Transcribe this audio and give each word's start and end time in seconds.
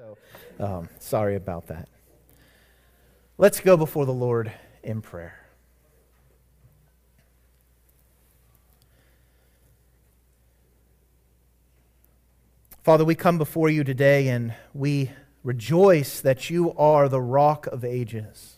So, 0.00 0.16
um, 0.58 0.88
sorry 0.98 1.36
about 1.36 1.66
that. 1.66 1.86
Let's 3.36 3.60
go 3.60 3.76
before 3.76 4.06
the 4.06 4.14
Lord 4.14 4.50
in 4.82 5.02
prayer. 5.02 5.38
Father, 12.82 13.04
we 13.04 13.14
come 13.14 13.36
before 13.36 13.68
you 13.68 13.84
today 13.84 14.28
and 14.28 14.54
we 14.72 15.10
rejoice 15.44 16.22
that 16.22 16.48
you 16.48 16.72
are 16.78 17.06
the 17.10 17.20
rock 17.20 17.66
of 17.66 17.84
ages. 17.84 18.56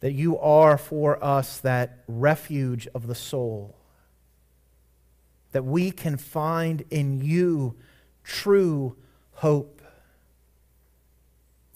That 0.00 0.12
you 0.12 0.38
are 0.38 0.78
for 0.78 1.22
us 1.22 1.60
that 1.60 1.98
refuge 2.08 2.88
of 2.94 3.06
the 3.06 3.14
soul 3.14 3.76
that 5.56 5.64
we 5.64 5.90
can 5.90 6.18
find 6.18 6.84
in 6.90 7.22
you 7.22 7.74
true 8.22 8.94
hope, 9.36 9.80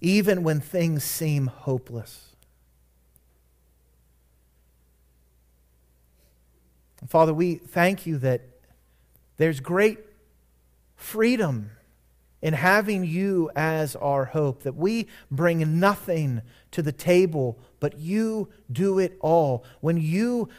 even 0.02 0.42
when 0.42 0.60
things 0.60 1.02
seem 1.02 1.46
hopeless. 1.46 2.36
Father, 7.08 7.32
we 7.32 7.54
thank 7.54 8.04
you 8.04 8.18
that 8.18 8.42
there's 9.38 9.60
great 9.60 10.00
freedom 10.94 11.70
in 12.42 12.52
having 12.52 13.02
you 13.02 13.50
as 13.56 13.96
our 13.96 14.26
hope, 14.26 14.62
that 14.64 14.76
we 14.76 15.06
bring 15.30 15.80
nothing 15.80 16.42
to 16.70 16.82
the 16.82 16.92
table, 16.92 17.58
but 17.80 17.98
you 17.98 18.50
do 18.70 18.98
it 18.98 19.16
all. 19.20 19.64
When 19.80 19.96
you 19.96 20.50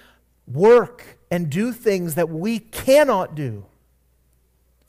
work 0.48 1.20
and 1.32 1.50
do 1.50 1.72
things 1.72 2.16
that 2.16 2.30
we 2.30 2.60
cannot 2.60 3.34
do. 3.34 3.66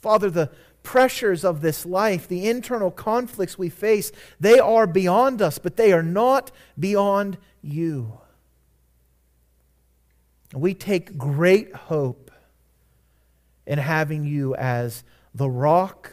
Father, 0.00 0.28
the 0.28 0.50
pressures 0.82 1.44
of 1.44 1.60
this 1.60 1.86
life, 1.86 2.26
the 2.26 2.48
internal 2.48 2.90
conflicts 2.90 3.56
we 3.56 3.68
face, 3.68 4.10
they 4.40 4.58
are 4.58 4.86
beyond 4.88 5.40
us, 5.40 5.58
but 5.58 5.76
they 5.76 5.92
are 5.92 6.02
not 6.02 6.50
beyond 6.76 7.38
you. 7.62 8.18
We 10.52 10.74
take 10.74 11.16
great 11.16 11.72
hope 11.74 12.30
in 13.64 13.78
having 13.78 14.24
you 14.24 14.56
as 14.56 15.04
the 15.32 15.48
rock 15.48 16.10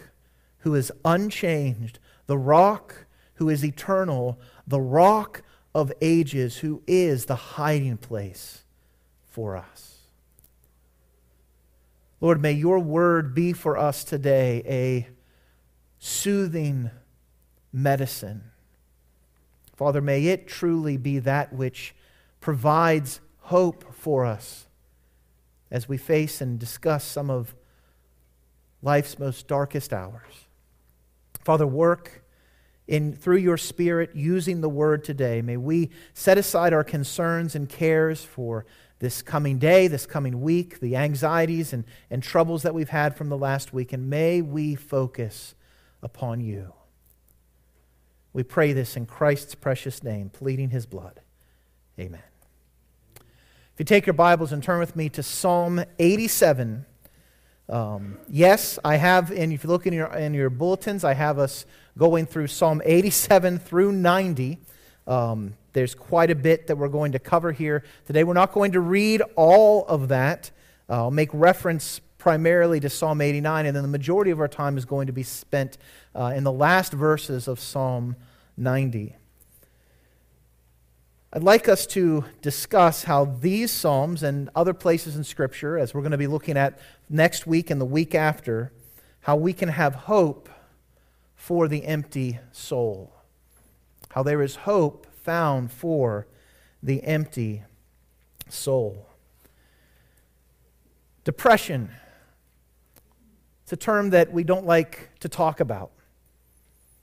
who 0.59 0.75
is 0.75 0.91
unchanged, 1.03 1.97
the 2.27 2.37
rock 2.37 3.07
who 3.35 3.49
is 3.49 3.65
eternal, 3.65 4.39
the 4.67 4.79
rock 4.79 5.41
of 5.73 5.91
ages 6.01 6.57
who 6.57 6.83
is 6.85 7.25
the 7.25 7.35
hiding 7.35 7.97
place 7.97 8.63
for 9.29 9.57
us. 9.57 9.88
Lord, 12.21 12.41
may 12.41 12.51
your 12.51 12.79
word 12.79 13.33
be 13.33 13.53
for 13.53 13.77
us 13.77 14.03
today 14.03 14.61
a 14.65 15.07
soothing 15.99 16.91
medicine. 17.71 18.43
Father, 19.75 20.01
may 20.01 20.25
it 20.25 20.47
truly 20.47 20.97
be 20.97 21.19
that 21.19 21.53
which 21.53 21.95
provides 22.41 23.21
hope 23.43 23.93
for 23.93 24.25
us 24.25 24.67
as 25.71 25.87
we 25.87 25.97
face 25.97 26.41
and 26.41 26.59
discuss 26.59 27.05
some 27.05 27.29
of 27.29 27.55
life's 28.81 29.17
most 29.17 29.47
darkest 29.47 29.93
hours. 29.93 30.47
Father, 31.45 31.67
work 31.67 32.23
in 32.87 33.13
through 33.13 33.37
your 33.37 33.57
spirit 33.57 34.11
using 34.15 34.61
the 34.61 34.69
word 34.69 35.03
today. 35.03 35.41
May 35.41 35.57
we 35.57 35.89
set 36.13 36.37
aside 36.37 36.73
our 36.73 36.83
concerns 36.83 37.55
and 37.55 37.69
cares 37.69 38.23
for 38.23 38.65
this 38.99 39.21
coming 39.21 39.57
day, 39.57 39.87
this 39.87 40.05
coming 40.05 40.41
week, 40.41 40.79
the 40.81 40.95
anxieties 40.95 41.73
and, 41.73 41.85
and 42.09 42.21
troubles 42.21 42.63
that 42.63 42.73
we've 42.73 42.89
had 42.89 43.15
from 43.15 43.29
the 43.29 43.37
last 43.37 43.73
week, 43.73 43.93
and 43.93 44.09
may 44.09 44.41
we 44.41 44.75
focus 44.75 45.55
upon 46.03 46.41
you. 46.41 46.73
We 48.33 48.43
pray 48.43 48.73
this 48.73 48.95
in 48.95 49.05
Christ's 49.05 49.55
precious 49.55 50.03
name, 50.03 50.29
pleading 50.29 50.69
his 50.69 50.85
blood. 50.85 51.21
Amen. 51.99 52.21
If 53.15 53.79
you 53.79 53.85
take 53.85 54.05
your 54.05 54.13
Bibles 54.13 54.51
and 54.51 54.61
turn 54.61 54.79
with 54.79 54.95
me 54.95 55.09
to 55.09 55.23
Psalm 55.23 55.83
87. 55.97 56.85
Um, 57.69 58.17
yes, 58.27 58.77
I 58.83 58.97
have, 58.97 59.31
and 59.31 59.53
if 59.53 59.63
you 59.63 59.69
look 59.69 59.87
in 59.87 59.93
your, 59.93 60.07
in 60.13 60.33
your 60.33 60.49
bulletins, 60.49 61.03
I 61.03 61.13
have 61.13 61.39
us 61.39 61.65
going 61.97 62.25
through 62.25 62.47
Psalm 62.47 62.81
87 62.83 63.59
through 63.59 63.93
90. 63.93 64.59
Um, 65.09 65.55
there's 65.73 65.95
quite 65.95 66.29
a 66.29 66.35
bit 66.35 66.67
that 66.67 66.77
we're 66.77 66.87
going 66.87 67.13
to 67.13 67.19
cover 67.19 67.51
here 67.51 67.83
today. 68.05 68.23
We're 68.23 68.33
not 68.33 68.53
going 68.53 68.73
to 68.73 68.79
read 68.79 69.21
all 69.35 69.85
of 69.87 70.09
that. 70.09 70.51
Uh, 70.87 70.93
I'll 70.93 71.11
make 71.11 71.29
reference 71.33 71.99
primarily 72.19 72.79
to 72.79 72.89
Psalm 72.89 73.19
89, 73.19 73.65
and 73.65 73.75
then 73.75 73.81
the 73.81 73.89
majority 73.89 74.29
of 74.29 74.39
our 74.39 74.47
time 74.47 74.77
is 74.77 74.85
going 74.85 75.07
to 75.07 75.13
be 75.13 75.23
spent 75.23 75.79
uh, 76.13 76.33
in 76.35 76.43
the 76.43 76.51
last 76.51 76.93
verses 76.93 77.47
of 77.47 77.59
Psalm 77.59 78.15
90. 78.55 79.15
I'd 81.33 81.43
like 81.43 81.67
us 81.67 81.87
to 81.87 82.25
discuss 82.41 83.03
how 83.03 83.25
these 83.25 83.71
Psalms 83.71 84.21
and 84.21 84.49
other 84.55 84.73
places 84.73 85.15
in 85.15 85.23
Scripture, 85.23 85.77
as 85.77 85.93
we're 85.93 86.01
going 86.01 86.11
to 86.11 86.17
be 86.17 86.27
looking 86.27 86.57
at 86.57 86.77
next 87.09 87.47
week 87.47 87.71
and 87.71 87.81
the 87.81 87.85
week 87.85 88.13
after, 88.13 88.71
how 89.21 89.35
we 89.35 89.53
can 89.53 89.69
have 89.69 89.95
hope 89.95 90.49
for 91.35 91.67
the 91.67 91.85
empty 91.85 92.39
soul. 92.51 93.18
How 94.09 94.23
there 94.23 94.41
is 94.41 94.55
hope 94.57 95.07
found 95.23 95.71
for 95.71 96.27
the 96.81 97.03
empty 97.03 97.63
soul. 98.49 99.07
Depression. 101.23 101.89
It's 103.63 103.73
a 103.73 103.77
term 103.77 104.09
that 104.11 104.31
we 104.31 104.43
don't 104.43 104.65
like 104.65 105.09
to 105.19 105.29
talk 105.29 105.59
about. 105.59 105.91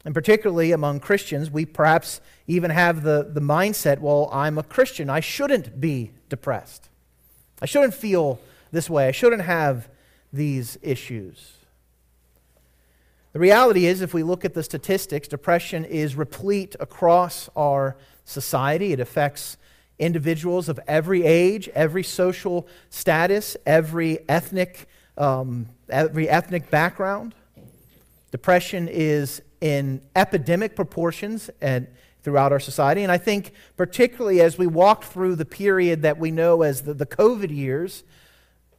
And 0.04 0.14
particularly 0.14 0.72
among 0.72 1.00
Christians, 1.00 1.50
we 1.50 1.66
perhaps 1.66 2.20
even 2.46 2.70
have 2.70 3.02
the, 3.02 3.28
the 3.28 3.40
mindset 3.40 3.98
well, 3.98 4.28
I'm 4.32 4.56
a 4.56 4.62
Christian. 4.62 5.10
I 5.10 5.20
shouldn't 5.20 5.80
be 5.80 6.12
depressed. 6.28 6.88
I 7.60 7.66
shouldn't 7.66 7.94
feel 7.94 8.40
this 8.70 8.88
way. 8.88 9.08
I 9.08 9.12
shouldn't 9.12 9.42
have 9.42 9.88
these 10.32 10.78
issues. 10.82 11.54
The 13.36 13.40
reality 13.40 13.84
is, 13.84 14.00
if 14.00 14.14
we 14.14 14.22
look 14.22 14.46
at 14.46 14.54
the 14.54 14.62
statistics, 14.62 15.28
depression 15.28 15.84
is 15.84 16.16
replete 16.16 16.74
across 16.80 17.50
our 17.54 17.98
society. 18.24 18.94
It 18.94 18.98
affects 18.98 19.58
individuals 19.98 20.70
of 20.70 20.80
every 20.88 21.22
age, 21.22 21.68
every 21.74 22.02
social 22.02 22.66
status, 22.88 23.54
every 23.66 24.26
ethnic, 24.26 24.88
um, 25.18 25.66
every 25.90 26.30
ethnic 26.30 26.70
background. 26.70 27.34
Depression 28.30 28.88
is 28.88 29.42
in 29.60 30.00
epidemic 30.16 30.74
proportions 30.74 31.50
and 31.60 31.88
throughout 32.22 32.52
our 32.52 32.60
society. 32.60 33.02
And 33.02 33.12
I 33.12 33.18
think, 33.18 33.52
particularly 33.76 34.40
as 34.40 34.56
we 34.56 34.66
walk 34.66 35.04
through 35.04 35.36
the 35.36 35.44
period 35.44 36.00
that 36.00 36.16
we 36.16 36.30
know 36.30 36.62
as 36.62 36.84
the, 36.84 36.94
the 36.94 37.04
COVID 37.04 37.54
years, 37.54 38.02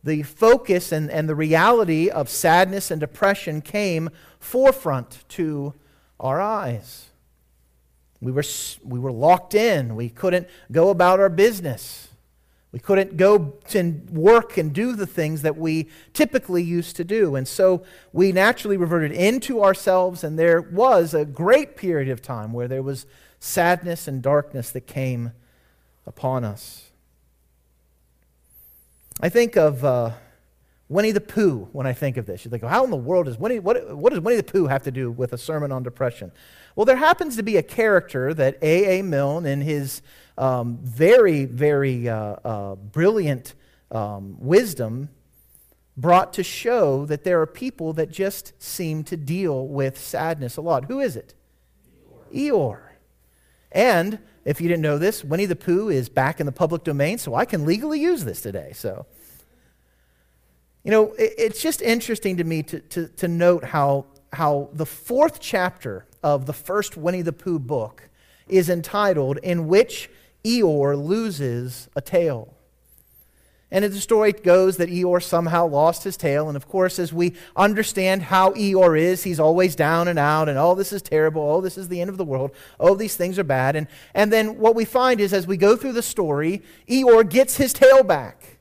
the 0.03 0.23
focus 0.23 0.91
and, 0.91 1.11
and 1.11 1.27
the 1.29 1.35
reality 1.35 2.09
of 2.09 2.29
sadness 2.29 2.89
and 2.89 2.99
depression 2.99 3.61
came 3.61 4.09
forefront 4.47 5.25
to 5.27 5.73
our 6.19 6.39
eyes. 6.39 7.07
We 8.21 8.31
were, 8.31 8.43
we 8.83 8.97
were 8.97 9.11
locked 9.11 9.53
in. 9.53 9.95
We 9.95 10.09
couldn't 10.09 10.47
go 10.71 10.89
about 10.89 11.19
our 11.19 11.29
business. 11.29 12.07
We 12.71 12.79
couldn't 12.79 13.17
go 13.17 13.55
and 13.73 14.09
work 14.09 14.57
and 14.57 14.73
do 14.73 14.95
the 14.95 15.05
things 15.05 15.41
that 15.41 15.57
we 15.57 15.87
typically 16.13 16.63
used 16.63 16.95
to 16.95 17.03
do. 17.03 17.35
And 17.35 17.47
so 17.47 17.83
we 18.13 18.31
naturally 18.31 18.77
reverted 18.77 19.11
into 19.11 19.63
ourselves, 19.63 20.23
and 20.23 20.39
there 20.39 20.61
was 20.61 21.13
a 21.13 21.25
great 21.25 21.75
period 21.75 22.09
of 22.09 22.21
time 22.21 22.53
where 22.53 22.69
there 22.69 22.83
was 22.83 23.05
sadness 23.39 24.07
and 24.07 24.21
darkness 24.21 24.71
that 24.71 24.87
came 24.87 25.33
upon 26.05 26.45
us. 26.45 26.89
I 29.19 29.29
think 29.29 29.57
of 29.57 29.83
uh, 29.83 30.11
Winnie 30.89 31.11
the 31.11 31.21
Pooh 31.21 31.67
when 31.73 31.85
I 31.85 31.93
think 31.93 32.17
of 32.17 32.25
this. 32.25 32.45
You 32.45 32.51
think, 32.51 32.63
how 32.63 32.83
in 32.83 32.91
the 32.91 32.95
world 32.95 33.25
does 33.25 33.37
Winnie, 33.37 33.59
what, 33.59 33.95
what 33.95 34.11
does 34.11 34.21
Winnie 34.21 34.37
the 34.37 34.43
Pooh 34.43 34.67
have 34.67 34.83
to 34.83 34.91
do 34.91 35.11
with 35.11 35.33
a 35.33 35.37
sermon 35.37 35.71
on 35.71 35.83
depression? 35.83 36.31
Well, 36.75 36.85
there 36.85 36.95
happens 36.95 37.35
to 37.35 37.43
be 37.43 37.57
a 37.57 37.63
character 37.63 38.33
that 38.33 38.57
A.A. 38.61 39.01
Milne, 39.01 39.45
in 39.45 39.61
his 39.61 40.01
um, 40.37 40.79
very, 40.81 41.45
very 41.45 42.07
uh, 42.07 42.35
uh, 42.43 42.75
brilliant 42.75 43.55
um, 43.91 44.37
wisdom, 44.39 45.09
brought 45.97 46.31
to 46.33 46.43
show 46.43 47.05
that 47.07 47.23
there 47.23 47.41
are 47.41 47.47
people 47.47 47.91
that 47.93 48.11
just 48.11 48.53
seem 48.61 49.03
to 49.05 49.17
deal 49.17 49.67
with 49.67 49.97
sadness 49.97 50.55
a 50.55 50.61
lot. 50.61 50.85
Who 50.85 50.99
is 50.99 51.15
it? 51.15 51.33
Eeyore. 52.31 52.51
Eeyore. 52.51 52.81
And 53.71 54.19
if 54.45 54.61
you 54.61 54.69
didn't 54.69 54.83
know 54.83 54.97
this, 54.97 55.23
Winnie 55.23 55.45
the 55.45 55.55
Pooh 55.55 55.89
is 55.89 56.07
back 56.07 56.39
in 56.39 56.45
the 56.45 56.51
public 56.51 56.83
domain, 56.83 57.17
so 57.17 57.35
I 57.35 57.45
can 57.45 57.65
legally 57.65 57.99
use 57.99 58.23
this 58.23 58.41
today. 58.41 58.71
So, 58.73 59.05
you 60.87 60.91
know, 60.91 61.11
it, 61.15 61.33
it's 61.37 61.61
just 61.61 61.81
interesting 61.81 62.37
to 62.37 62.45
me 62.45 62.63
to, 62.63 62.79
to, 62.79 63.07
to 63.09 63.27
note 63.27 63.65
how, 63.65 64.05
how 64.31 64.69
the 64.71 64.85
fourth 64.85 65.41
chapter 65.41 66.05
of 66.23 66.45
the 66.45 66.53
first 66.53 66.95
Winnie 66.95 67.21
the 67.21 67.33
Pooh 67.33 67.59
book 67.59 68.07
is 68.47 68.69
entitled 68.69 69.37
In 69.43 69.67
Which 69.67 70.09
Eeyore 70.45 70.95
Loses 70.97 71.89
a 71.97 71.99
Tail. 71.99 72.53
And 73.69 73.83
the 73.83 73.99
story 73.99 74.31
goes 74.31 74.77
that 74.77 74.87
Eeyore 74.87 75.21
somehow 75.21 75.67
lost 75.67 76.05
his 76.05 76.15
tail. 76.15 76.47
And 76.47 76.55
of 76.55 76.69
course, 76.69 76.99
as 76.99 77.11
we 77.11 77.33
understand 77.57 78.21
how 78.21 78.51
Eeyore 78.53 78.97
is, 78.97 79.25
he's 79.25 79.41
always 79.41 79.75
down 79.75 80.07
and 80.07 80.17
out, 80.17 80.47
and 80.47 80.57
oh, 80.57 80.73
this 80.73 80.93
is 80.93 81.01
terrible. 81.01 81.41
Oh, 81.41 81.59
this 81.59 81.77
is 81.77 81.89
the 81.89 81.99
end 81.99 82.09
of 82.09 82.15
the 82.15 82.23
world. 82.23 82.51
Oh, 82.79 82.95
these 82.95 83.17
things 83.17 83.37
are 83.37 83.43
bad. 83.43 83.75
And, 83.75 83.87
and 84.13 84.31
then 84.31 84.57
what 84.57 84.73
we 84.73 84.85
find 84.85 85.19
is 85.19 85.33
as 85.33 85.45
we 85.47 85.57
go 85.57 85.75
through 85.75 85.93
the 85.93 86.01
story, 86.01 86.61
Eeyore 86.87 87.29
gets 87.29 87.57
his 87.57 87.73
tail 87.73 88.03
back. 88.03 88.56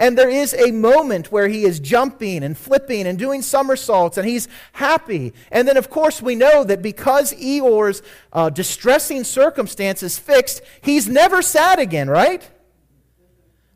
And 0.00 0.16
there 0.16 0.30
is 0.30 0.54
a 0.54 0.70
moment 0.70 1.30
where 1.30 1.46
he 1.46 1.64
is 1.64 1.78
jumping 1.78 2.42
and 2.42 2.56
flipping 2.56 3.06
and 3.06 3.18
doing 3.18 3.42
somersaults 3.42 4.16
and 4.16 4.26
he's 4.26 4.48
happy. 4.72 5.34
And 5.52 5.68
then, 5.68 5.76
of 5.76 5.90
course, 5.90 6.22
we 6.22 6.34
know 6.34 6.64
that 6.64 6.80
because 6.80 7.34
Eeyore's 7.34 8.00
uh, 8.32 8.48
distressing 8.48 9.24
circumstances 9.24 10.18
fixed, 10.18 10.62
he's 10.80 11.06
never 11.06 11.42
sad 11.42 11.78
again, 11.78 12.08
right? 12.08 12.48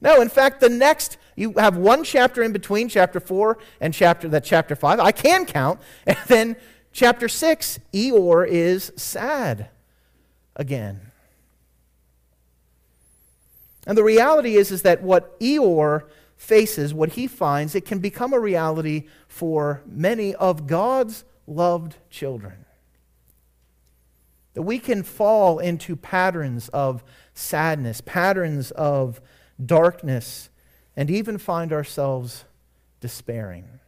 No, 0.00 0.22
in 0.22 0.30
fact, 0.30 0.62
the 0.62 0.70
next, 0.70 1.18
you 1.36 1.52
have 1.58 1.76
one 1.76 2.02
chapter 2.04 2.42
in 2.42 2.52
between, 2.52 2.88
chapter 2.88 3.20
4 3.20 3.58
and 3.82 3.92
chapter, 3.92 4.26
that 4.30 4.44
chapter 4.44 4.74
5. 4.74 5.00
I 5.00 5.12
can 5.12 5.44
count. 5.44 5.78
And 6.06 6.16
then 6.26 6.56
chapter 6.90 7.28
6, 7.28 7.80
Eeyore 7.92 8.48
is 8.48 8.92
sad 8.96 9.68
again. 10.56 11.12
And 13.86 13.98
the 13.98 14.04
reality 14.04 14.56
is, 14.56 14.70
is 14.70 14.82
that 14.82 15.02
what 15.02 15.38
Eeyore 15.40 16.04
faces, 16.36 16.94
what 16.94 17.10
he 17.10 17.26
finds, 17.26 17.74
it 17.74 17.84
can 17.84 17.98
become 17.98 18.32
a 18.32 18.40
reality 18.40 19.04
for 19.28 19.82
many 19.86 20.34
of 20.34 20.66
God's 20.66 21.24
loved 21.46 21.96
children. 22.10 22.64
That 24.54 24.62
we 24.62 24.78
can 24.78 25.02
fall 25.02 25.58
into 25.58 25.96
patterns 25.96 26.68
of 26.68 27.04
sadness, 27.34 28.00
patterns 28.00 28.70
of 28.72 29.20
darkness, 29.64 30.48
and 30.96 31.10
even 31.10 31.38
find 31.38 31.72
ourselves 31.72 32.44
despairing. 33.00 33.80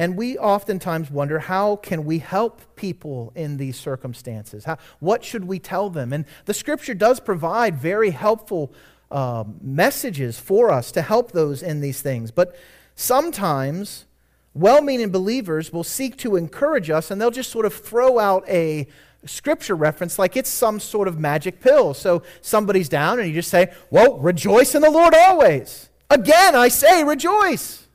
And 0.00 0.16
we 0.16 0.38
oftentimes 0.38 1.10
wonder 1.10 1.40
how 1.40 1.76
can 1.76 2.06
we 2.06 2.20
help 2.20 2.74
people 2.74 3.32
in 3.34 3.58
these 3.58 3.76
circumstances? 3.76 4.64
How, 4.64 4.78
what 4.98 5.22
should 5.22 5.44
we 5.44 5.58
tell 5.58 5.90
them? 5.90 6.14
And 6.14 6.24
the 6.46 6.54
scripture 6.54 6.94
does 6.94 7.20
provide 7.20 7.76
very 7.76 8.08
helpful 8.08 8.72
uh, 9.10 9.44
messages 9.60 10.40
for 10.40 10.70
us 10.70 10.90
to 10.92 11.02
help 11.02 11.32
those 11.32 11.62
in 11.62 11.82
these 11.82 12.00
things. 12.00 12.30
But 12.30 12.56
sometimes 12.94 14.06
well 14.54 14.80
meaning 14.80 15.10
believers 15.10 15.70
will 15.70 15.84
seek 15.84 16.16
to 16.16 16.34
encourage 16.34 16.88
us 16.88 17.10
and 17.10 17.20
they'll 17.20 17.30
just 17.30 17.50
sort 17.50 17.66
of 17.66 17.74
throw 17.74 18.18
out 18.18 18.48
a 18.48 18.86
scripture 19.26 19.74
reference 19.74 20.18
like 20.18 20.34
it's 20.34 20.48
some 20.48 20.80
sort 20.80 21.08
of 21.08 21.18
magic 21.18 21.60
pill. 21.60 21.92
So 21.92 22.22
somebody's 22.40 22.88
down 22.88 23.18
and 23.18 23.28
you 23.28 23.34
just 23.34 23.50
say, 23.50 23.70
Well, 23.90 24.18
rejoice 24.18 24.74
in 24.74 24.80
the 24.80 24.90
Lord 24.90 25.14
always. 25.14 25.90
Again, 26.08 26.54
I 26.56 26.68
say, 26.68 27.04
rejoice. 27.04 27.86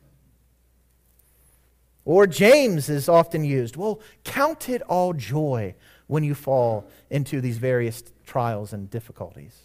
Or 2.06 2.28
James 2.28 2.88
is 2.88 3.10
often 3.10 3.44
used. 3.44 3.76
Well, 3.76 4.00
count 4.24 4.70
it 4.70 4.84
all 4.84 5.14
joy 5.14 5.74
when 6.06 6.24
you 6.24 6.36
fall 6.36 6.88
into 7.10 7.42
these 7.42 7.58
various 7.58 8.04
trials 8.26 8.74
and 8.74 8.90
difficulties. 8.90 9.60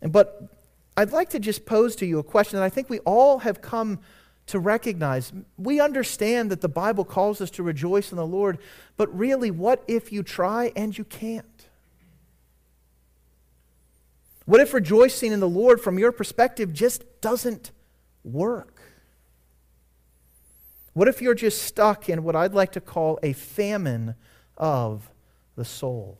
But 0.00 0.42
I'd 0.96 1.12
like 1.12 1.30
to 1.30 1.40
just 1.40 1.66
pose 1.66 1.96
to 1.96 2.06
you 2.06 2.20
a 2.20 2.22
question 2.22 2.58
that 2.58 2.64
I 2.64 2.68
think 2.68 2.88
we 2.88 3.00
all 3.00 3.40
have 3.40 3.60
come 3.60 3.98
to 4.46 4.58
recognize. 4.58 5.32
We 5.58 5.80
understand 5.80 6.50
that 6.50 6.60
the 6.60 6.68
Bible 6.68 7.04
calls 7.04 7.40
us 7.40 7.50
to 7.52 7.62
rejoice 7.62 8.12
in 8.12 8.16
the 8.16 8.26
Lord, 8.26 8.58
but 8.96 9.16
really, 9.16 9.50
what 9.50 9.82
if 9.86 10.12
you 10.12 10.22
try 10.22 10.72
and 10.74 10.96
you 10.96 11.04
can't? 11.04 11.46
What 14.46 14.60
if 14.60 14.74
rejoicing 14.74 15.32
in 15.32 15.40
the 15.40 15.48
Lord 15.48 15.80
from 15.80 15.98
your 15.98 16.12
perspective 16.12 16.72
just 16.72 17.04
doesn't 17.20 17.70
work? 18.24 18.80
What 20.92 21.08
if 21.08 21.22
you're 21.22 21.34
just 21.34 21.62
stuck 21.62 22.08
in 22.08 22.22
what 22.22 22.34
I'd 22.34 22.54
like 22.54 22.72
to 22.72 22.80
call 22.80 23.18
a 23.22 23.32
famine 23.32 24.14
of 24.56 25.10
the 25.56 25.64
soul? 25.64 26.18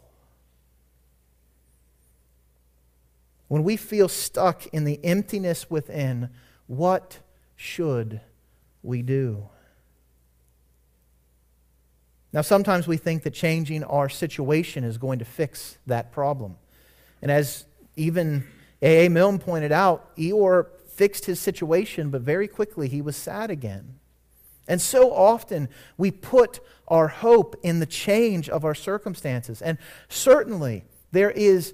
When 3.48 3.64
we 3.64 3.76
feel 3.76 4.08
stuck 4.08 4.66
in 4.68 4.84
the 4.84 5.04
emptiness 5.04 5.68
within, 5.68 6.30
what 6.68 7.18
should 7.56 8.20
we 8.82 9.02
do? 9.02 9.48
Now, 12.32 12.42
sometimes 12.42 12.86
we 12.86 12.96
think 12.96 13.24
that 13.24 13.34
changing 13.34 13.82
our 13.82 14.08
situation 14.08 14.84
is 14.84 14.98
going 14.98 15.18
to 15.18 15.24
fix 15.24 15.78
that 15.86 16.12
problem. 16.12 16.56
And 17.20 17.30
as 17.30 17.64
even 17.96 18.46
A.A. 18.82 19.08
Milne 19.08 19.40
pointed 19.40 19.72
out, 19.72 20.16
Eeyore 20.16 20.66
fixed 21.00 21.24
his 21.24 21.40
situation, 21.40 22.10
but 22.10 22.20
very 22.20 22.46
quickly 22.46 22.86
he 22.86 23.00
was 23.00 23.16
sad 23.16 23.48
again. 23.50 23.94
And 24.68 24.82
so 24.82 25.14
often 25.14 25.70
we 25.96 26.10
put 26.10 26.60
our 26.88 27.08
hope 27.08 27.58
in 27.62 27.80
the 27.80 27.86
change 27.86 28.50
of 28.50 28.66
our 28.66 28.74
circumstances. 28.74 29.62
And 29.62 29.78
certainly 30.10 30.84
there 31.10 31.30
is 31.30 31.72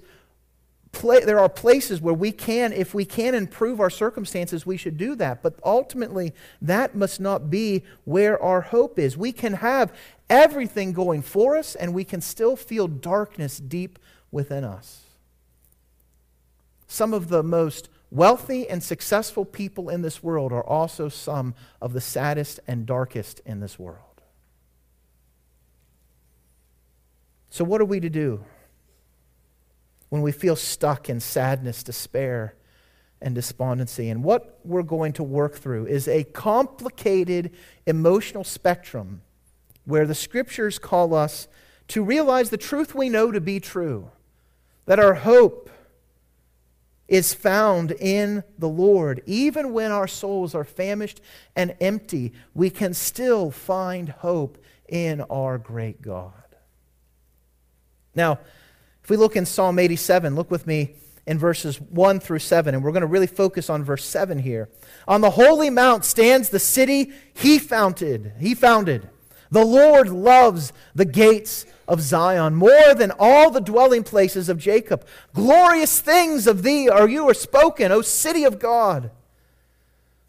there 1.03 1.39
are 1.39 1.49
places 1.49 1.99
where 1.99 2.13
we 2.13 2.31
can, 2.31 2.71
if 2.71 2.93
we 2.93 3.03
can 3.03 3.35
improve 3.35 3.81
our 3.81 3.89
circumstances, 3.89 4.65
we 4.65 4.77
should 4.77 4.95
do 4.95 5.13
that. 5.15 5.43
But 5.43 5.55
ultimately, 5.61 6.33
that 6.61 6.95
must 6.95 7.19
not 7.19 7.49
be 7.49 7.83
where 8.05 8.41
our 8.41 8.61
hope 8.61 8.97
is. 8.97 9.17
We 9.17 9.33
can 9.33 9.55
have 9.55 9.93
everything 10.29 10.93
going 10.93 11.21
for 11.21 11.57
us, 11.57 11.75
and 11.75 11.93
we 11.93 12.05
can 12.05 12.21
still 12.21 12.55
feel 12.55 12.87
darkness 12.87 13.57
deep 13.59 13.99
within 14.31 14.63
us. 14.63 15.01
Some 16.87 17.13
of 17.13 17.27
the 17.27 17.43
most 17.43 17.89
Wealthy 18.09 18.69
and 18.69 18.81
successful 18.81 19.43
people 19.43 19.89
in 19.89 20.01
this 20.01 20.23
world 20.23 20.53
are 20.53 20.63
also 20.63 21.09
some 21.09 21.53
of 21.81 21.93
the 21.93 22.01
saddest 22.01 22.59
and 22.65 22.85
darkest 22.85 23.41
in 23.45 23.59
this 23.59 23.77
world. 23.77 24.01
So, 27.49 27.65
what 27.65 27.81
are 27.81 27.85
we 27.85 27.99
to 27.99 28.09
do 28.09 28.43
when 30.09 30.21
we 30.21 30.31
feel 30.31 30.55
stuck 30.55 31.09
in 31.09 31.19
sadness, 31.19 31.83
despair, 31.83 32.55
and 33.21 33.35
despondency? 33.35 34.09
And 34.09 34.23
what 34.23 34.59
we're 34.63 34.83
going 34.83 35.13
to 35.13 35.23
work 35.23 35.55
through 35.55 35.87
is 35.87 36.07
a 36.07 36.23
complicated 36.23 37.51
emotional 37.85 38.43
spectrum 38.43 39.21
where 39.83 40.05
the 40.05 40.15
scriptures 40.15 40.79
call 40.79 41.13
us 41.13 41.47
to 41.89 42.03
realize 42.03 42.49
the 42.49 42.57
truth 42.57 42.93
we 42.93 43.09
know 43.09 43.31
to 43.31 43.41
be 43.41 43.59
true, 43.59 44.11
that 44.85 44.99
our 44.99 45.15
hope 45.15 45.69
is 47.07 47.33
found 47.33 47.91
in 47.91 48.43
the 48.57 48.67
Lord. 48.69 49.21
Even 49.25 49.73
when 49.73 49.91
our 49.91 50.07
souls 50.07 50.53
are 50.53 50.63
famished 50.63 51.21
and 51.55 51.75
empty, 51.79 52.33
we 52.53 52.69
can 52.69 52.93
still 52.93 53.51
find 53.51 54.09
hope 54.09 54.57
in 54.87 55.21
our 55.21 55.57
great 55.57 56.01
God. 56.01 56.33
Now, 58.15 58.39
if 59.03 59.09
we 59.09 59.17
look 59.17 59.35
in 59.35 59.45
Psalm 59.45 59.79
87, 59.79 60.35
look 60.35 60.51
with 60.51 60.67
me 60.67 60.95
in 61.25 61.37
verses 61.37 61.79
1 61.79 62.19
through 62.19 62.39
7, 62.39 62.73
and 62.73 62.83
we're 62.83 62.91
going 62.91 63.01
to 63.01 63.07
really 63.07 63.27
focus 63.27 63.69
on 63.69 63.83
verse 63.83 64.05
7 64.05 64.39
here. 64.39 64.69
On 65.07 65.21
the 65.21 65.29
holy 65.31 65.69
mount 65.69 66.05
stands 66.05 66.49
the 66.49 66.59
city 66.59 67.11
he 67.33 67.59
founded. 67.59 68.33
He 68.39 68.55
founded. 68.55 69.09
The 69.49 69.65
Lord 69.65 70.09
loves 70.09 70.73
the 70.93 71.05
gates 71.05 71.65
of 71.87 72.01
Zion 72.01 72.55
more 72.55 72.93
than 72.93 73.11
all 73.17 73.49
the 73.49 73.61
dwelling 73.61 74.03
places 74.03 74.49
of 74.49 74.57
Jacob. 74.57 75.05
Glorious 75.33 75.99
things 76.01 76.47
of 76.47 76.63
thee 76.63 76.89
are 76.89 77.07
you 77.07 77.29
are 77.29 77.33
spoken, 77.33 77.91
O 77.91 78.01
city 78.01 78.43
of 78.43 78.59
God. 78.59 79.11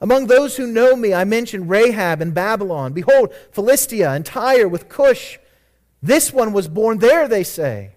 Among 0.01 0.27
those 0.27 0.57
who 0.57 0.67
know 0.67 0.95
me, 0.95 1.13
I 1.13 1.25
mentioned 1.25 1.69
Rahab 1.69 2.21
and 2.23 2.33
Babylon. 2.33 2.93
Behold, 2.93 3.35
Philistia 3.51 4.11
and 4.13 4.25
Tyre 4.25 4.69
with 4.69 4.89
Cush. 4.89 5.39
This 6.01 6.33
one 6.33 6.53
was 6.53 6.69
born 6.69 6.99
there, 6.99 7.27
they 7.27 7.43
say. 7.43 7.93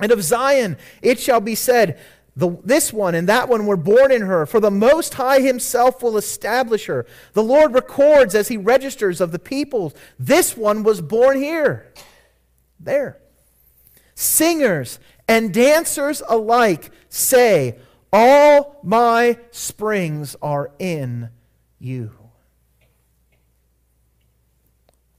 And 0.00 0.10
of 0.10 0.22
Zion 0.22 0.78
it 1.02 1.20
shall 1.20 1.40
be 1.40 1.54
said, 1.54 2.00
the, 2.36 2.56
this 2.64 2.92
one 2.92 3.14
and 3.14 3.28
that 3.28 3.48
one 3.48 3.66
were 3.66 3.76
born 3.76 4.12
in 4.12 4.22
her, 4.22 4.46
for 4.46 4.60
the 4.60 4.70
Most 4.70 5.14
High 5.14 5.40
Himself 5.40 6.02
will 6.02 6.16
establish 6.16 6.86
her. 6.86 7.06
The 7.32 7.42
Lord 7.42 7.74
records 7.74 8.34
as 8.34 8.48
He 8.48 8.56
registers 8.56 9.20
of 9.20 9.32
the 9.32 9.38
peoples, 9.38 9.94
this 10.18 10.56
one 10.56 10.82
was 10.82 11.00
born 11.00 11.38
here 11.38 11.92
there. 12.80 13.18
Singers 14.14 14.98
and 15.28 15.54
dancers 15.54 16.22
alike 16.28 16.90
say, 17.08 17.78
All 18.12 18.80
my 18.82 19.38
springs 19.50 20.36
are 20.42 20.72
in 20.78 21.30
you. 21.78 22.19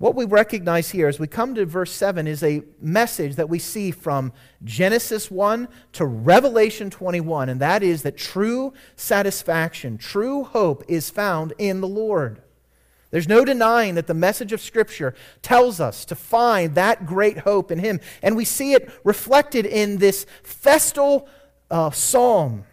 What 0.01 0.15
we 0.15 0.25
recognize 0.25 0.89
here 0.89 1.07
as 1.07 1.19
we 1.19 1.27
come 1.27 1.53
to 1.53 1.63
verse 1.63 1.91
7 1.91 2.25
is 2.25 2.41
a 2.41 2.63
message 2.81 3.35
that 3.35 3.49
we 3.49 3.59
see 3.59 3.91
from 3.91 4.33
Genesis 4.63 5.29
1 5.29 5.67
to 5.93 6.05
Revelation 6.07 6.89
21, 6.89 7.49
and 7.49 7.61
that 7.61 7.83
is 7.83 8.01
that 8.01 8.17
true 8.17 8.73
satisfaction, 8.95 9.99
true 9.99 10.43
hope 10.43 10.83
is 10.87 11.11
found 11.11 11.53
in 11.59 11.81
the 11.81 11.87
Lord. 11.87 12.41
There's 13.11 13.27
no 13.27 13.45
denying 13.45 13.93
that 13.93 14.07
the 14.07 14.15
message 14.15 14.51
of 14.51 14.59
Scripture 14.59 15.13
tells 15.43 15.79
us 15.79 16.03
to 16.05 16.15
find 16.15 16.73
that 16.73 17.05
great 17.05 17.37
hope 17.37 17.69
in 17.69 17.77
Him. 17.77 17.99
And 18.23 18.35
we 18.35 18.43
see 18.43 18.73
it 18.73 18.89
reflected 19.03 19.67
in 19.67 19.99
this 19.99 20.25
festal 20.41 21.29
uh, 21.69 21.91
psalm, 21.91 22.63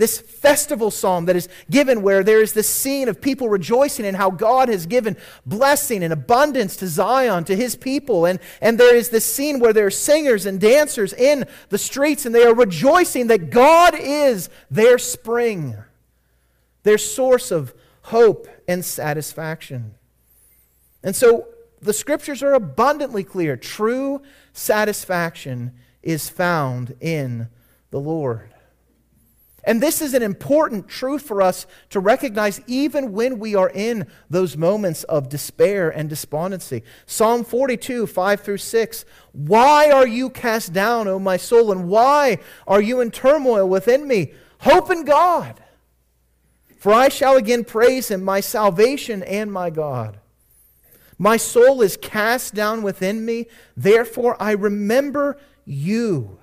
this 0.00 0.18
festival 0.18 0.90
psalm 0.90 1.26
that 1.26 1.36
is 1.36 1.48
given 1.70 2.02
where 2.02 2.24
there 2.24 2.42
is 2.42 2.52
this 2.52 2.68
scene 2.68 3.08
of 3.08 3.20
people 3.20 3.48
rejoicing 3.48 4.04
in 4.04 4.14
how 4.14 4.30
God 4.30 4.68
has 4.68 4.86
given 4.86 5.16
blessing 5.44 6.02
and 6.02 6.12
abundance 6.12 6.76
to 6.76 6.86
Zion, 6.88 7.44
to 7.44 7.54
His 7.54 7.76
people. 7.76 8.24
And, 8.24 8.40
and 8.60 8.78
there 8.78 8.96
is 8.96 9.10
this 9.10 9.24
scene 9.24 9.60
where 9.60 9.72
there 9.72 9.86
are 9.86 9.90
singers 9.90 10.46
and 10.46 10.60
dancers 10.60 11.12
in 11.12 11.44
the 11.68 11.78
streets 11.78 12.26
and 12.26 12.34
they 12.34 12.44
are 12.44 12.54
rejoicing 12.54 13.28
that 13.28 13.50
God 13.50 13.94
is 13.94 14.48
their 14.70 14.98
spring, 14.98 15.76
their 16.82 16.98
source 16.98 17.50
of 17.50 17.74
hope 18.02 18.48
and 18.66 18.84
satisfaction. 18.84 19.94
And 21.02 21.14
so 21.14 21.48
the 21.80 21.92
scriptures 21.92 22.42
are 22.42 22.54
abundantly 22.54 23.24
clear. 23.24 23.56
True 23.56 24.22
satisfaction 24.52 25.72
is 26.02 26.28
found 26.28 26.96
in 27.00 27.48
the 27.90 28.00
Lord. 28.00 28.54
And 29.64 29.82
this 29.82 30.00
is 30.00 30.14
an 30.14 30.22
important 30.22 30.88
truth 30.88 31.22
for 31.22 31.42
us 31.42 31.66
to 31.90 32.00
recognize 32.00 32.60
even 32.66 33.12
when 33.12 33.38
we 33.38 33.54
are 33.54 33.70
in 33.70 34.06
those 34.28 34.56
moments 34.56 35.04
of 35.04 35.28
despair 35.28 35.90
and 35.90 36.08
despondency. 36.08 36.82
Psalm 37.06 37.44
42, 37.44 38.06
5 38.06 38.40
through 38.40 38.58
6. 38.58 39.04
Why 39.32 39.90
are 39.90 40.06
you 40.06 40.30
cast 40.30 40.72
down, 40.72 41.08
O 41.08 41.18
my 41.18 41.36
soul, 41.36 41.72
and 41.72 41.88
why 41.88 42.38
are 42.66 42.80
you 42.80 43.00
in 43.00 43.10
turmoil 43.10 43.68
within 43.68 44.08
me? 44.08 44.32
Hope 44.58 44.90
in 44.90 45.04
God 45.04 45.60
for 46.80 46.94
I 46.94 47.10
shall 47.10 47.36
again 47.36 47.64
praise 47.64 48.10
him, 48.10 48.24
my 48.24 48.40
salvation 48.40 49.22
and 49.24 49.52
my 49.52 49.68
God. 49.68 50.18
My 51.18 51.36
soul 51.36 51.82
is 51.82 51.98
cast 51.98 52.54
down 52.54 52.82
within 52.82 53.26
me, 53.26 53.48
therefore 53.76 54.34
I 54.40 54.52
remember 54.52 55.38
you 55.66 56.39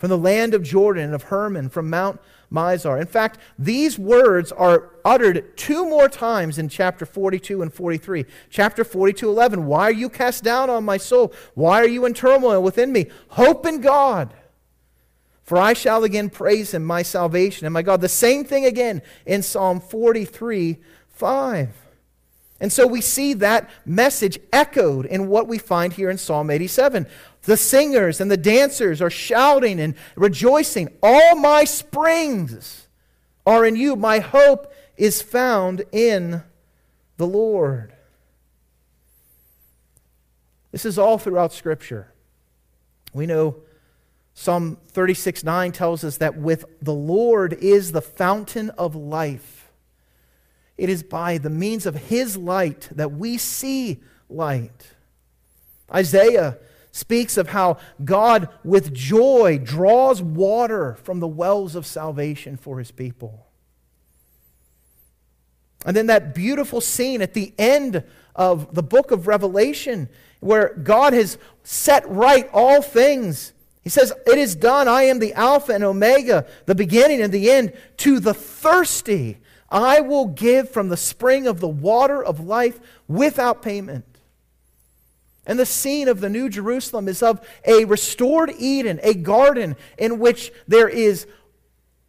from 0.00 0.08
the 0.08 0.16
land 0.16 0.54
of 0.54 0.62
Jordan 0.62 1.04
and 1.04 1.14
of 1.14 1.24
Hermon, 1.24 1.68
from 1.68 1.90
Mount 1.90 2.18
Mizar. 2.50 2.98
In 2.98 3.06
fact, 3.06 3.38
these 3.58 3.98
words 3.98 4.50
are 4.50 4.92
uttered 5.04 5.54
two 5.58 5.84
more 5.84 6.08
times 6.08 6.58
in 6.58 6.70
chapter 6.70 7.04
42 7.04 7.60
and 7.60 7.70
43. 7.70 8.24
Chapter 8.48 8.82
42, 8.82 9.28
11. 9.28 9.66
Why 9.66 9.82
are 9.82 9.92
you 9.92 10.08
cast 10.08 10.42
down 10.42 10.70
on 10.70 10.84
my 10.84 10.96
soul? 10.96 11.34
Why 11.52 11.82
are 11.82 11.86
you 11.86 12.06
in 12.06 12.14
turmoil 12.14 12.62
within 12.62 12.92
me? 12.92 13.08
Hope 13.28 13.66
in 13.66 13.82
God. 13.82 14.32
For 15.42 15.58
I 15.58 15.74
shall 15.74 16.02
again 16.02 16.30
praise 16.30 16.72
him, 16.72 16.82
my 16.82 17.02
salvation 17.02 17.66
and 17.66 17.74
my 17.74 17.82
God. 17.82 18.00
The 18.00 18.08
same 18.08 18.42
thing 18.42 18.64
again 18.64 19.02
in 19.26 19.42
Psalm 19.42 19.80
43 19.80 20.78
5. 21.10 21.68
And 22.60 22.72
so 22.72 22.86
we 22.86 23.00
see 23.00 23.34
that 23.34 23.68
message 23.84 24.38
echoed 24.52 25.06
in 25.06 25.28
what 25.28 25.48
we 25.48 25.58
find 25.58 25.94
here 25.94 26.10
in 26.10 26.18
Psalm 26.18 26.50
87. 26.50 27.06
The 27.42 27.56
singers 27.56 28.20
and 28.20 28.30
the 28.30 28.36
dancers 28.36 29.00
are 29.00 29.10
shouting 29.10 29.80
and 29.80 29.94
rejoicing. 30.14 30.88
All 31.02 31.36
my 31.36 31.64
springs 31.64 32.88
are 33.46 33.64
in 33.64 33.76
you. 33.76 33.96
My 33.96 34.18
hope 34.18 34.72
is 34.96 35.22
found 35.22 35.84
in 35.92 36.42
the 37.16 37.26
Lord. 37.26 37.94
This 40.72 40.84
is 40.84 40.98
all 40.98 41.18
throughout 41.18 41.52
Scripture. 41.52 42.12
We 43.12 43.26
know 43.26 43.56
Psalm 44.34 44.78
36 44.88 45.42
9 45.42 45.72
tells 45.72 46.04
us 46.04 46.18
that 46.18 46.36
with 46.36 46.64
the 46.80 46.94
Lord 46.94 47.54
is 47.54 47.92
the 47.92 48.02
fountain 48.02 48.70
of 48.70 48.94
life. 48.94 49.70
It 50.78 50.88
is 50.88 51.02
by 51.02 51.38
the 51.38 51.50
means 51.50 51.86
of 51.86 51.94
his 51.94 52.36
light 52.36 52.88
that 52.92 53.12
we 53.12 53.36
see 53.36 54.00
light. 54.28 54.94
Isaiah 55.92 56.58
speaks 56.92 57.36
of 57.36 57.48
how 57.48 57.78
God, 58.04 58.48
with 58.64 58.92
joy, 58.92 59.60
draws 59.62 60.22
water 60.22 60.96
from 61.02 61.20
the 61.20 61.28
wells 61.28 61.74
of 61.74 61.86
salvation 61.86 62.56
for 62.56 62.78
his 62.78 62.90
people. 62.90 63.46
And 65.86 65.96
then 65.96 66.06
that 66.06 66.34
beautiful 66.34 66.80
scene 66.80 67.22
at 67.22 67.34
the 67.34 67.54
end 67.58 68.04
of 68.34 68.74
the 68.74 68.82
book 68.82 69.10
of 69.10 69.26
Revelation, 69.26 70.08
where 70.40 70.74
God 70.74 71.12
has 71.12 71.38
set 71.62 72.08
right 72.08 72.48
all 72.52 72.82
things 72.82 73.52
he 73.82 73.88
says, 73.88 74.12
It 74.26 74.38
is 74.38 74.54
done. 74.54 74.88
I 74.88 75.04
am 75.04 75.18
the 75.18 75.32
Alpha 75.34 75.72
and 75.72 75.84
Omega, 75.84 76.46
the 76.66 76.74
beginning 76.74 77.22
and 77.22 77.32
the 77.32 77.50
end. 77.50 77.72
To 77.98 78.20
the 78.20 78.34
thirsty, 78.34 79.38
I 79.70 80.00
will 80.00 80.26
give 80.26 80.70
from 80.70 80.88
the 80.88 80.96
spring 80.96 81.46
of 81.46 81.60
the 81.60 81.68
water 81.68 82.22
of 82.22 82.40
life 82.40 82.78
without 83.08 83.62
payment. 83.62 84.09
And 85.50 85.58
the 85.58 85.66
scene 85.66 86.06
of 86.06 86.20
the 86.20 86.28
New 86.28 86.48
Jerusalem 86.48 87.08
is 87.08 87.24
of 87.24 87.44
a 87.64 87.84
restored 87.84 88.52
Eden, 88.56 89.00
a 89.02 89.14
garden 89.14 89.74
in 89.98 90.20
which 90.20 90.52
there 90.68 90.88
is 90.88 91.26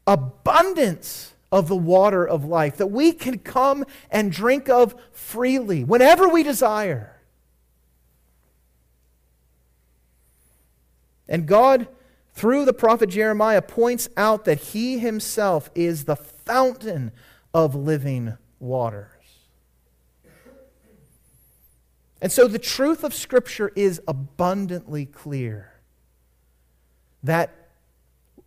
abundance 0.05 1.33
of 1.51 1.67
the 1.67 1.75
water 1.75 2.23
of 2.23 2.45
life 2.45 2.77
that 2.77 2.91
we 2.91 3.11
can 3.11 3.39
come 3.39 3.83
and 4.11 4.31
drink 4.31 4.69
of 4.69 4.93
freely 5.11 5.83
whenever 5.83 6.29
we 6.29 6.43
desire. 6.43 7.19
And 11.27 11.47
God, 11.47 11.87
through 12.35 12.65
the 12.65 12.73
prophet 12.73 13.09
Jeremiah, 13.09 13.63
points 13.63 14.07
out 14.15 14.45
that 14.45 14.59
he 14.59 14.99
himself 14.99 15.71
is 15.73 16.03
the 16.03 16.15
fountain 16.15 17.11
of 17.55 17.73
living 17.73 18.37
waters. 18.59 19.20
And 22.21 22.31
so 22.31 22.47
the 22.47 22.59
truth 22.59 23.03
of 23.03 23.13
Scripture 23.13 23.71
is 23.75 23.99
abundantly 24.07 25.05
clear 25.05 25.73
that 27.23 27.69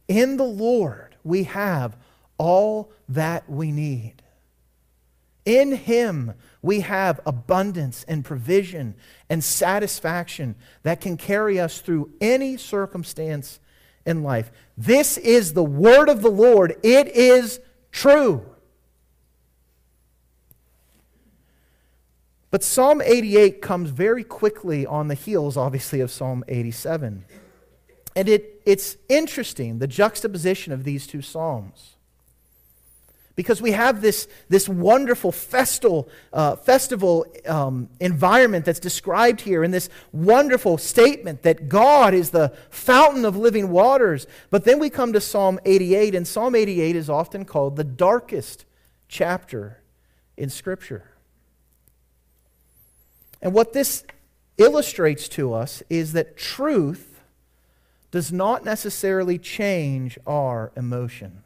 in 0.07 0.37
the 0.37 0.45
Lord 0.45 1.17
we 1.25 1.45
have 1.45 1.97
all 2.39 2.93
that 3.09 3.51
we 3.51 3.73
need. 3.73 4.23
In 5.45 5.73
Him 5.73 6.35
we 6.63 6.81
have 6.81 7.21
abundance 7.27 8.05
and 8.05 8.25
provision 8.25 8.95
and 9.29 9.43
satisfaction 9.43 10.55
that 10.85 11.01
can 11.01 11.17
carry 11.17 11.59
us 11.59 11.81
through 11.81 12.13
any 12.21 12.57
circumstance 12.57 13.59
in 14.07 14.23
life. 14.23 14.53
This 14.77 15.19
is 15.19 15.53
the 15.53 15.65
word 15.65 16.09
of 16.09 16.23
the 16.23 16.31
Lord. 16.31 16.77
It 16.83 17.09
is 17.09 17.61
true. 17.91 18.54
But 22.55 22.63
Psalm 22.63 23.03
88 23.05 23.61
comes 23.61 23.91
very 23.91 24.23
quickly 24.23 24.87
on 24.87 25.09
the 25.09 25.17
heels, 25.17 25.57
obviously, 25.57 25.99
of 25.99 26.13
Psalm 26.13 26.45
87. 26.47 27.25
And 28.15 28.29
it, 28.29 28.63
it's 28.65 28.97
interesting, 29.09 29.81
the 29.81 29.89
juxtaposition 29.89 30.73
of 30.73 30.85
these 30.85 31.09
two 31.09 31.21
Psalms. 31.21 31.97
Because 33.35 33.61
we 33.61 33.73
have 33.73 34.01
this, 34.01 34.29
this 34.49 34.69
wonderful 34.69 35.33
festal, 35.33 36.09
uh, 36.33 36.55
festival 36.55 37.27
um, 37.45 37.89
environment 37.99 38.67
that's 38.67 38.79
described 38.79 39.41
here 39.41 39.65
in 39.65 39.73
this 39.73 39.89
wonderful 40.13 40.79
statement 40.79 41.43
that 41.43 41.69
God 41.69 42.15
is 42.15 42.31
the 42.31 42.57
fountain 42.71 43.25
of 43.25 43.37
living 43.37 43.71
waters. 43.73 44.29
But 44.51 44.65
then 44.65 44.79
we 44.79 44.91
come 44.91 45.13
to 45.15 45.21
Psalm 45.21 45.59
88, 45.65 46.15
and 46.15 46.25
Psalm 46.25 46.55
88 46.55 46.95
is 46.95 47.11
often 47.11 47.47
called 47.47 47.75
the 47.75 47.83
darkest 47.83 48.65
chapter 49.09 49.83
in 50.37 50.51
Scripture. 50.51 51.14
And 53.45 53.53
what 53.53 53.75
this 53.75 54.05
illustrates 54.57 55.29
to 55.29 55.53
us 55.53 55.83
is 55.91 56.15
that 56.15 56.37
truth 56.37 57.21
does 58.11 58.33
not 58.33 58.65
necessarily 58.65 59.39
change 59.39 60.19
our 60.27 60.73
emotions. 60.77 61.41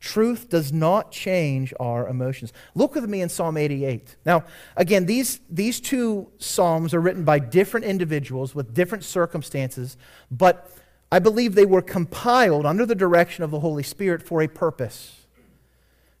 Truth 0.00 0.48
does 0.48 0.72
not 0.72 1.12
change 1.12 1.72
our 1.78 2.08
emotions. 2.08 2.52
Look 2.74 2.94
with 2.94 3.08
me 3.08 3.22
in 3.22 3.28
Psalm 3.28 3.56
88. 3.56 4.16
Now, 4.24 4.44
again, 4.76 5.06
these, 5.06 5.40
these 5.48 5.80
two 5.80 6.30
Psalms 6.38 6.92
are 6.92 7.00
written 7.00 7.24
by 7.24 7.38
different 7.38 7.86
individuals 7.86 8.54
with 8.54 8.74
different 8.74 9.04
circumstances, 9.04 9.96
but 10.30 10.70
I 11.12 11.20
believe 11.20 11.54
they 11.54 11.66
were 11.66 11.82
compiled 11.82 12.66
under 12.66 12.86
the 12.86 12.94
direction 12.94 13.44
of 13.44 13.50
the 13.52 13.60
Holy 13.60 13.82
Spirit 13.82 14.22
for 14.22 14.42
a 14.42 14.48
purpose. 14.48 15.25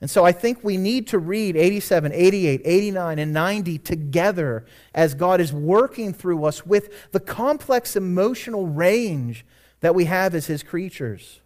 And 0.00 0.10
so 0.10 0.24
I 0.24 0.32
think 0.32 0.62
we 0.62 0.76
need 0.76 1.06
to 1.08 1.18
read 1.18 1.56
87, 1.56 2.12
88, 2.12 2.60
89, 2.64 3.18
and 3.18 3.32
90 3.32 3.78
together 3.78 4.66
as 4.94 5.14
God 5.14 5.40
is 5.40 5.52
working 5.52 6.12
through 6.12 6.44
us 6.44 6.66
with 6.66 7.10
the 7.12 7.20
complex 7.20 7.96
emotional 7.96 8.66
range 8.66 9.46
that 9.80 9.94
we 9.94 10.04
have 10.04 10.34
as 10.34 10.46
His 10.46 10.62
creatures. 10.62 11.40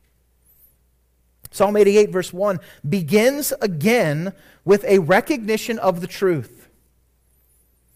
Psalm 1.52 1.76
88, 1.76 2.10
verse 2.10 2.32
1, 2.32 2.60
begins 2.88 3.52
again 3.60 4.32
with 4.64 4.84
a 4.84 4.98
recognition 4.98 5.78
of 5.78 6.00
the 6.00 6.06
truth. 6.06 6.68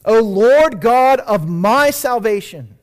O 0.05 0.21
Lord 0.21 0.81
God 0.81 1.21
of 1.21 1.49
my 1.49 1.91
salvation. 1.91 2.74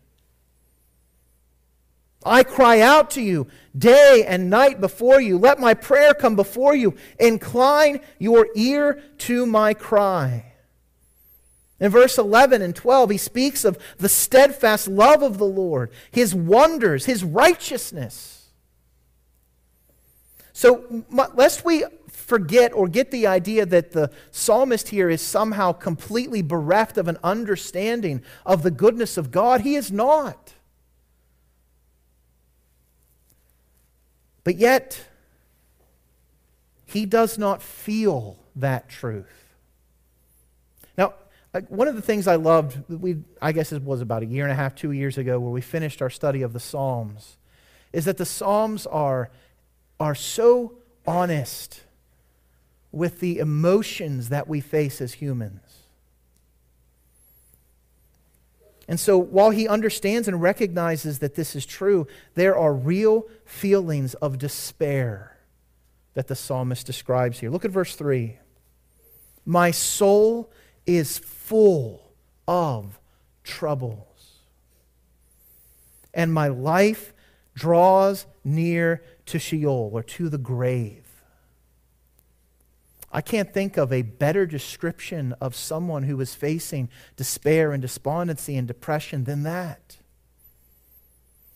I 2.24 2.44
cry 2.44 2.82
out 2.82 3.12
to 3.12 3.22
you 3.22 3.48
day 3.78 4.24
and 4.28 4.50
night 4.50 4.80
before 4.80 5.20
you. 5.20 5.38
Let 5.38 5.60
my 5.60 5.74
prayer 5.74 6.14
come 6.14 6.36
before 6.36 6.76
you. 6.76 6.96
Incline 7.20 8.02
your 8.20 8.48
ear 8.56 9.02
to 9.20 9.46
my 9.46 9.74
cry. 9.74 10.54
In 11.80 11.90
verse 11.90 12.20
11 12.20 12.62
and 12.62 12.76
12, 12.76 13.10
he 13.10 13.18
speaks 13.18 13.66
of 13.66 13.78
the 13.98 14.08
steadfast 14.08 14.88
love 14.88 15.24
of 15.24 15.40
the 15.40 15.48
Lord, 15.48 15.92
his 16.12 16.36
wonders, 16.36 17.06
his 17.06 17.24
righteousness. 17.24 18.50
So, 20.54 21.04
lest 21.34 21.66
we 21.66 21.84
forget 22.08 22.72
or 22.72 22.88
get 22.88 23.10
the 23.10 23.26
idea 23.26 23.66
that 23.66 23.94
the 23.94 24.12
psalmist 24.30 24.90
here 24.90 25.10
is 25.10 25.24
somehow 25.24 25.72
completely 25.72 26.44
bereft 26.44 27.00
of 27.00 27.08
an 27.08 27.18
understanding 27.24 28.22
of 28.46 28.62
the 28.62 28.70
goodness 28.70 29.18
of 29.18 29.32
God, 29.32 29.62
he 29.62 29.74
is 29.74 29.92
not. 29.92 30.54
But 34.44 34.56
yet, 34.56 35.06
he 36.86 37.06
does 37.06 37.38
not 37.38 37.62
feel 37.62 38.38
that 38.56 38.90
truth. 38.90 39.56
Now, 40.98 41.14
one 41.70 41.88
of 41.88 41.96
the 41.96 42.02
things 42.02 42.28
I 42.28 42.36
loved, 42.36 42.80
we, 42.90 43.18
I 43.42 43.52
guess 43.52 43.72
it 43.72 43.84
was 43.84 44.02
about 44.02 44.24
a 44.24 44.26
year 44.26 44.44
and 44.44 44.52
a 44.52 44.56
half, 44.56 44.76
two 44.76 44.92
years 44.92 45.18
ago, 45.18 45.40
where 45.40 45.52
we 45.52 45.62
finished 45.62 46.02
our 46.02 46.10
study 46.10 46.42
of 46.42 46.54
the 46.54 46.60
Psalms, 46.60 47.38
is 47.94 48.06
that 48.06 48.18
the 48.18 48.26
Psalms 48.26 48.88
are, 48.88 49.30
are 50.00 50.16
so 50.16 50.74
honest 51.06 51.82
with 52.92 53.20
the 53.20 53.40
emotions 53.40 54.30
that 54.30 54.48
we 54.48 54.60
face 54.60 55.02
as 55.02 55.14
humans. 55.14 55.71
And 58.92 59.00
so, 59.00 59.18
while 59.18 59.52
he 59.52 59.70
understands 59.70 60.28
and 60.28 60.42
recognizes 60.42 61.20
that 61.20 61.36
this 61.36 61.56
is 61.56 61.66
true, 61.66 62.08
there 62.36 62.58
are 62.58 62.74
real 62.74 63.26
feelings 63.46 64.16
of 64.16 64.38
despair 64.38 65.38
that 66.14 66.28
the 66.28 66.36
psalmist 66.36 66.88
describes 66.88 67.40
here. 67.40 67.50
Look 67.50 67.64
at 67.64 67.72
verse 67.72 67.96
3. 67.96 68.38
My 69.46 69.72
soul 69.72 70.52
is 70.86 71.20
full 71.20 72.12
of 72.50 73.00
troubles, 73.46 74.40
and 76.14 76.34
my 76.34 76.50
life 76.50 77.14
draws 77.56 78.26
near 78.44 79.02
to 79.28 79.40
Sheol 79.40 79.92
or 79.94 80.04
to 80.04 80.28
the 80.28 80.38
grave. 80.38 81.01
I 83.12 83.22
can't 83.22 83.54
think 83.54 83.78
of 83.78 83.92
a 83.92 84.04
better 84.04 84.46
description 84.46 85.34
of 85.42 85.56
someone 85.56 86.04
who 86.04 86.20
is 86.22 86.34
facing 86.34 86.90
despair 87.18 87.74
and 87.74 87.82
despondency 87.82 88.56
and 88.56 88.68
depression 88.68 89.26
than 89.26 89.44
that. 89.44 89.98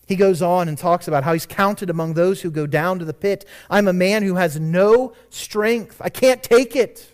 He 0.06 0.16
goes 0.16 0.40
on 0.40 0.68
and 0.68 0.78
talks 0.78 1.08
about 1.08 1.24
how 1.24 1.32
he's 1.32 1.46
counted 1.46 1.90
among 1.90 2.14
those 2.14 2.42
who 2.42 2.50
go 2.50 2.66
down 2.66 2.98
to 3.00 3.04
the 3.04 3.14
pit. 3.14 3.44
I'm 3.68 3.88
a 3.88 3.92
man 3.92 4.22
who 4.22 4.36
has 4.36 4.60
no 4.60 5.14
strength. 5.30 6.00
I 6.00 6.10
can't 6.10 6.42
take 6.42 6.76
it. 6.76 7.12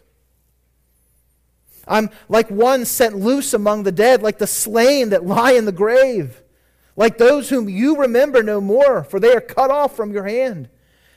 I'm 1.89 2.11
like 2.29 2.51
one 2.51 2.85
sent 2.85 3.17
loose 3.17 3.55
among 3.55 3.85
the 3.85 3.93
dead, 3.93 4.23
like 4.23 4.39
the 4.39 4.47
slain 4.47 5.11
that 5.11 5.25
lie 5.25 5.53
in 5.53 5.65
the 5.65 5.73
grave, 5.73 6.43
like 6.95 7.19
those 7.19 7.49
whom 7.49 7.69
you 7.69 7.97
remember 7.97 8.43
no 8.43 8.61
more, 8.61 9.05
for 9.05 9.19
they 9.19 9.35
are 9.35 9.41
cut 9.41 9.71
off 9.71 9.97
from 9.97 10.13
your 10.13 10.25
hand. 10.25 10.69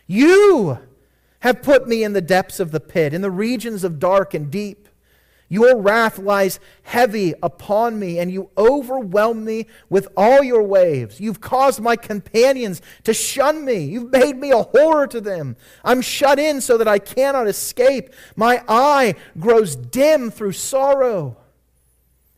You 0.07 0.79
have 1.45 1.61
put 1.61 1.87
me 1.87 2.03
in 2.03 2.13
the 2.13 2.21
depths 2.21 2.59
of 2.59 2.71
the 2.71 2.79
pit, 2.79 3.13
in 3.13 3.21
the 3.21 3.29
regions 3.29 3.83
of 3.83 3.99
dark 3.99 4.33
and 4.33 4.49
deep. 4.49 4.89
Your 5.47 5.79
wrath 5.79 6.17
lies 6.17 6.59
heavy 6.81 7.35
upon 7.43 7.99
me, 7.99 8.17
and 8.17 8.31
you 8.31 8.49
overwhelm 8.57 9.45
me 9.45 9.67
with 9.87 10.07
all 10.17 10.41
your 10.41 10.63
waves. 10.63 11.19
You've 11.19 11.41
caused 11.41 11.79
my 11.79 11.97
companions 11.97 12.81
to 13.03 13.13
shun 13.13 13.63
me. 13.63 13.83
You've 13.83 14.11
made 14.11 14.37
me 14.37 14.49
a 14.49 14.63
horror 14.63 15.05
to 15.05 15.21
them. 15.21 15.55
I'm 15.83 16.01
shut 16.01 16.39
in 16.39 16.61
so 16.61 16.79
that 16.79 16.87
I 16.87 16.97
cannot 16.97 17.45
escape. 17.45 18.09
My 18.35 18.63
eye 18.67 19.13
grows 19.39 19.75
dim 19.75 20.31
through 20.31 20.53
sorrow. 20.53 21.37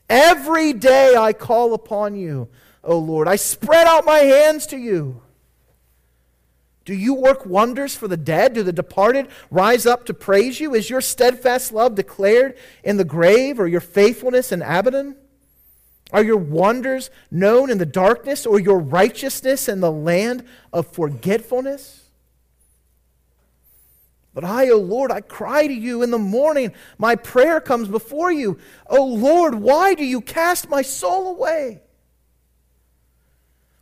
Every 0.09 0.73
day 0.73 1.15
I 1.15 1.31
call 1.31 1.73
upon 1.73 2.17
you, 2.17 2.49
O 2.83 2.99
Lord. 2.99 3.29
I 3.29 3.37
spread 3.37 3.87
out 3.87 4.03
my 4.03 4.19
hands 4.19 4.67
to 4.67 4.77
you. 4.77 5.21
Do 6.87 6.95
you 6.95 7.15
work 7.15 7.45
wonders 7.45 7.97
for 7.97 8.07
the 8.07 8.15
dead? 8.15 8.53
Do 8.53 8.63
the 8.63 8.71
departed 8.71 9.27
rise 9.51 9.85
up 9.85 10.05
to 10.05 10.13
praise 10.13 10.61
you? 10.61 10.73
Is 10.73 10.89
your 10.89 11.01
steadfast 11.01 11.73
love 11.73 11.95
declared 11.95 12.57
in 12.81 12.95
the 12.95 13.03
grave 13.03 13.59
or 13.59 13.67
your 13.67 13.81
faithfulness 13.81 14.53
in 14.53 14.61
Abaddon? 14.61 15.17
Are 16.13 16.23
your 16.23 16.37
wonders 16.37 17.09
known 17.29 17.69
in 17.69 17.77
the 17.77 17.85
darkness 17.85 18.45
or 18.45 18.57
your 18.57 18.79
righteousness 18.79 19.67
in 19.67 19.81
the 19.81 19.91
land 19.91 20.45
of 20.71 20.87
forgetfulness? 20.87 22.05
But 24.33 24.45
I, 24.45 24.69
O 24.69 24.77
Lord, 24.77 25.11
I 25.11 25.19
cry 25.19 25.67
to 25.67 25.73
you 25.73 26.03
in 26.03 26.11
the 26.11 26.17
morning. 26.17 26.71
My 26.97 27.17
prayer 27.17 27.59
comes 27.59 27.89
before 27.89 28.31
you. 28.31 28.59
O 28.89 29.03
Lord, 29.03 29.55
why 29.55 29.93
do 29.93 30.05
you 30.05 30.21
cast 30.21 30.69
my 30.69 30.83
soul 30.83 31.35
away? 31.35 31.81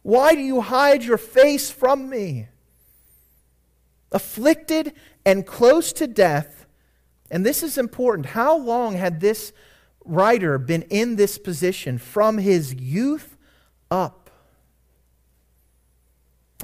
Why 0.02 0.34
do 0.34 0.42
you 0.42 0.60
hide 0.62 1.04
your 1.04 1.20
face 1.20 1.70
from 1.70 2.10
me? 2.10 2.48
Afflicted 4.16 4.94
and 5.26 5.46
close 5.46 5.92
to 5.94 6.08
death. 6.08 6.66
And 7.30 7.46
this 7.46 7.62
is 7.62 7.78
important. 7.78 8.28
How 8.28 8.58
long 8.58 8.96
had 8.96 9.20
this 9.20 9.52
writer 10.06 10.58
been 10.58 10.84
in 10.84 11.18
this 11.18 11.38
position? 11.38 11.98
From 11.98 12.38
his 12.38 12.74
youth 12.74 13.38
up. 13.92 14.30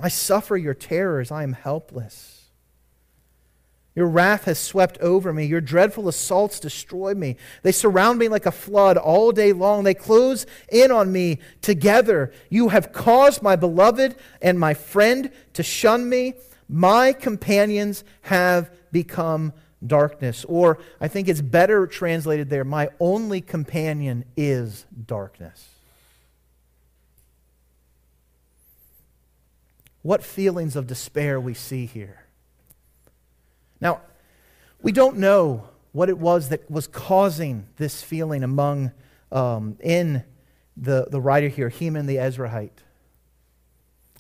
I 0.02 0.08
suffer 0.08 0.56
your 0.56 0.74
terrors. 0.74 1.30
I 1.30 1.44
am 1.44 1.54
helpless. 1.54 2.38
Your 3.94 4.08
wrath 4.08 4.46
has 4.46 4.58
swept 4.58 4.98
over 5.00 5.34
me. 5.34 5.46
Your 5.46 5.60
dreadful 5.60 6.08
assaults 6.08 6.62
destroy 6.62 7.14
me. 7.14 7.36
They 7.64 7.74
surround 7.74 8.20
me 8.20 8.30
like 8.30 8.46
a 8.46 8.52
flood 8.52 8.96
all 8.96 9.34
day 9.34 9.52
long. 9.52 9.84
They 9.84 9.94
close 9.94 10.46
in 10.72 10.92
on 10.92 11.12
me 11.12 11.40
together. 11.62 12.32
You 12.50 12.70
have 12.70 12.94
caused 12.94 13.42
my 13.42 13.58
beloved 13.58 14.16
and 14.42 14.58
my 14.58 14.74
friend 14.74 15.30
to 15.54 15.64
shun 15.64 16.08
me. 16.08 16.36
My 16.74 17.12
companions 17.12 18.06
have 18.22 18.72
become 18.94 19.52
darkness. 19.86 20.46
Or 20.46 20.80
I 21.02 21.10
think 21.10 21.28
it's 21.28 21.42
better 21.42 21.86
translated 21.86 22.50
there 22.50 22.64
my 22.64 22.90
only 22.98 23.42
companion 23.42 24.24
is 24.38 24.86
darkness. 25.06 25.68
What 30.02 30.24
feelings 30.24 30.78
of 30.78 30.88
despair 30.88 31.42
we 31.42 31.54
see 31.54 31.86
here. 31.86 32.24
Now, 33.82 34.00
we 34.82 34.94
don't 34.94 35.18
know 35.18 35.68
what 35.92 36.08
it 36.08 36.18
was 36.18 36.50
that 36.50 36.72
was 36.72 36.88
causing 36.88 37.68
this 37.76 38.02
feeling 38.02 38.44
among 38.44 38.94
um, 39.30 39.78
in 39.82 40.24
the, 40.78 41.08
the 41.12 41.20
writer 41.20 41.50
here, 41.50 41.68
Heman 41.68 42.06
the 42.06 42.16
Ezraite. 42.16 42.72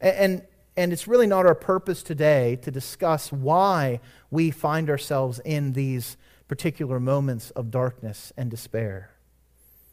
And, 0.01 0.15
and 0.17 0.41
and 0.77 0.93
it's 0.93 1.07
really 1.07 1.27
not 1.27 1.45
our 1.45 1.55
purpose 1.55 2.01
today 2.01 2.57
to 2.57 2.71
discuss 2.71 3.31
why 3.31 3.99
we 4.29 4.51
find 4.51 4.89
ourselves 4.89 5.39
in 5.43 5.73
these 5.73 6.17
particular 6.47 6.99
moments 6.99 7.51
of 7.51 7.71
darkness 7.71 8.31
and 8.37 8.49
despair. 8.49 9.11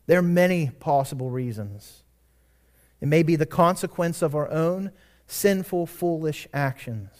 There 0.06 0.18
are 0.18 0.22
many 0.22 0.70
possible 0.70 1.30
reasons. 1.30 2.02
It 3.00 3.08
may 3.08 3.22
be 3.22 3.36
the 3.36 3.46
consequence 3.46 4.22
of 4.22 4.34
our 4.34 4.50
own 4.50 4.92
sinful, 5.26 5.86
foolish 5.86 6.48
actions. 6.52 7.10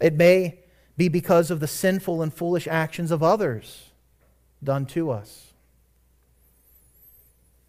It 0.00 0.14
may 0.14 0.60
be 0.96 1.08
because 1.08 1.50
of 1.50 1.60
the 1.60 1.66
sinful 1.66 2.22
and 2.22 2.32
foolish 2.32 2.68
actions 2.68 3.10
of 3.10 3.22
others 3.22 3.90
done 4.62 4.86
to 4.86 5.10
us. 5.10 5.43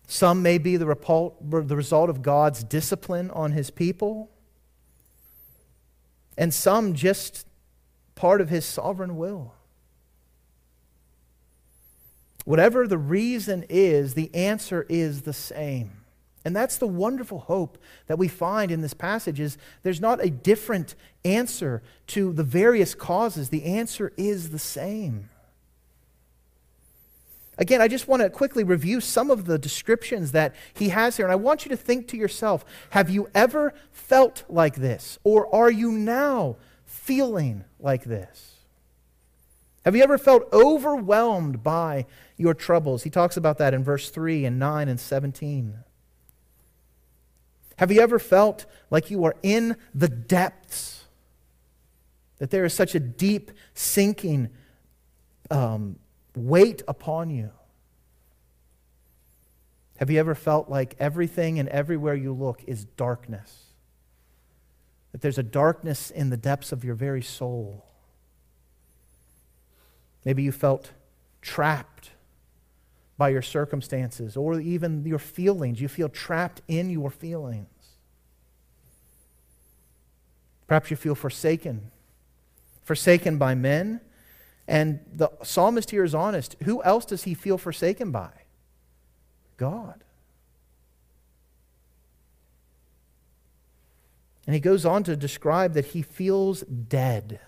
Some 0.08 0.42
may 0.42 0.58
be 0.58 0.78
the, 0.78 0.86
the 0.86 1.76
result 1.76 2.10
of 2.10 2.22
God's 2.22 2.64
discipline 2.64 3.32
on 3.32 3.52
his 3.52 3.72
people, 3.72 4.30
and 6.38 6.54
some 6.54 6.94
just 6.94 7.48
part 8.14 8.42
of 8.42 8.50
his 8.50 8.66
sovereign 8.66 9.18
will. 9.18 9.54
Whatever 12.46 12.88
the 12.88 12.98
reason 12.98 13.66
is, 13.70 14.14
the 14.14 14.34
answer 14.36 14.86
is 14.88 15.24
the 15.24 15.34
same. 15.34 16.06
And 16.46 16.56
that's 16.56 16.78
the 16.78 16.88
wonderful 16.88 17.40
hope 17.40 17.80
that 18.06 18.20
we 18.20 18.28
find 18.28 18.70
in 18.70 18.82
this 18.82 18.94
passage 18.94 19.40
is 19.40 19.58
there's 19.82 20.00
not 20.00 20.24
a 20.24 20.30
different 20.30 20.94
answer 21.26 21.82
to 22.08 22.32
the 22.34 22.44
various 22.44 22.94
causes. 22.94 23.50
The 23.50 23.64
answer 23.64 24.14
is 24.16 24.52
the 24.52 24.60
same. 24.60 25.30
Again, 27.58 27.82
I 27.82 27.88
just 27.88 28.08
want 28.08 28.22
to 28.22 28.30
quickly 28.30 28.64
review 28.64 29.00
some 29.00 29.32
of 29.32 29.46
the 29.46 29.58
descriptions 29.58 30.34
that 30.34 30.56
he 30.74 30.90
has 30.90 31.18
here. 31.18 31.26
And 31.26 31.32
I 31.32 31.38
want 31.38 31.66
you 31.66 31.70
to 31.70 31.78
think 31.78 32.08
to 32.10 32.18
yourself 32.18 32.66
have 32.90 33.10
you 33.10 33.30
ever 33.34 33.74
felt 33.92 34.44
like 34.50 34.76
this? 34.76 35.18
Or 35.24 35.54
are 35.56 35.72
you 35.72 35.92
now 35.92 36.58
feeling 36.84 37.64
like 37.80 38.04
this? 38.04 38.56
Have 39.86 39.96
you 39.96 40.04
ever 40.04 40.18
felt 40.18 40.52
overwhelmed 40.52 41.64
by 41.64 42.08
your 42.38 42.56
troubles? 42.56 43.04
He 43.04 43.10
talks 43.10 43.38
about 43.38 43.60
that 43.60 43.74
in 43.74 43.84
verse 43.84 44.10
3 44.10 44.44
and 44.46 44.60
9 44.60 44.90
and 44.90 45.00
17. 45.00 45.78
Have 47.78 47.92
you 47.92 48.02
ever 48.02 48.20
felt 48.20 48.66
like 48.90 49.12
you 49.12 49.24
are 49.26 49.36
in 49.44 49.78
the 49.94 50.08
depths? 50.08 51.06
That 52.40 52.50
there 52.50 52.66
is 52.66 52.74
such 52.74 52.96
a 52.96 53.00
deep, 53.00 53.52
sinking 53.74 54.50
um, 55.52 56.00
weight 56.36 56.82
upon 56.88 57.30
you? 57.30 57.52
Have 59.98 60.10
you 60.10 60.20
ever 60.20 60.36
felt 60.36 60.70
like 60.70 60.96
everything 61.00 61.60
and 61.60 61.70
everywhere 61.70 62.16
you 62.16 62.34
look 62.34 62.64
is 62.68 62.86
darkness? 62.86 63.64
That 65.12 65.22
there's 65.22 65.38
a 65.38 65.44
darkness 65.44 66.12
in 66.12 66.30
the 66.30 66.38
depths 66.38 66.72
of 66.72 66.84
your 66.84 66.96
very 66.96 67.22
soul? 67.22 67.86
Maybe 70.26 70.44
you 70.44 70.52
felt 70.52 70.92
trapped 71.42 72.12
by 73.18 73.30
your 73.30 73.42
circumstances 73.42 74.36
or 74.36 74.60
even 74.60 75.06
your 75.06 75.20
feelings. 75.20 75.80
You 75.80 75.88
feel 75.88 76.10
trapped 76.10 76.62
in 76.68 76.90
your 76.90 77.10
feelings. 77.10 77.68
Perhaps 80.68 80.90
you 80.90 80.98
feel 80.98 81.16
forsaken, 81.16 81.92
forsaken 82.84 83.38
by 83.38 83.56
men. 83.56 84.02
And 84.68 85.00
the 85.14 85.30
psalmist 85.44 85.92
here 85.92 86.04
is 86.04 86.16
honest. 86.16 86.56
Who 86.64 86.82
else 86.84 87.06
does 87.06 87.24
he 87.24 87.34
feel 87.34 87.58
forsaken 87.58 88.12
by? 88.12 88.32
God. 89.58 90.04
And 94.48 94.54
he 94.54 94.60
goes 94.60 94.86
on 94.86 95.04
to 95.04 95.16
describe 95.16 95.74
that 95.74 95.86
he 95.86 96.02
feels 96.02 96.62
dead. 96.62 97.40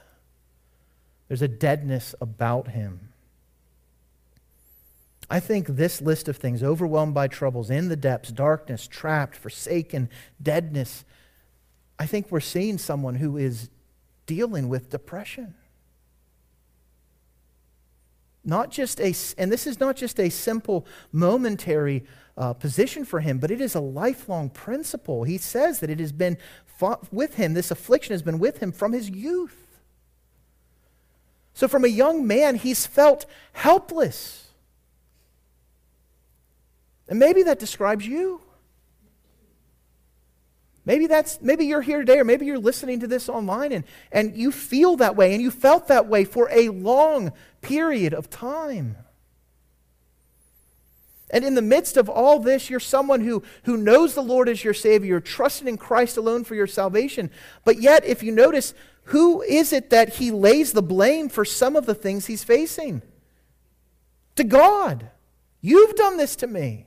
There's 1.27 1.41
a 1.41 1.47
deadness 1.47 2.15
about 2.21 2.69
him. 2.69 3.13
I 5.29 5.39
think 5.39 5.67
this 5.67 6.01
list 6.01 6.29
of 6.29 6.37
things 6.37 6.63
overwhelmed 6.63 7.13
by 7.13 7.27
troubles, 7.27 7.69
in 7.69 7.89
the 7.89 7.97
depths, 7.97 8.31
darkness, 8.31 8.87
trapped, 8.87 9.35
forsaken, 9.35 10.09
deadness 10.41 11.03
I 11.99 12.05
think 12.05 12.27
we're 12.31 12.39
seeing 12.39 12.77
someone 12.77 13.15
who 13.15 13.37
is 13.37 13.69
dealing 14.25 14.69
with 14.69 14.89
depression. 14.89 15.55
Not 18.47 18.71
just 18.71 19.01
a, 19.01 19.13
and 19.37 19.51
this 19.51 19.67
is 19.67 19.77
not 19.77 19.97
just 19.97 20.21
a 20.21 20.29
simple 20.29 20.87
momentary 21.11 22.05
uh, 22.37 22.53
position 22.53 23.03
for 23.03 23.19
him, 23.19 23.39
but 23.39 23.51
it 23.51 23.59
is 23.59 23.75
a 23.75 23.81
lifelong 23.81 24.49
principle. 24.49 25.25
He 25.25 25.37
says 25.37 25.81
that 25.81 25.89
it 25.89 25.99
has 25.99 26.13
been 26.13 26.37
with 27.11 27.35
him, 27.35 27.55
this 27.55 27.71
affliction 27.71 28.13
has 28.13 28.21
been 28.21 28.39
with 28.39 28.59
him 28.59 28.71
from 28.71 28.93
his 28.93 29.09
youth. 29.09 29.81
So, 31.53 31.67
from 31.67 31.83
a 31.83 31.89
young 31.89 32.25
man, 32.25 32.55
he's 32.55 32.85
felt 32.85 33.25
helpless. 33.51 34.47
And 37.09 37.19
maybe 37.19 37.43
that 37.43 37.59
describes 37.59 38.07
you. 38.07 38.39
Maybe 40.87 41.05
that's 41.05 41.41
maybe 41.41 41.65
you're 41.65 41.81
here 41.81 41.99
today 41.99 42.17
or 42.17 42.23
maybe 42.23 42.45
you're 42.45 42.57
listening 42.57 43.01
to 43.01 43.07
this 43.07 43.27
online 43.27 43.73
and, 43.73 43.83
and 44.09 44.37
you 44.37 44.53
feel 44.53 44.95
that 44.95 45.17
way 45.17 45.33
and 45.33 45.41
you 45.41 45.51
felt 45.51 45.89
that 45.89 46.07
way 46.07 46.23
for 46.23 46.47
a 46.49 46.69
long 46.69 47.33
period 47.61 48.13
of 48.13 48.29
time. 48.29 48.95
And 51.29 51.43
in 51.43 51.55
the 51.55 51.61
midst 51.61 51.97
of 51.97 52.07
all 52.07 52.39
this, 52.39 52.69
you're 52.69 52.79
someone 52.79 53.19
who, 53.19 53.43
who 53.63 53.75
knows 53.75 54.13
the 54.13 54.23
Lord 54.23 54.47
as 54.47 54.63
your 54.63 54.73
Savior, 54.73 55.09
you're 55.09 55.19
trusting 55.19 55.67
in 55.67 55.75
Christ 55.75 56.15
alone 56.15 56.45
for 56.45 56.55
your 56.55 56.67
salvation. 56.67 57.31
But 57.65 57.81
yet, 57.81 58.05
if 58.05 58.23
you 58.23 58.31
notice, 58.31 58.73
who 59.03 59.41
is 59.41 59.73
it 59.73 59.89
that 59.89 60.15
he 60.15 60.31
lays 60.31 60.71
the 60.71 60.81
blame 60.81 61.27
for 61.27 61.43
some 61.43 61.75
of 61.75 61.85
the 61.85 61.95
things 61.95 62.27
he's 62.27 62.45
facing? 62.45 63.01
To 64.37 64.45
God. 64.45 65.09
You've 65.59 65.95
done 65.95 66.15
this 66.15 66.37
to 66.37 66.47
me. 66.47 66.86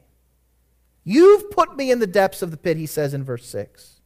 You've 1.11 1.51
put 1.51 1.77
me 1.77 1.91
in 1.91 1.99
the 1.99 2.07
depths 2.07 2.41
of 2.41 2.53
the 2.53 2.57
pit, 2.57 2.77
he 2.77 2.87
says 2.87 3.15
in 3.15 3.25
verse 3.25 3.45
6. 3.47 4.01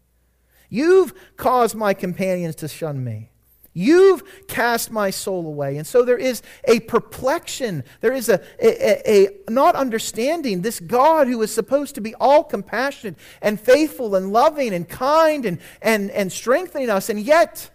You've 0.71 1.13
caused 1.37 1.75
my 1.75 1.93
companions 1.93 2.55
to 2.57 2.67
shun 2.67 3.05
me. 3.05 3.31
You've 3.75 4.23
cast 4.49 4.91
my 4.91 5.11
soul 5.11 5.47
away. 5.47 5.77
And 5.77 5.87
so 5.87 6.03
there 6.03 6.17
is 6.17 6.41
a 6.67 6.81
perplexion. 6.81 7.85
There 8.01 8.15
is 8.15 8.31
a, 8.31 8.41
a, 8.59 9.27
a, 9.27 9.51
not 9.51 9.75
understanding 9.75 10.63
this 10.63 10.81
God 10.81 11.27
who 11.27 11.43
is 11.43 11.53
supposed 11.53 11.95
to 11.97 12.01
be 12.01 12.15
all 12.15 12.43
compassionate 12.43 13.17
and 13.43 13.61
faithful 13.61 14.15
and 14.15 14.33
loving 14.33 14.73
and 14.73 14.89
kind 14.89 15.45
and, 15.45 15.59
and, 15.83 16.11
and 16.11 16.33
strengthening 16.33 16.89
us. 16.89 17.11
And 17.11 17.21
yet, 17.21 17.69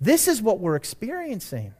this 0.00 0.28
is 0.28 0.40
what 0.40 0.60
we're 0.60 0.76
experiencing. 0.76 1.74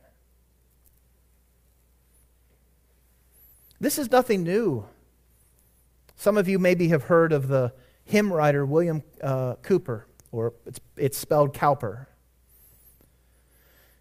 This 3.79 4.01
is 4.01 4.11
nothing 4.11 4.43
new. 4.43 4.85
Some 6.17 6.37
of 6.37 6.49
you 6.49 6.59
maybe 6.59 6.89
have 6.89 7.05
heard 7.05 7.33
of 7.33 7.49
the 7.49 7.73
hymn 8.05 8.33
writer 8.33 8.65
William 8.65 9.03
uh, 9.23 9.55
Cooper, 9.57 10.07
or 10.33 10.55
it's, 10.65 10.81
it's 10.97 11.19
spelled 11.19 11.55
Cowper. 11.55 12.09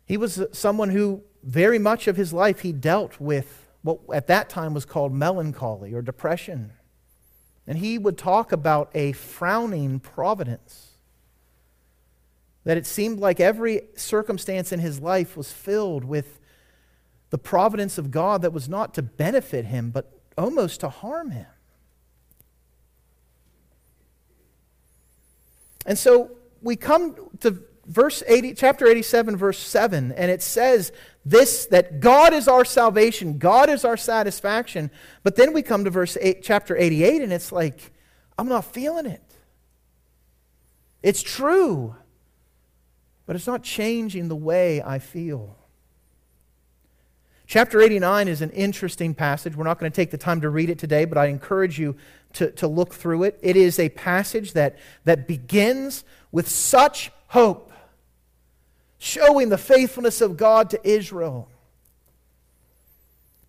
He 0.06 0.18
was 0.18 0.42
someone 0.52 0.90
who, 0.90 1.24
very 1.44 1.80
much 1.80 2.08
of 2.08 2.16
his 2.16 2.32
life, 2.32 2.62
he 2.62 2.72
dealt 2.72 3.20
with 3.20 3.68
what 3.82 4.00
at 4.14 4.28
that 4.28 4.50
time 4.50 4.74
was 4.74 4.86
called 4.86 5.14
melancholy 5.14 5.94
or 5.94 6.02
depression. 6.02 6.72
And 7.68 7.80
he 7.80 7.98
would 7.98 8.18
talk 8.18 8.52
about 8.52 8.92
a 8.94 9.12
frowning 9.12 10.00
providence. 10.00 10.98
That 12.64 12.78
it 12.78 12.86
seemed 12.86 13.20
like 13.20 13.40
every 13.40 13.82
circumstance 13.96 14.72
in 14.72 14.80
his 14.80 15.00
life 15.00 15.36
was 15.36 15.52
filled 15.52 16.04
with 16.04 16.40
the 17.30 17.38
providence 17.38 17.98
of 17.98 18.12
God 18.12 18.42
that 18.44 18.54
was 18.54 18.70
not 18.70 18.94
to 18.96 19.02
benefit 19.02 19.66
him, 19.66 19.90
but 19.92 20.12
almost 20.38 20.80
to 20.80 20.90
harm 20.90 21.32
him. 21.32 21.48
And 25.86 25.98
so 25.98 26.32
we 26.62 26.76
come 26.76 27.16
to 27.42 27.64
verse 27.86 28.24
80, 28.28 28.56
chapter 28.56 28.88
87, 28.88 29.38
verse 29.38 29.60
7, 29.60 30.12
and 30.12 30.32
it 30.32 30.42
says 30.42 30.92
this 31.24 31.68
that 31.68 32.00
God 32.00 32.34
is 32.34 32.48
our 32.48 32.66
salvation, 32.66 33.38
God 33.38 33.70
is 33.70 33.86
our 33.86 33.98
satisfaction. 33.98 34.92
But 35.24 35.36
then 35.36 35.54
we 35.54 35.62
come 35.62 35.84
to 35.86 35.90
verse 35.90 36.18
8, 36.20 36.42
chapter 36.44 36.76
88, 36.76 37.22
and 37.22 37.34
it's 37.34 37.52
like, 37.52 37.92
I'm 38.38 38.48
not 38.48 38.66
feeling 38.66 39.06
it. 39.06 39.22
It's 41.04 41.22
true, 41.22 41.96
but 43.26 43.36
it's 43.36 43.48
not 43.48 43.64
changing 43.64 44.28
the 44.28 44.36
way 44.36 44.82
I 44.82 45.00
feel. 45.00 45.58
Chapter 47.48 47.80
89 47.80 48.28
is 48.28 48.42
an 48.42 48.50
interesting 48.52 49.14
passage. 49.14 49.56
We're 49.56 49.66
not 49.66 49.80
going 49.80 49.92
to 49.92 49.96
take 49.96 50.10
the 50.10 50.18
time 50.18 50.42
to 50.42 50.50
read 50.50 50.70
it 50.70 50.80
today, 50.80 51.06
but 51.06 51.18
I 51.18 51.28
encourage 51.28 51.78
you 51.78 51.96
to, 52.34 52.52
to 52.52 52.68
look 52.68 52.94
through 52.94 53.24
it. 53.24 53.40
It 53.42 53.56
is 53.56 53.78
a 53.78 53.90
passage 53.90 54.54
that, 54.54 54.78
that 55.04 55.28
begins 55.28 56.04
with 56.32 56.50
such 56.50 57.12
hope, 57.28 57.72
showing 58.98 59.50
the 59.50 59.58
faithfulness 59.58 60.22
of 60.22 60.38
God 60.38 60.72
to 60.72 60.88
Israel. 60.88 61.48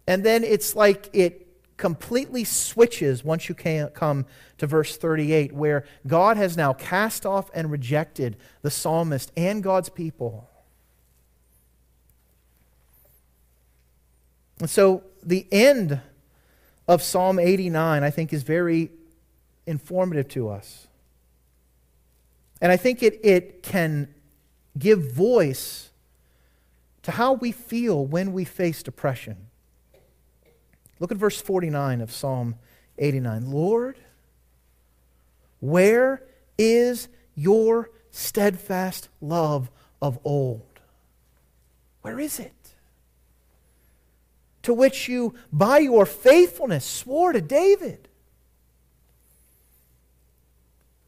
And 0.07 0.23
then 0.23 0.45
it's 0.45 0.77
like 0.77 1.09
it 1.15 1.47
completely 1.79 2.45
switches 2.45 3.25
once 3.25 3.49
you 3.49 3.55
come 3.55 4.27
to 4.59 4.67
verse 4.67 4.97
38, 4.97 5.53
where 5.53 5.85
God 6.07 6.37
has 6.37 6.57
now 6.57 6.75
cast 6.75 7.25
off 7.25 7.51
and 7.55 7.71
rejected 7.71 8.37
the 8.61 8.71
psalmist 8.71 9.33
and 9.37 9.63
God's 9.63 9.89
people. 9.89 10.51
And 14.61 14.71
so 14.71 15.05
the 15.23 15.47
end 15.53 16.01
of 16.89 17.03
Psalm 17.03 17.39
89, 17.39 18.03
I 18.03 18.11
think, 18.11 18.33
is 18.33 18.43
very 18.43 18.91
informative 19.67 20.29
to 20.29 20.49
us. 20.49 20.87
And 22.61 22.73
I 22.73 22.77
think 22.77 23.03
it, 23.03 23.21
it 23.23 23.63
can 23.63 24.15
give 24.79 25.13
voice 25.13 25.91
to 27.03 27.13
how 27.13 27.35
we 27.35 27.53
feel 27.53 28.05
when 28.05 28.33
we 28.33 28.45
face 28.45 28.83
depression. 28.83 29.37
Look 30.99 31.13
at 31.13 31.19
verse 31.19 31.41
49 31.41 32.01
of 32.01 32.11
Psalm 32.11 32.57
89. 32.99 33.51
Lord, 33.51 33.99
where 35.61 36.23
is 36.57 37.09
your 37.35 37.91
steadfast 38.11 39.09
love 39.21 39.71
of 40.01 40.19
old? 40.25 40.63
Where 42.01 42.19
is 42.19 42.39
it? 42.39 42.56
To 44.67 44.75
which 44.75 45.09
you, 45.09 45.33
by 45.53 45.79
your 45.79 46.05
faithfulness, 46.05 46.85
swore 46.85 47.33
to 47.33 47.41
David. 47.41 48.09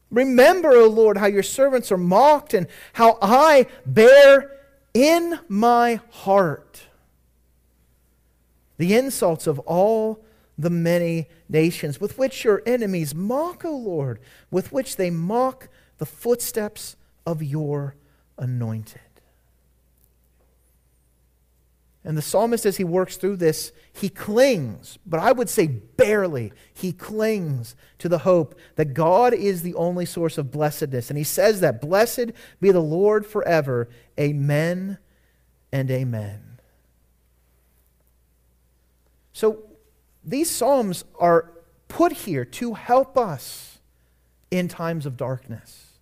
Remember, 0.09 0.71
O 0.71 0.87
Lord, 0.87 1.17
how 1.17 1.27
your 1.27 1.43
servants 1.43 1.91
are 1.91 1.97
mocked 1.97 2.53
and 2.53 2.67
how 2.93 3.17
I 3.21 3.67
bear 3.85 4.49
in 4.93 5.39
my 5.49 5.99
heart 6.09 6.83
the 8.77 8.95
insults 8.95 9.45
of 9.45 9.59
all 9.59 10.23
the 10.57 10.69
many 10.69 11.27
nations 11.49 11.99
with 11.99 12.17
which 12.17 12.45
your 12.45 12.63
enemies 12.65 13.13
mock, 13.13 13.65
O 13.65 13.75
Lord, 13.75 14.19
with 14.49 14.71
which 14.71 14.95
they 14.95 15.09
mock 15.09 15.67
the 15.97 16.05
footsteps 16.05 16.95
of 17.25 17.43
your 17.43 17.95
anointed. 18.37 19.01
And 22.03 22.17
the 22.17 22.21
psalmist, 22.21 22.65
as 22.65 22.77
he 22.77 22.83
works 22.85 23.17
through 23.17 23.35
this, 23.37 23.73
he 23.91 24.07
clings, 24.07 24.97
but 25.05 25.19
I 25.19 25.33
would 25.33 25.49
say 25.49 25.67
barely, 25.67 26.53
he 26.73 26.93
clings 26.93 27.75
to 27.97 28.07
the 28.07 28.19
hope 28.19 28.57
that 28.75 28.93
God 28.93 29.33
is 29.33 29.63
the 29.63 29.75
only 29.75 30.05
source 30.05 30.37
of 30.37 30.49
blessedness. 30.49 31.09
And 31.09 31.17
he 31.17 31.25
says 31.25 31.59
that, 31.59 31.81
Blessed 31.81 32.31
be 32.61 32.71
the 32.71 32.79
Lord 32.79 33.25
forever. 33.25 33.89
Amen 34.17 34.97
and 35.73 35.91
amen. 35.91 36.59
So 39.33 39.63
these 40.23 40.49
psalms 40.49 41.03
are 41.19 41.51
put 41.89 42.13
here 42.13 42.45
to 42.45 42.75
help 42.75 43.17
us 43.17 43.79
in 44.49 44.69
times 44.69 45.05
of 45.05 45.17
darkness, 45.17 45.99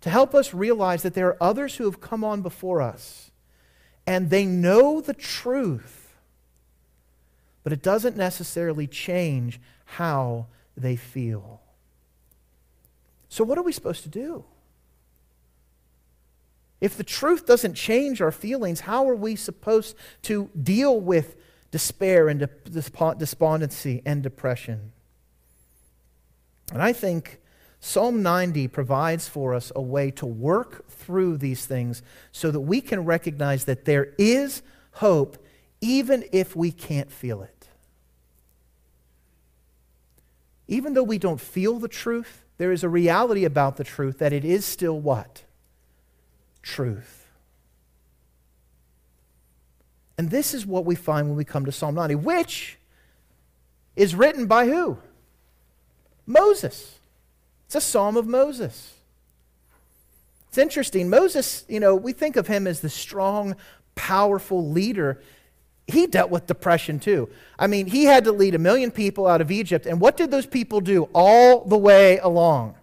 to 0.00 0.08
help 0.08 0.34
us 0.34 0.54
realize 0.54 1.02
that 1.02 1.12
there 1.12 1.28
are 1.28 1.42
others 1.42 1.76
who 1.76 1.84
have 1.84 2.00
come 2.00 2.24
on 2.24 2.40
before 2.40 2.80
us 2.80 3.27
and 4.08 4.30
they 4.30 4.46
know 4.46 5.02
the 5.02 5.12
truth, 5.12 6.16
but 7.62 7.74
it 7.74 7.82
doesn't 7.82 8.16
necessarily 8.16 8.86
change 8.86 9.60
how 9.84 10.46
they 10.78 10.96
feel. 10.96 11.60
So, 13.28 13.44
what 13.44 13.58
are 13.58 13.62
we 13.62 13.70
supposed 13.70 14.04
to 14.04 14.08
do? 14.08 14.46
If 16.80 16.96
the 16.96 17.04
truth 17.04 17.44
doesn't 17.44 17.74
change 17.74 18.22
our 18.22 18.32
feelings, 18.32 18.80
how 18.80 19.06
are 19.10 19.14
we 19.14 19.36
supposed 19.36 19.94
to 20.22 20.48
deal 20.58 20.98
with 20.98 21.36
despair 21.70 22.30
and 22.30 22.48
despondency 23.18 24.00
and 24.06 24.22
depression? 24.22 24.92
And 26.72 26.80
I 26.80 26.94
think 26.94 27.42
Psalm 27.80 28.22
90 28.22 28.68
provides 28.68 29.28
for 29.28 29.54
us 29.54 29.70
a 29.74 29.80
way 29.80 30.10
to 30.12 30.26
work 30.26 30.88
through 30.88 31.36
these 31.36 31.64
things 31.64 32.02
so 32.32 32.50
that 32.50 32.60
we 32.60 32.80
can 32.80 33.04
recognize 33.04 33.64
that 33.64 33.84
there 33.84 34.14
is 34.18 34.62
hope 34.92 35.38
even 35.80 36.24
if 36.32 36.56
we 36.56 36.72
can't 36.72 37.10
feel 37.10 37.42
it. 37.42 37.68
Even 40.66 40.94
though 40.94 41.04
we 41.04 41.18
don't 41.18 41.40
feel 41.40 41.78
the 41.78 41.88
truth, 41.88 42.44
there 42.58 42.72
is 42.72 42.82
a 42.82 42.88
reality 42.88 43.44
about 43.44 43.76
the 43.76 43.84
truth 43.84 44.18
that 44.18 44.32
it 44.32 44.44
is 44.44 44.64
still 44.64 44.98
what? 44.98 45.44
Truth. 46.62 47.28
And 50.18 50.30
this 50.30 50.52
is 50.52 50.66
what 50.66 50.84
we 50.84 50.96
find 50.96 51.28
when 51.28 51.36
we 51.36 51.44
come 51.44 51.64
to 51.64 51.72
Psalm 51.72 51.94
90, 51.94 52.16
which 52.16 52.76
is 53.94 54.16
written 54.16 54.46
by 54.46 54.66
who? 54.66 54.98
Moses. 56.26 56.97
It's 57.68 57.74
a 57.74 57.80
psalm 57.82 58.16
of 58.16 58.26
Moses. 58.26 58.94
It's 60.48 60.56
interesting. 60.56 61.10
Moses, 61.10 61.66
you 61.68 61.80
know, 61.80 61.94
we 61.94 62.14
think 62.14 62.36
of 62.36 62.46
him 62.46 62.66
as 62.66 62.80
the 62.80 62.88
strong, 62.88 63.56
powerful 63.94 64.70
leader. 64.70 65.20
He 65.86 66.06
dealt 66.06 66.30
with 66.30 66.46
depression 66.46 66.98
too. 66.98 67.28
I 67.58 67.66
mean, 67.66 67.84
he 67.84 68.04
had 68.04 68.24
to 68.24 68.32
lead 68.32 68.54
a 68.54 68.58
million 68.58 68.90
people 68.90 69.26
out 69.26 69.42
of 69.42 69.50
Egypt. 69.50 69.84
And 69.84 70.00
what 70.00 70.16
did 70.16 70.30
those 70.30 70.46
people 70.46 70.80
do 70.80 71.10
all 71.12 71.62
the 71.66 71.76
way 71.76 72.16
along? 72.16 72.74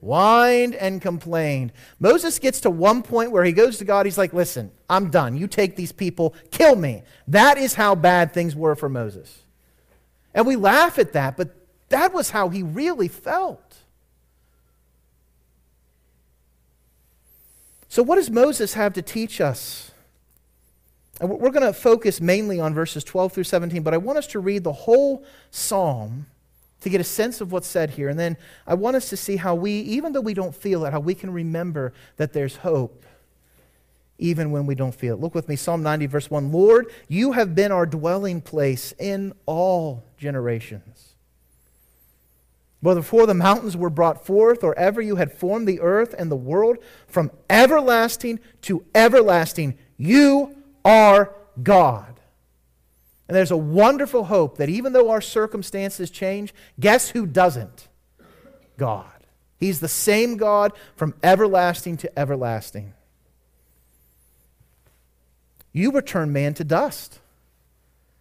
Whined 0.00 0.74
and 0.74 1.00
complained. 1.00 1.72
Moses 1.98 2.38
gets 2.38 2.60
to 2.60 2.70
one 2.70 3.02
point 3.02 3.30
where 3.30 3.44
he 3.44 3.52
goes 3.52 3.78
to 3.78 3.86
God. 3.86 4.04
He's 4.04 4.18
like, 4.18 4.34
Listen, 4.34 4.70
I'm 4.90 5.10
done. 5.10 5.38
You 5.38 5.46
take 5.46 5.74
these 5.74 5.92
people, 5.92 6.34
kill 6.50 6.76
me. 6.76 7.02
That 7.28 7.56
is 7.56 7.72
how 7.72 7.94
bad 7.94 8.34
things 8.34 8.54
were 8.54 8.76
for 8.76 8.90
Moses. 8.90 9.42
And 10.34 10.46
we 10.46 10.56
laugh 10.56 10.98
at 10.98 11.14
that, 11.14 11.38
but 11.38 11.56
that 11.88 12.12
was 12.12 12.28
how 12.28 12.50
he 12.50 12.62
really 12.62 13.08
felt. 13.08 13.62
So, 17.96 18.02
what 18.02 18.16
does 18.16 18.30
Moses 18.30 18.74
have 18.74 18.92
to 18.92 19.00
teach 19.00 19.40
us? 19.40 19.90
And 21.18 21.30
we're 21.30 21.50
going 21.50 21.62
to 21.66 21.72
focus 21.72 22.20
mainly 22.20 22.60
on 22.60 22.74
verses 22.74 23.02
12 23.02 23.32
through 23.32 23.44
17, 23.44 23.82
but 23.82 23.94
I 23.94 23.96
want 23.96 24.18
us 24.18 24.26
to 24.26 24.38
read 24.38 24.64
the 24.64 24.72
whole 24.72 25.24
psalm 25.50 26.26
to 26.82 26.90
get 26.90 27.00
a 27.00 27.04
sense 27.04 27.40
of 27.40 27.52
what's 27.52 27.66
said 27.66 27.88
here. 27.88 28.10
And 28.10 28.20
then 28.20 28.36
I 28.66 28.74
want 28.74 28.96
us 28.96 29.08
to 29.08 29.16
see 29.16 29.36
how 29.36 29.54
we, 29.54 29.80
even 29.80 30.12
though 30.12 30.20
we 30.20 30.34
don't 30.34 30.54
feel 30.54 30.84
it, 30.84 30.92
how 30.92 31.00
we 31.00 31.14
can 31.14 31.32
remember 31.32 31.94
that 32.18 32.34
there's 32.34 32.56
hope 32.56 33.02
even 34.18 34.50
when 34.50 34.66
we 34.66 34.74
don't 34.74 34.94
feel 34.94 35.14
it. 35.14 35.20
Look 35.20 35.34
with 35.34 35.48
me, 35.48 35.56
Psalm 35.56 35.82
90, 35.82 36.04
verse 36.04 36.30
1. 36.30 36.52
Lord, 36.52 36.92
you 37.08 37.32
have 37.32 37.54
been 37.54 37.72
our 37.72 37.86
dwelling 37.86 38.42
place 38.42 38.92
in 38.98 39.32
all 39.46 40.04
generations. 40.18 41.15
Whether 42.86 43.00
before 43.00 43.26
the 43.26 43.34
mountains 43.34 43.76
were 43.76 43.90
brought 43.90 44.24
forth, 44.24 44.62
or 44.62 44.78
ever 44.78 45.02
you 45.02 45.16
had 45.16 45.32
formed 45.32 45.66
the 45.66 45.80
earth 45.80 46.14
and 46.16 46.30
the 46.30 46.36
world, 46.36 46.78
from 47.08 47.32
everlasting 47.50 48.38
to 48.62 48.84
everlasting, 48.94 49.76
you 49.96 50.54
are 50.84 51.34
God. 51.60 52.20
And 53.26 53.34
there's 53.34 53.50
a 53.50 53.56
wonderful 53.56 54.26
hope 54.26 54.58
that 54.58 54.68
even 54.68 54.92
though 54.92 55.10
our 55.10 55.20
circumstances 55.20 56.10
change, 56.10 56.54
guess 56.78 57.08
who 57.08 57.26
doesn't? 57.26 57.88
God. 58.76 59.26
He's 59.58 59.80
the 59.80 59.88
same 59.88 60.36
God 60.36 60.72
from 60.94 61.14
everlasting 61.24 61.96
to 61.96 62.16
everlasting. 62.16 62.94
You 65.72 65.90
return 65.90 66.32
man 66.32 66.54
to 66.54 66.62
dust 66.62 67.18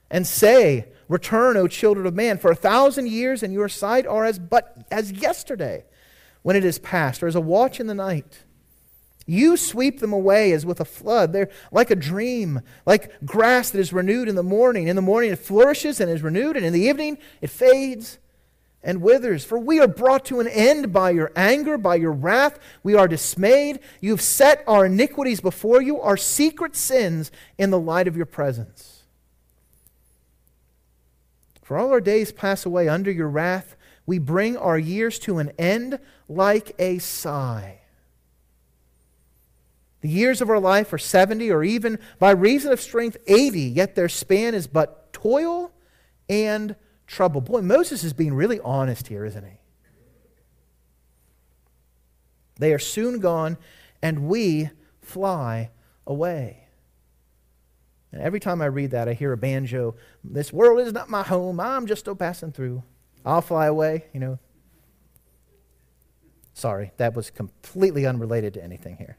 and 0.10 0.26
say, 0.26 0.88
Return, 1.08 1.58
O 1.58 1.68
children 1.68 2.06
of 2.06 2.16
man, 2.16 2.38
for 2.38 2.52
a 2.52 2.56
thousand 2.56 3.10
years 3.10 3.44
in 3.44 3.52
your 3.52 3.70
sight 3.70 4.08
are 4.08 4.26
as 4.26 4.40
but 4.40 4.86
as 4.92 5.12
yesterday 5.12 5.86
when 6.42 6.56
it 6.56 6.66
is 6.66 6.80
past, 6.80 7.24
or 7.24 7.28
as 7.28 7.36
a 7.36 7.42
watch 7.42 7.80
in 7.80 7.88
the 7.88 7.96
night. 7.96 8.44
You 9.26 9.58
sweep 9.58 10.00
them 10.00 10.14
away 10.14 10.52
as 10.52 10.66
with 10.66 10.80
a 10.80 10.86
flood. 10.86 11.34
They're 11.34 11.50
like 11.72 11.90
a 11.90 11.96
dream, 11.96 12.62
like 12.86 13.12
grass 13.26 13.72
that 13.72 13.80
is 13.80 13.92
renewed 13.92 14.30
in 14.30 14.36
the 14.36 14.44
morning. 14.44 14.88
In 14.88 14.96
the 14.96 15.02
morning 15.02 15.32
it 15.32 15.40
flourishes 15.40 16.00
and 16.00 16.12
is 16.12 16.22
renewed, 16.22 16.56
and 16.56 16.66
in 16.66 16.74
the 16.74 16.82
evening 16.82 17.18
it 17.42 17.50
fades 17.50 18.20
and 18.84 19.02
withers. 19.02 19.44
For 19.44 19.58
we 19.58 19.80
are 19.80 19.88
brought 19.88 20.26
to 20.26 20.40
an 20.40 20.48
end 20.48 20.94
by 20.94 21.10
your 21.10 21.32
anger, 21.36 21.78
by 21.78 21.96
your 21.96 22.12
wrath. 22.12 22.60
We 22.84 22.94
are 22.94 23.08
dismayed. 23.08 23.80
You've 24.00 24.22
set 24.22 24.64
our 24.68 24.86
iniquities 24.86 25.42
before 25.42 25.82
you, 25.82 26.00
our 26.00 26.18
secret 26.18 26.76
sins 26.76 27.32
in 27.58 27.72
the 27.72 27.80
light 27.80 28.08
of 28.08 28.16
your 28.16 28.28
presence. 28.28 28.95
For 31.66 31.80
all 31.80 31.90
our 31.90 32.00
days 32.00 32.32
pass 32.32 32.64
away 32.64 32.88
under 32.88 33.10
your 33.10 33.28
wrath. 33.28 33.76
We 34.06 34.20
bring 34.20 34.56
our 34.56 34.78
years 34.78 35.18
to 35.22 35.40
an 35.40 35.52
end 35.58 35.98
like 36.30 36.76
a 36.78 37.00
sigh. 37.00 37.80
The 40.02 40.08
years 40.08 40.42
of 40.42 40.52
our 40.52 40.60
life 40.60 40.94
are 40.94 41.00
70, 41.00 41.50
or 41.50 41.64
even 41.64 41.98
by 42.20 42.30
reason 42.30 42.72
of 42.72 42.80
strength, 42.80 43.18
80, 43.26 43.62
yet 43.62 43.96
their 43.96 44.08
span 44.08 44.54
is 44.54 44.68
but 44.68 45.12
toil 45.12 45.72
and 46.30 46.76
trouble. 47.08 47.42
Boy, 47.42 47.62
Moses 47.62 48.04
is 48.04 48.14
being 48.14 48.36
really 48.36 48.60
honest 48.60 49.08
here, 49.08 49.26
isn't 49.26 49.44
he? 49.44 49.58
They 52.60 52.74
are 52.76 52.80
soon 52.80 53.20
gone, 53.20 53.58
and 54.04 54.28
we 54.28 54.70
fly 55.02 55.72
away. 56.06 56.65
And 58.16 58.24
every 58.24 58.40
time 58.40 58.62
I 58.62 58.68
read 58.68 58.92
that, 58.92 59.10
I 59.10 59.14
hear 59.14 59.34
a 59.34 59.38
banjo. 59.38 59.94
This 60.24 60.54
world 60.54 60.80
is 60.80 60.94
not 60.94 61.10
my 61.10 61.22
home. 61.22 61.60
I'm 61.60 61.86
just 61.86 62.08
a 62.08 62.16
passing 62.16 62.54
through. 62.54 62.82
I'll 63.26 63.42
fly 63.42 63.66
away, 63.66 64.06
you 64.14 64.22
know. 64.22 64.40
Sorry, 66.54 66.94
that 66.96 67.14
was 67.14 67.30
completely 67.30 68.06
unrelated 68.06 68.54
to 68.54 68.64
anything 68.64 68.96
here. 68.96 69.18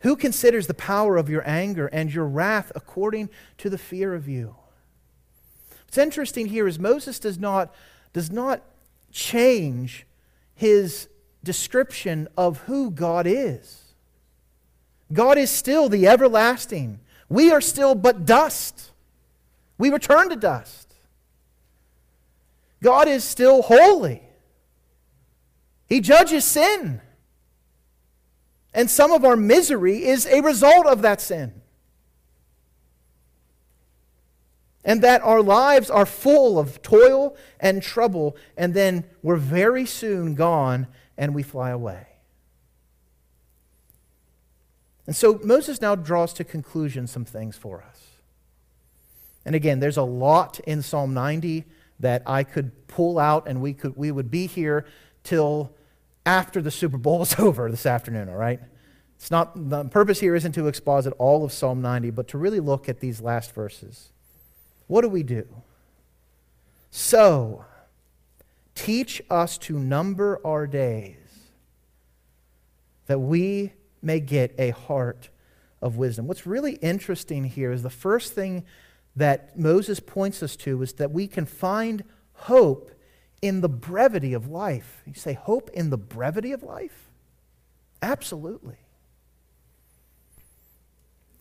Who 0.00 0.16
considers 0.16 0.66
the 0.66 0.74
power 0.74 1.16
of 1.16 1.30
your 1.30 1.42
anger 1.48 1.86
and 1.86 2.12
your 2.12 2.26
wrath 2.26 2.70
according 2.74 3.30
to 3.56 3.70
the 3.70 3.78
fear 3.78 4.12
of 4.12 4.28
you? 4.28 4.54
What's 5.86 5.96
interesting 5.96 6.48
here 6.48 6.68
is 6.68 6.78
Moses 6.78 7.18
does 7.18 7.38
not, 7.38 7.74
does 8.12 8.30
not 8.30 8.60
change 9.10 10.06
his 10.54 11.08
description 11.42 12.28
of 12.36 12.58
who 12.64 12.90
God 12.90 13.26
is. 13.26 13.81
God 15.12 15.38
is 15.38 15.50
still 15.50 15.88
the 15.88 16.06
everlasting. 16.06 17.00
We 17.28 17.50
are 17.50 17.60
still 17.60 17.94
but 17.94 18.24
dust. 18.24 18.92
We 19.78 19.90
return 19.90 20.30
to 20.30 20.36
dust. 20.36 20.94
God 22.82 23.08
is 23.08 23.22
still 23.22 23.62
holy. 23.62 24.22
He 25.86 26.00
judges 26.00 26.44
sin. 26.44 27.00
And 28.74 28.90
some 28.90 29.12
of 29.12 29.24
our 29.24 29.36
misery 29.36 30.04
is 30.04 30.26
a 30.26 30.40
result 30.40 30.86
of 30.86 31.02
that 31.02 31.20
sin. 31.20 31.52
And 34.84 35.02
that 35.02 35.22
our 35.22 35.42
lives 35.42 35.90
are 35.90 36.06
full 36.06 36.58
of 36.58 36.82
toil 36.82 37.36
and 37.60 37.82
trouble, 37.82 38.36
and 38.56 38.74
then 38.74 39.04
we're 39.22 39.36
very 39.36 39.86
soon 39.86 40.34
gone 40.34 40.88
and 41.16 41.34
we 41.34 41.42
fly 41.42 41.70
away. 41.70 42.11
And 45.12 45.16
so 45.18 45.38
Moses 45.44 45.82
now 45.82 45.94
draws 45.94 46.32
to 46.32 46.42
conclusion 46.42 47.06
some 47.06 47.26
things 47.26 47.54
for 47.54 47.82
us. 47.82 48.02
And 49.44 49.54
again, 49.54 49.78
there's 49.78 49.98
a 49.98 50.02
lot 50.02 50.58
in 50.60 50.80
Psalm 50.80 51.12
90 51.12 51.66
that 52.00 52.22
I 52.24 52.44
could 52.44 52.88
pull 52.88 53.18
out, 53.18 53.46
and 53.46 53.60
we, 53.60 53.74
could, 53.74 53.94
we 53.94 54.10
would 54.10 54.30
be 54.30 54.46
here 54.46 54.86
till 55.22 55.76
after 56.24 56.62
the 56.62 56.70
Super 56.70 56.96
Bowl 56.96 57.20
is 57.20 57.34
over 57.38 57.70
this 57.70 57.84
afternoon, 57.84 58.30
all 58.30 58.36
right? 58.36 58.58
It's 59.16 59.30
not, 59.30 59.68
the 59.68 59.84
purpose 59.84 60.18
here 60.18 60.34
isn't 60.34 60.52
to 60.52 60.66
exposit 60.66 61.12
all 61.18 61.44
of 61.44 61.52
Psalm 61.52 61.82
90, 61.82 62.08
but 62.08 62.26
to 62.28 62.38
really 62.38 62.60
look 62.60 62.88
at 62.88 63.00
these 63.00 63.20
last 63.20 63.52
verses. 63.52 64.12
What 64.86 65.02
do 65.02 65.10
we 65.10 65.22
do? 65.22 65.46
So, 66.90 67.66
teach 68.74 69.20
us 69.28 69.58
to 69.58 69.78
number 69.78 70.40
our 70.42 70.66
days 70.66 71.18
that 73.08 73.18
we 73.18 73.74
may 74.02 74.20
get 74.20 74.54
a 74.58 74.70
heart 74.70 75.30
of 75.80 75.96
wisdom. 75.96 76.26
What's 76.26 76.46
really 76.46 76.74
interesting 76.74 77.44
here 77.44 77.72
is 77.72 77.82
the 77.82 77.90
first 77.90 78.32
thing 78.34 78.64
that 79.16 79.58
Moses 79.58 80.00
points 80.00 80.42
us 80.42 80.56
to 80.56 80.80
is 80.82 80.94
that 80.94 81.10
we 81.10 81.26
can 81.26 81.44
find 81.44 82.04
hope 82.32 82.90
in 83.40 83.60
the 83.60 83.68
brevity 83.68 84.32
of 84.32 84.48
life. 84.48 85.02
You 85.06 85.14
say, 85.14 85.34
hope 85.34 85.70
in 85.70 85.90
the 85.90 85.98
brevity 85.98 86.52
of 86.52 86.62
life? 86.62 87.10
Absolutely. 88.00 88.76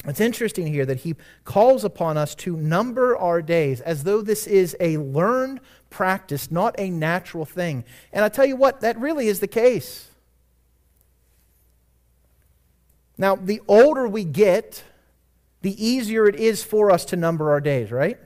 It's 0.05 0.19
interesting 0.19 0.65
here 0.65 0.85
that 0.85 1.01
he 1.01 1.15
calls 1.43 1.83
upon 1.83 2.17
us 2.17 2.33
to 2.35 2.57
number 2.57 3.15
our 3.15 3.41
days 3.41 3.81
as 3.81 4.03
though 4.03 4.21
this 4.21 4.47
is 4.47 4.75
a 4.79 4.97
learned 4.97 5.59
practice, 5.91 6.49
not 6.49 6.73
a 6.79 6.89
natural 6.89 7.45
thing. 7.45 7.85
And 8.11 8.25
I 8.25 8.29
tell 8.29 8.45
you 8.45 8.55
what, 8.55 8.81
that 8.81 8.99
really 8.99 9.27
is 9.27 9.39
the 9.39 9.47
case. 9.47 10.10
Now, 13.21 13.35
the 13.35 13.61
older 13.67 14.07
we 14.07 14.23
get, 14.23 14.83
the 15.61 15.85
easier 15.85 16.27
it 16.27 16.35
is 16.35 16.63
for 16.63 16.89
us 16.89 17.05
to 17.05 17.15
number 17.15 17.51
our 17.51 17.61
days, 17.61 17.91
right? 17.91 18.17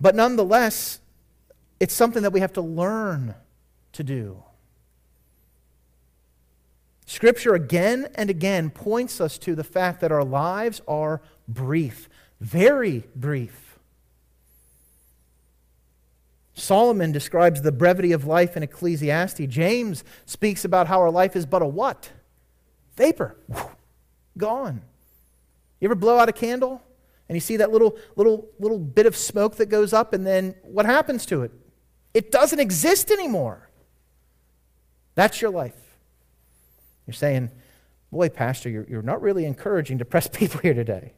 But 0.00 0.14
nonetheless, 0.14 1.00
it's 1.80 1.92
something 1.92 2.22
that 2.22 2.32
we 2.32 2.38
have 2.38 2.52
to 2.52 2.60
learn 2.60 3.34
to 3.90 4.04
do. 4.04 4.44
Scripture 7.06 7.54
again 7.54 8.06
and 8.14 8.30
again 8.30 8.70
points 8.70 9.20
us 9.20 9.36
to 9.38 9.56
the 9.56 9.64
fact 9.64 10.00
that 10.00 10.12
our 10.12 10.22
lives 10.22 10.80
are 10.86 11.20
brief, 11.48 12.08
very 12.40 13.02
brief. 13.16 13.80
Solomon 16.54 17.10
describes 17.10 17.62
the 17.62 17.72
brevity 17.72 18.12
of 18.12 18.26
life 18.26 18.56
in 18.56 18.62
Ecclesiastes. 18.62 19.40
James 19.48 20.04
speaks 20.24 20.64
about 20.64 20.86
how 20.86 21.00
our 21.00 21.10
life 21.10 21.34
is 21.34 21.44
but 21.44 21.62
a 21.62 21.66
what? 21.66 22.12
Vapor. 22.98 23.36
Gone. 24.36 24.82
You 25.80 25.86
ever 25.86 25.94
blow 25.94 26.18
out 26.18 26.28
a 26.28 26.32
candle 26.32 26.82
and 27.28 27.36
you 27.36 27.40
see 27.40 27.56
that 27.56 27.70
little, 27.70 27.96
little, 28.16 28.48
little 28.58 28.78
bit 28.78 29.06
of 29.06 29.16
smoke 29.16 29.56
that 29.56 29.66
goes 29.66 29.92
up, 29.92 30.12
and 30.12 30.26
then 30.26 30.54
what 30.62 30.86
happens 30.86 31.26
to 31.26 31.42
it? 31.42 31.52
It 32.14 32.30
doesn't 32.30 32.58
exist 32.58 33.10
anymore. 33.10 33.68
That's 35.14 35.40
your 35.40 35.50
life. 35.50 35.76
You're 37.06 37.14
saying, 37.14 37.50
Boy, 38.10 38.30
Pastor, 38.30 38.70
you're, 38.70 38.86
you're 38.88 39.02
not 39.02 39.20
really 39.20 39.44
encouraging 39.44 39.98
depressed 39.98 40.32
people 40.38 40.60
here 40.60 40.74
today. 40.74 41.12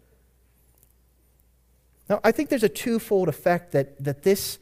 Now, 2.08 2.20
I 2.24 2.32
think 2.32 2.48
there's 2.48 2.64
a 2.64 2.68
twofold 2.68 3.28
effect 3.28 3.72
that, 3.72 4.02
that 4.02 4.24
this 4.24 4.58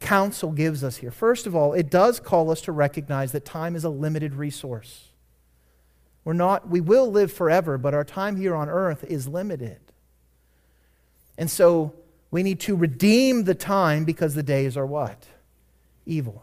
counsel 0.00 0.50
gives 0.50 0.82
us 0.82 0.96
here. 0.96 1.12
First 1.12 1.46
of 1.46 1.54
all, 1.54 1.72
it 1.72 1.88
does 1.88 2.18
call 2.18 2.50
us 2.50 2.60
to 2.62 2.72
recognize 2.72 3.30
that 3.32 3.44
time 3.44 3.76
is 3.76 3.84
a 3.84 3.90
limited 3.90 4.34
resource. 4.34 5.09
We're 6.24 6.32
not, 6.34 6.68
we 6.68 6.80
will 6.80 7.10
live 7.10 7.32
forever, 7.32 7.78
but 7.78 7.94
our 7.94 8.04
time 8.04 8.36
here 8.36 8.54
on 8.54 8.68
earth 8.68 9.04
is 9.04 9.26
limited. 9.26 9.80
And 11.38 11.50
so 11.50 11.94
we 12.30 12.42
need 12.42 12.60
to 12.60 12.76
redeem 12.76 13.44
the 13.44 13.54
time 13.54 14.04
because 14.04 14.34
the 14.34 14.42
days 14.42 14.76
are 14.76 14.86
what? 14.86 15.26
Evil. 16.04 16.42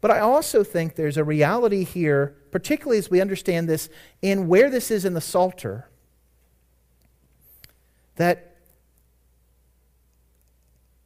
But 0.00 0.10
I 0.10 0.20
also 0.20 0.64
think 0.64 0.94
there's 0.94 1.16
a 1.16 1.24
reality 1.24 1.84
here, 1.84 2.36
particularly 2.50 2.98
as 2.98 3.10
we 3.10 3.20
understand 3.20 3.68
this 3.68 3.88
in 4.22 4.48
where 4.48 4.70
this 4.70 4.90
is 4.90 5.04
in 5.04 5.14
the 5.14 5.20
Psalter, 5.20 5.88
that 8.16 8.56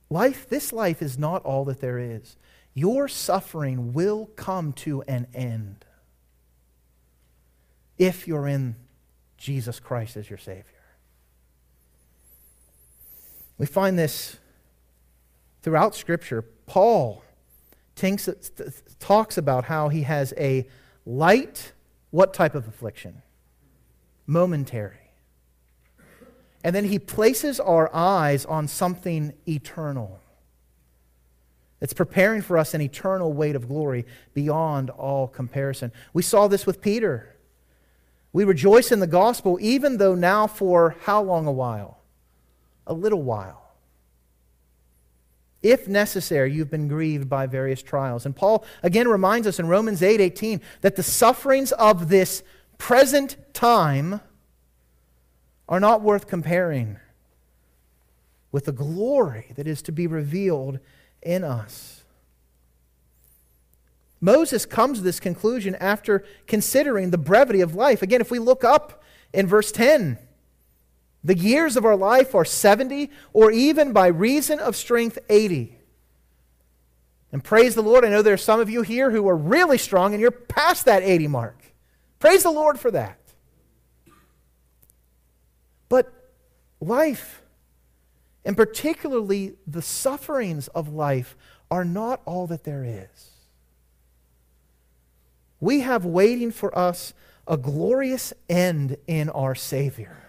life, 0.08 0.48
this 0.48 0.72
life 0.72 1.02
is 1.02 1.18
not 1.18 1.44
all 1.44 1.64
that 1.64 1.80
there 1.80 1.98
is. 1.98 2.36
Your 2.74 3.08
suffering 3.08 3.92
will 3.92 4.26
come 4.36 4.72
to 4.74 5.02
an 5.02 5.26
end 5.34 5.84
if 8.00 8.26
you're 8.26 8.48
in 8.48 8.74
Jesus 9.36 9.78
Christ 9.78 10.16
as 10.16 10.28
your 10.28 10.38
Savior. 10.38 10.64
We 13.58 13.66
find 13.66 13.98
this 13.98 14.38
throughout 15.62 15.94
Scripture. 15.94 16.42
Paul 16.66 17.22
thinks, 17.94 18.28
talks 18.98 19.36
about 19.36 19.66
how 19.66 19.90
he 19.90 20.02
has 20.04 20.32
a 20.38 20.66
light, 21.04 21.72
what 22.10 22.32
type 22.32 22.54
of 22.54 22.66
affliction? 22.66 23.20
Momentary. 24.26 24.96
And 26.64 26.74
then 26.74 26.86
he 26.86 26.98
places 26.98 27.60
our 27.60 27.94
eyes 27.94 28.46
on 28.46 28.66
something 28.66 29.34
eternal. 29.46 30.20
It's 31.82 31.92
preparing 31.92 32.40
for 32.40 32.56
us 32.56 32.72
an 32.72 32.80
eternal 32.80 33.34
weight 33.34 33.56
of 33.56 33.68
glory 33.68 34.06
beyond 34.32 34.88
all 34.88 35.28
comparison. 35.28 35.92
We 36.14 36.22
saw 36.22 36.48
this 36.48 36.64
with 36.64 36.80
Peter. 36.80 37.36
We 38.32 38.44
rejoice 38.44 38.92
in 38.92 39.00
the 39.00 39.06
gospel, 39.06 39.58
even 39.60 39.96
though 39.96 40.14
now 40.14 40.46
for 40.46 40.96
how 41.02 41.22
long 41.22 41.46
a 41.46 41.52
while? 41.52 41.98
A 42.86 42.94
little 42.94 43.22
while. 43.22 43.60
If 45.62 45.88
necessary, 45.88 46.52
you've 46.52 46.70
been 46.70 46.88
grieved 46.88 47.28
by 47.28 47.46
various 47.46 47.82
trials. 47.82 48.24
And 48.24 48.34
Paul 48.34 48.64
again 48.82 49.08
reminds 49.08 49.46
us 49.46 49.58
in 49.58 49.66
Romans 49.66 50.02
8 50.02 50.20
18 50.20 50.60
that 50.80 50.96
the 50.96 51.02
sufferings 51.02 51.72
of 51.72 52.08
this 52.08 52.42
present 52.78 53.36
time 53.52 54.20
are 55.68 55.80
not 55.80 56.02
worth 56.02 56.26
comparing 56.26 56.98
with 58.52 58.64
the 58.64 58.72
glory 58.72 59.52
that 59.56 59.66
is 59.66 59.82
to 59.82 59.92
be 59.92 60.06
revealed 60.06 60.80
in 61.22 61.44
us. 61.44 61.99
Moses 64.20 64.66
comes 64.66 64.98
to 64.98 65.04
this 65.04 65.20
conclusion 65.20 65.74
after 65.76 66.24
considering 66.46 67.10
the 67.10 67.18
brevity 67.18 67.60
of 67.60 67.74
life. 67.74 68.02
Again, 68.02 68.20
if 68.20 68.30
we 68.30 68.38
look 68.38 68.64
up 68.64 69.02
in 69.32 69.46
verse 69.46 69.72
10, 69.72 70.18
the 71.24 71.36
years 71.36 71.76
of 71.76 71.84
our 71.84 71.96
life 71.96 72.34
are 72.34 72.44
70, 72.44 73.10
or 73.32 73.50
even 73.50 73.92
by 73.92 74.06
reason 74.08 74.58
of 74.58 74.76
strength, 74.76 75.18
80. 75.28 75.76
And 77.32 77.44
praise 77.44 77.74
the 77.74 77.82
Lord, 77.82 78.04
I 78.04 78.08
know 78.08 78.22
there 78.22 78.34
are 78.34 78.38
some 78.38 78.60
of 78.60 78.68
you 78.68 78.82
here 78.82 79.10
who 79.10 79.28
are 79.28 79.36
really 79.36 79.78
strong 79.78 80.12
and 80.12 80.20
you're 80.20 80.30
past 80.30 80.86
that 80.86 81.02
80 81.02 81.28
mark. 81.28 81.74
Praise 82.18 82.42
the 82.42 82.50
Lord 82.50 82.80
for 82.80 82.90
that. 82.90 83.18
But 85.88 86.12
life, 86.80 87.42
and 88.44 88.56
particularly 88.56 89.54
the 89.66 89.82
sufferings 89.82 90.68
of 90.68 90.88
life, 90.88 91.36
are 91.70 91.84
not 91.84 92.20
all 92.24 92.46
that 92.48 92.64
there 92.64 92.84
is. 92.84 93.29
We 95.60 95.80
have 95.80 96.04
waiting 96.04 96.50
for 96.50 96.76
us 96.76 97.14
a 97.46 97.56
glorious 97.56 98.32
end 98.48 98.96
in 99.06 99.28
our 99.30 99.54
Savior 99.54 100.20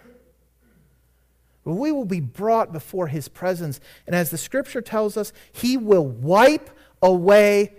we 1.64 1.92
will 1.92 2.04
be 2.04 2.20
brought 2.20 2.72
before 2.72 3.06
his 3.06 3.28
presence. 3.28 3.80
And 4.06 4.16
as 4.16 4.30
the 4.30 4.38
scripture 4.38 4.80
tells 4.80 5.16
us, 5.16 5.32
he 5.52 5.76
will 5.76 6.06
wipe 6.06 6.70
away 7.00 7.72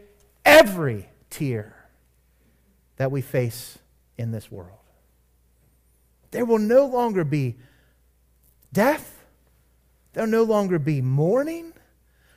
every 0.45 1.09
tear 1.29 1.75
that 2.97 3.11
we 3.11 3.21
face 3.21 3.77
in 4.17 4.31
this 4.31 4.51
world. 4.51 4.79
There 6.31 6.45
will 6.45 6.59
no 6.59 6.85
longer 6.85 7.23
be 7.23 7.57
death. 8.71 9.25
There'll 10.13 10.29
no 10.29 10.43
longer 10.43 10.79
be 10.79 11.01
mourning. 11.01 11.73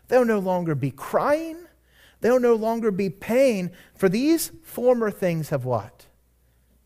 There'll 0.09 0.25
no 0.25 0.39
longer 0.39 0.75
be 0.75 0.91
crying. 0.91 1.66
There'll 2.21 2.41
no 2.41 2.55
longer 2.55 2.91
be 2.91 3.11
pain. 3.11 3.71
For 3.95 4.09
these 4.09 4.51
former 4.63 5.11
things 5.11 5.51
have 5.51 5.65
what? 5.65 6.07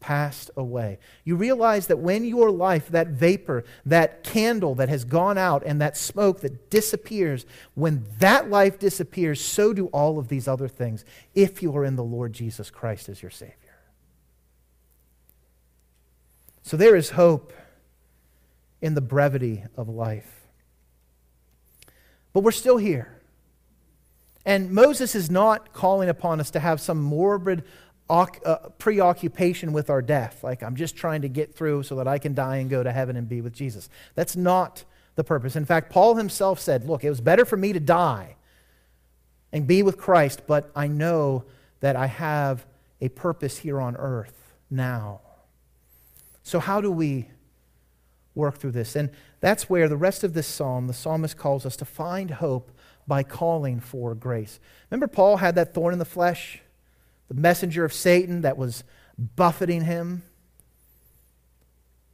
passed 0.01 0.51
away. 0.57 0.99
You 1.25 1.37
realize 1.37 1.87
that 1.87 1.99
when 1.99 2.25
your 2.25 2.51
life, 2.51 2.89
that 2.89 3.09
vapor, 3.09 3.65
that 3.87 4.25
candle 4.25 4.75
that 4.77 4.89
has 4.89 5.05
gone 5.05 5.39
out, 5.39 5.63
and 5.65 5.81
that 5.81 5.97
smoke 5.97 6.41
that 6.41 6.71
disappears, 6.71 7.47
when 7.75 8.07
that 8.19 8.51
life 8.51 8.79
disappears, 8.79 9.41
so 9.41 9.73
do 9.73 9.87
all 9.89 10.19
of 10.19 10.29
these 10.29 10.49
other 10.49 10.69
things 10.69 11.05
if 11.35 11.63
you 11.63 11.77
are 11.77 11.85
in 11.85 11.97
the 11.97 12.03
Lord 12.03 12.33
Jesus 12.33 12.71
Christ 12.71 13.09
as 13.09 13.23
your 13.23 13.31
Savior. 13.31 13.55
So 16.63 16.77
there 16.77 16.97
is 16.97 17.11
hope 17.11 17.53
in 18.81 18.95
the 18.95 19.01
brevity 19.01 19.65
of 19.77 19.89
life. 19.89 20.47
But 22.33 22.41
we're 22.41 22.53
still 22.53 22.79
here. 22.79 23.20
And 24.51 24.73
Moses 24.73 25.15
is 25.15 25.31
not 25.31 25.73
calling 25.73 26.09
upon 26.09 26.41
us 26.41 26.51
to 26.51 26.59
have 26.59 26.81
some 26.81 27.01
morbid 27.01 27.63
uh, 28.09 28.27
preoccupation 28.79 29.73
with 29.73 29.89
our 29.89 30.03
death. 30.03 30.43
Like, 30.43 30.65
I'm 30.65 30.75
just 30.75 30.97
trying 30.97 31.23
to 31.23 31.29
get 31.29 31.55
through 31.55 31.85
so 31.85 31.95
that 31.95 32.09
I 32.09 32.19
can 32.19 32.35
die 32.35 32.57
and 32.57 32.69
go 32.69 32.83
to 32.83 32.91
heaven 32.91 33.15
and 33.15 33.29
be 33.29 33.43
with 33.43 33.53
Jesus. 33.53 33.89
That's 34.17 34.35
not 34.35 34.83
the 35.15 35.23
purpose. 35.23 35.55
In 35.55 35.65
fact, 35.65 35.93
Paul 35.93 36.17
himself 36.17 36.59
said, 36.59 36.85
Look, 36.85 37.05
it 37.05 37.11
was 37.11 37.21
better 37.21 37.45
for 37.45 37.57
me 37.57 37.73
to 37.73 37.79
die 37.79 38.35
and 39.53 39.69
be 39.69 39.85
with 39.85 39.97
Christ, 39.97 40.43
but 40.49 40.73
I 40.75 40.89
know 40.89 41.45
that 41.79 41.95
I 41.95 42.07
have 42.09 42.67
a 43.01 43.09
purpose 43.09 43.59
here 43.59 43.81
on 43.81 43.95
earth 43.95 44.57
now. 44.69 45.21
So, 46.43 46.59
how 46.59 46.81
do 46.81 46.91
we 46.91 47.29
work 48.35 48.59
through 48.59 48.73
this? 48.73 48.97
And 48.97 49.11
that's 49.39 49.71
where 49.71 49.89
the 49.89 49.97
rest 49.97 50.25
of 50.25 50.35
this 50.35 50.49
psalm, 50.49 50.89
the 50.89 50.93
psalmist 50.93 51.37
calls 51.37 51.65
us 51.65 51.77
to 51.77 51.85
find 51.85 52.33
hope 52.33 52.73
by 53.11 53.25
calling 53.25 53.81
for 53.81 54.15
grace. 54.15 54.61
Remember, 54.89 55.09
Paul 55.09 55.39
had 55.39 55.57
that 55.57 55.75
thorn 55.75 55.93
in 55.93 55.99
the 55.99 56.05
flesh, 56.05 56.61
the 57.27 57.35
messenger 57.35 57.85
of 57.85 57.93
Satan 57.93 58.43
that 58.43 58.57
was 58.57 58.85
buffeting 59.19 59.83
him. 59.83 60.23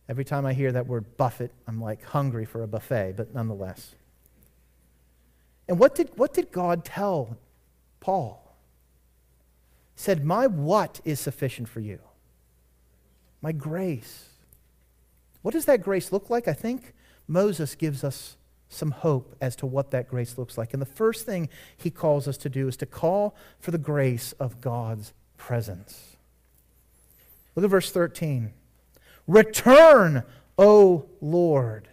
Every 0.08 0.24
time 0.24 0.46
I 0.46 0.54
hear 0.54 0.72
that 0.72 0.86
word 0.86 1.18
buffet, 1.18 1.50
I'm 1.68 1.82
like 1.82 2.02
hungry 2.02 2.46
for 2.46 2.62
a 2.62 2.66
buffet, 2.66 3.12
but 3.14 3.34
nonetheless. 3.34 3.94
And 5.68 5.78
what 5.78 5.94
did, 5.94 6.12
what 6.16 6.32
did 6.32 6.50
God 6.50 6.82
tell 6.82 7.36
Paul? 8.00 8.56
He 9.96 10.00
said, 10.00 10.24
My 10.24 10.46
what 10.46 11.02
is 11.04 11.20
sufficient 11.20 11.68
for 11.68 11.80
you? 11.80 11.98
My 13.42 13.52
grace. 13.52 14.30
What 15.42 15.52
does 15.52 15.66
that 15.66 15.82
grace 15.82 16.10
look 16.10 16.30
like? 16.30 16.48
I 16.48 16.54
think 16.54 16.94
Moses 17.28 17.74
gives 17.74 18.02
us 18.02 18.35
some 18.68 18.90
hope 18.90 19.36
as 19.40 19.56
to 19.56 19.66
what 19.66 19.90
that 19.92 20.08
grace 20.08 20.38
looks 20.38 20.58
like. 20.58 20.72
And 20.72 20.82
the 20.82 20.86
first 20.86 21.24
thing 21.24 21.48
he 21.76 21.90
calls 21.90 22.26
us 22.26 22.36
to 22.38 22.48
do 22.48 22.68
is 22.68 22.76
to 22.78 22.86
call 22.86 23.36
for 23.60 23.70
the 23.70 23.78
grace 23.78 24.32
of 24.40 24.60
God's 24.60 25.12
presence. 25.36 26.16
Look 27.54 27.64
at 27.64 27.70
verse 27.70 27.90
13. 27.90 28.52
Return, 29.26 30.22
O 30.58 31.06
Lord. 31.20 31.88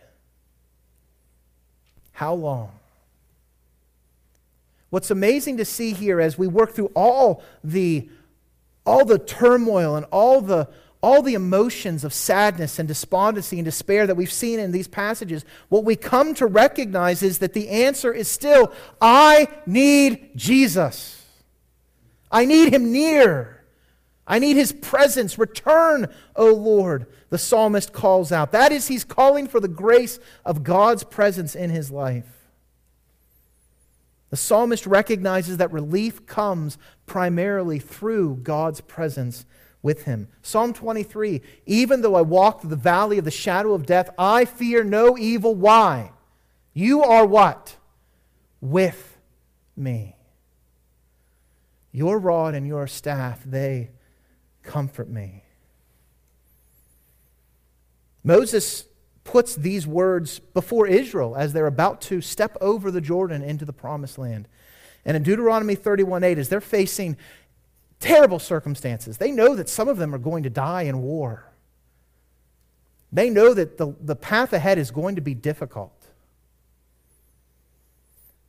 How 2.13 2.33
long? 2.33 2.71
What's 4.89 5.09
amazing 5.09 5.57
to 5.57 5.65
see 5.65 5.93
here 5.93 6.21
as 6.21 6.37
we 6.37 6.47
work 6.47 6.73
through 6.73 6.91
all 6.95 7.41
the, 7.63 8.07
all 8.85 9.05
the 9.05 9.17
turmoil 9.17 9.95
and 9.95 10.05
all 10.11 10.39
the, 10.39 10.69
all 11.03 11.21
the 11.21 11.33
emotions 11.33 12.05
of 12.05 12.13
sadness 12.13 12.79
and 12.79 12.87
despondency 12.87 13.59
and 13.59 13.65
despair 13.65 14.07
that 14.07 14.15
we've 14.15 14.31
seen 14.31 14.57
in 14.57 14.71
these 14.71 14.87
passages, 14.87 15.43
what 15.67 15.83
we 15.83 15.97
come 15.97 16.33
to 16.33 16.45
recognize 16.47 17.21
is 17.21 17.39
that 17.39 17.51
the 17.51 17.67
answer 17.67 18.13
is 18.13 18.29
still 18.29 18.71
I 19.01 19.49
need 19.65 20.31
Jesus. 20.37 21.21
I 22.31 22.45
need 22.45 22.73
him 22.73 22.93
near. 22.93 23.65
I 24.25 24.39
need 24.39 24.55
his 24.55 24.71
presence. 24.71 25.37
Return, 25.37 26.07
O 26.37 26.53
Lord, 26.53 27.07
the 27.29 27.37
psalmist 27.37 27.91
calls 27.91 28.31
out. 28.31 28.53
That 28.53 28.71
is, 28.71 28.87
he's 28.87 29.03
calling 29.03 29.49
for 29.49 29.59
the 29.59 29.67
grace 29.67 30.19
of 30.45 30.63
God's 30.63 31.03
presence 31.03 31.53
in 31.53 31.69
his 31.69 31.91
life. 31.91 32.47
The 34.29 34.37
psalmist 34.37 34.87
recognizes 34.87 35.57
that 35.57 35.73
relief 35.73 36.25
comes 36.25 36.77
primarily 37.05 37.79
through 37.79 38.37
God's 38.37 38.79
presence 38.79 39.45
with 39.83 40.05
him. 40.05 40.29
Psalm 40.41 40.73
23 40.73 41.41
Even 41.67 42.01
though 42.01 42.15
I 42.15 42.21
walk 42.21 42.61
through 42.61 42.71
the 42.71 42.75
valley 42.75 43.19
of 43.19 43.25
the 43.25 43.31
shadow 43.31 43.73
of 43.73 43.85
death, 43.85 44.09
I 44.17 44.45
fear 44.45 44.83
no 44.83 45.15
evil. 45.15 45.53
Why? 45.53 46.11
You 46.73 47.03
are 47.03 47.27
what? 47.27 47.75
With 48.59 49.19
me. 49.75 50.15
Your 51.91 52.17
rod 52.17 52.55
and 52.55 52.65
your 52.65 52.87
staff, 52.87 53.43
they 53.45 53.91
comfort 54.63 55.09
me. 55.09 55.43
Moses 58.23 58.85
puts 59.25 59.55
these 59.55 59.85
words 59.85 60.39
before 60.39 60.87
Israel 60.87 61.35
as 61.35 61.53
they're 61.53 61.67
about 61.67 62.01
to 62.01 62.21
step 62.21 62.57
over 62.61 62.89
the 62.89 63.01
Jordan 63.01 63.41
into 63.41 63.65
the 63.65 63.73
promised 63.73 64.17
land. 64.17 64.47
And 65.05 65.17
in 65.17 65.23
Deuteronomy 65.23 65.75
31 65.75 66.23
8, 66.23 66.37
as 66.37 66.49
they're 66.49 66.61
facing 66.61 67.17
terrible 68.03 68.39
circumstances, 68.39 69.17
they 69.17 69.31
know 69.31 69.55
that 69.55 69.69
some 69.69 69.87
of 69.87 69.97
them 69.97 70.13
are 70.13 70.19
going 70.19 70.43
to 70.43 70.49
die 70.49 70.83
in 70.83 71.01
war. 71.01 71.45
They 73.13 73.29
know 73.29 73.53
that 73.53 73.77
the, 73.77 73.95
the 74.01 74.15
path 74.15 74.51
ahead 74.51 74.77
is 74.77 74.91
going 74.91 75.15
to 75.15 75.21
be 75.21 75.33
difficult. 75.33 75.93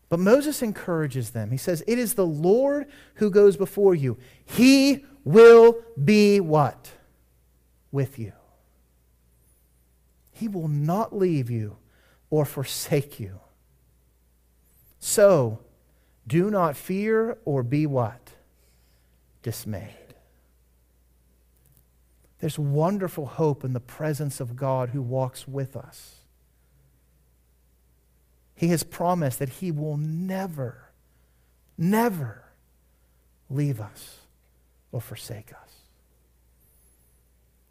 But 0.08 0.18
Moses 0.18 0.60
encourages 0.60 1.30
them. 1.30 1.52
He 1.52 1.56
says, 1.56 1.84
It 1.86 1.98
is 1.98 2.14
the 2.14 2.26
Lord 2.26 2.86
who 3.14 3.30
goes 3.30 3.56
before 3.56 3.94
you. 3.94 4.18
He 4.44 5.04
will 5.22 5.76
be 6.02 6.40
what? 6.40 6.90
With 7.92 8.18
you. 8.18 8.32
He 10.32 10.48
will 10.48 10.68
not 10.68 11.16
leave 11.16 11.48
you 11.48 11.76
or 12.28 12.44
forsake 12.44 13.20
you. 13.20 13.38
So, 14.98 15.60
do 16.26 16.50
not 16.50 16.76
fear 16.76 17.38
or 17.44 17.62
be 17.62 17.86
what? 17.86 18.23
Dismayed. 19.44 20.14
There's 22.40 22.58
wonderful 22.58 23.26
hope 23.26 23.62
in 23.62 23.74
the 23.74 23.80
presence 23.80 24.40
of 24.40 24.56
God 24.56 24.88
who 24.88 25.00
walks 25.00 25.46
with 25.46 25.76
us. 25.76 26.16
He 28.56 28.68
has 28.68 28.82
promised 28.82 29.38
that 29.38 29.48
He 29.48 29.70
will 29.70 29.96
never, 29.96 30.90
never 31.78 32.44
leave 33.48 33.80
us 33.80 34.18
or 34.90 35.00
forsake 35.00 35.52
us. 35.52 35.64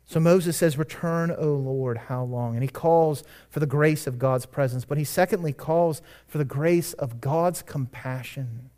So 0.05 0.19
Moses 0.19 0.55
says, 0.55 0.77
Return, 0.77 1.31
O 1.35 1.53
Lord, 1.53 1.97
how 1.97 2.23
long? 2.23 2.53
And 2.53 2.61
he 2.61 2.69
calls 2.69 3.23
for 3.49 3.59
the 3.59 3.65
grace 3.65 4.05
of 4.05 4.19
God's 4.19 4.45
presence. 4.45 4.85
But 4.85 4.99
he 4.99 5.03
secondly 5.03 5.53
calls 5.53 6.03
for 6.27 6.37
the 6.37 6.45
grace 6.45 6.93
of 6.93 7.19
God's 7.19 7.63
compassion. 7.63 8.69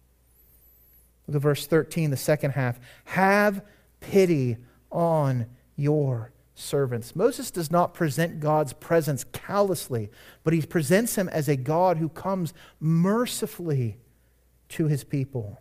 Look 1.27 1.35
at 1.35 1.41
verse 1.41 1.67
13, 1.67 2.11
the 2.11 2.17
second 2.17 2.51
half. 2.51 2.79
Have 3.05 3.63
pity 3.99 4.57
on 4.91 5.47
your 5.75 6.31
servants. 6.53 7.15
Moses 7.15 7.51
does 7.51 7.69
not 7.69 7.93
present 7.93 8.39
God's 8.39 8.73
presence 8.73 9.25
callously, 9.31 10.09
but 10.43 10.53
he 10.53 10.61
presents 10.61 11.15
him 11.15 11.27
as 11.29 11.49
a 11.49 11.55
God 11.55 11.97
who 11.97 12.09
comes 12.09 12.53
mercifully 12.79 13.97
to 14.69 14.87
his 14.87 15.03
people. 15.03 15.59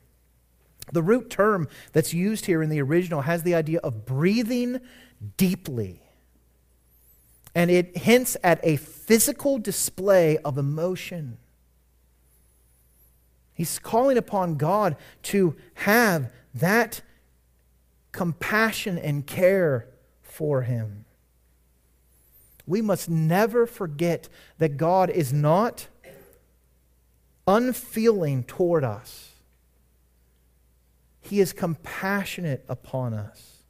The 0.92 1.02
root 1.02 1.30
term 1.30 1.68
that's 1.92 2.14
used 2.14 2.46
here 2.46 2.62
in 2.62 2.70
the 2.70 2.82
original 2.82 3.22
has 3.22 3.42
the 3.42 3.54
idea 3.54 3.80
of 3.80 4.04
breathing 4.04 4.80
deeply. 5.36 6.02
And 7.54 7.70
it 7.70 7.96
hints 7.96 8.36
at 8.42 8.60
a 8.62 8.76
physical 8.76 9.58
display 9.58 10.38
of 10.38 10.58
emotion. 10.58 11.38
He's 13.54 13.78
calling 13.78 14.18
upon 14.18 14.56
God 14.56 14.96
to 15.24 15.56
have 15.74 16.30
that 16.54 17.00
compassion 18.12 18.98
and 18.98 19.26
care 19.26 19.88
for 20.22 20.62
him. 20.62 21.04
We 22.66 22.80
must 22.82 23.08
never 23.08 23.66
forget 23.66 24.28
that 24.58 24.76
God 24.76 25.10
is 25.10 25.32
not 25.32 25.86
unfeeling 27.46 28.44
toward 28.44 28.84
us. 28.84 29.32
He 31.20 31.40
is 31.40 31.52
compassionate 31.52 32.64
upon 32.68 33.14
us. 33.14 33.62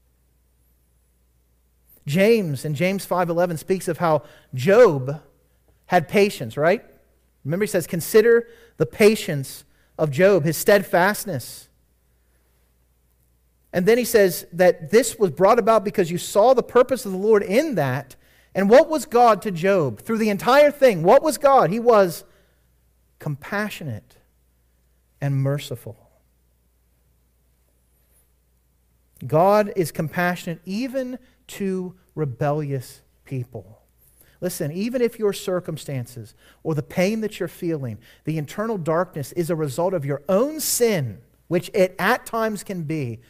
James 2.07 2.65
in 2.65 2.75
James 2.75 3.07
5:11 3.07 3.57
speaks 3.57 3.89
of 3.89 3.99
how 3.99 4.23
Job 4.55 5.23
had 5.87 6.09
patience, 6.09 6.57
right? 6.57 6.85
Remember 7.45 7.65
he 7.65 7.69
says 7.69 7.87
consider 7.87 8.49
the 8.77 8.87
patience 8.87 9.65
of 9.99 10.11
Job, 10.11 10.45
his 10.45 10.57
steadfastness. 10.57 11.69
And 13.73 13.87
then 13.87 13.99
he 13.99 14.05
says 14.05 14.47
that 14.53 14.91
this 14.91 15.19
was 15.19 15.31
brought 15.31 15.59
about 15.59 15.85
because 15.85 16.11
you 16.11 16.19
saw 16.19 16.55
the 16.55 16.63
purpose 16.63 17.05
of 17.05 17.13
the 17.13 17.19
Lord 17.19 17.43
in 17.43 17.75
that. 17.75 18.15
And 18.55 18.71
what 18.71 18.89
was 18.89 19.05
God 19.05 19.43
to 19.43 19.51
Job? 19.51 20.01
Through 20.01 20.19
the 20.19 20.31
entire 20.31 20.71
thing, 20.71 21.03
what 21.03 21.23
was 21.23 21.39
God? 21.39 21.71
He 21.71 21.81
was 21.81 22.25
compassionate 23.19 24.17
and 25.21 25.35
merciful. 25.35 25.97
God 29.27 29.73
is 29.75 29.91
compassionate 29.91 30.61
even 30.65 31.19
to 31.49 31.95
rebellious 32.15 33.03
people. 33.25 33.74
Listen, 34.45 34.71
even 34.73 35.01
if 35.01 35.19
your 35.19 35.33
circumstances 35.33 36.35
or 36.63 36.75
the 36.75 36.83
pain 36.83 37.23
that 37.23 37.41
you're 37.41 37.49
feeling, 37.49 37.97
the 38.25 38.37
internal 38.37 38.77
darkness 38.77 39.33
is 39.33 39.49
a 39.49 39.57
result 39.57 39.95
of 39.95 40.05
your 40.05 40.21
own 40.29 40.61
sin, 40.61 41.23
which 41.49 41.71
it 41.73 41.97
at 41.99 42.27
times 42.27 42.63
can 42.63 42.83
be, 42.83 43.21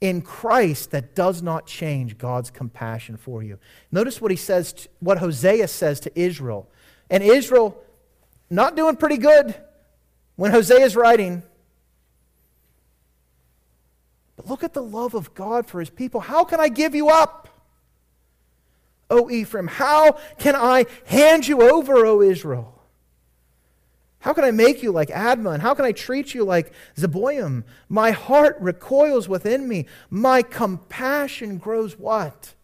in 0.00 0.20
Christ 0.20 0.90
that 0.90 1.14
does 1.14 1.40
not 1.40 1.68
change 1.68 2.18
God's 2.18 2.50
compassion 2.50 3.16
for 3.16 3.44
you. 3.44 3.60
Notice 3.92 4.20
what 4.20 4.32
he 4.32 4.36
says, 4.36 4.72
to, 4.72 4.88
what 4.98 5.18
Hosea 5.18 5.68
says 5.68 6.00
to 6.00 6.20
Israel. 6.20 6.68
And 7.08 7.22
Israel, 7.22 7.80
not 8.50 8.74
doing 8.74 8.96
pretty 8.96 9.18
good 9.18 9.54
when 10.34 10.50
Hosea 10.50 10.80
is 10.80 10.96
writing, 10.96 11.44
but 14.34 14.48
look 14.48 14.64
at 14.64 14.74
the 14.74 14.82
love 14.82 15.14
of 15.14 15.32
God 15.32 15.64
for 15.64 15.78
his 15.78 15.90
people. 15.90 16.18
How 16.18 16.42
can 16.42 16.58
I 16.58 16.68
give 16.68 16.96
you 16.96 17.08
up, 17.08 17.48
O 19.12 19.30
Ephraim? 19.30 19.68
How 19.68 20.18
can 20.38 20.56
I 20.56 20.86
hand 21.04 21.46
you 21.46 21.62
over, 21.62 22.06
O 22.06 22.22
Israel? 22.22 22.82
How 24.20 24.32
can 24.32 24.44
I 24.44 24.52
make 24.52 24.82
you 24.82 24.92
like 24.92 25.08
Admah? 25.08 25.60
How 25.60 25.74
can 25.74 25.84
I 25.84 25.92
treat 25.92 26.32
you 26.32 26.44
like 26.44 26.72
Zeboim? 26.96 27.64
My 27.88 28.12
heart 28.12 28.56
recoils 28.60 29.28
within 29.28 29.68
me. 29.68 29.86
My 30.10 30.42
compassion 30.42 31.58
grows 31.58 31.98
what? 31.98 32.54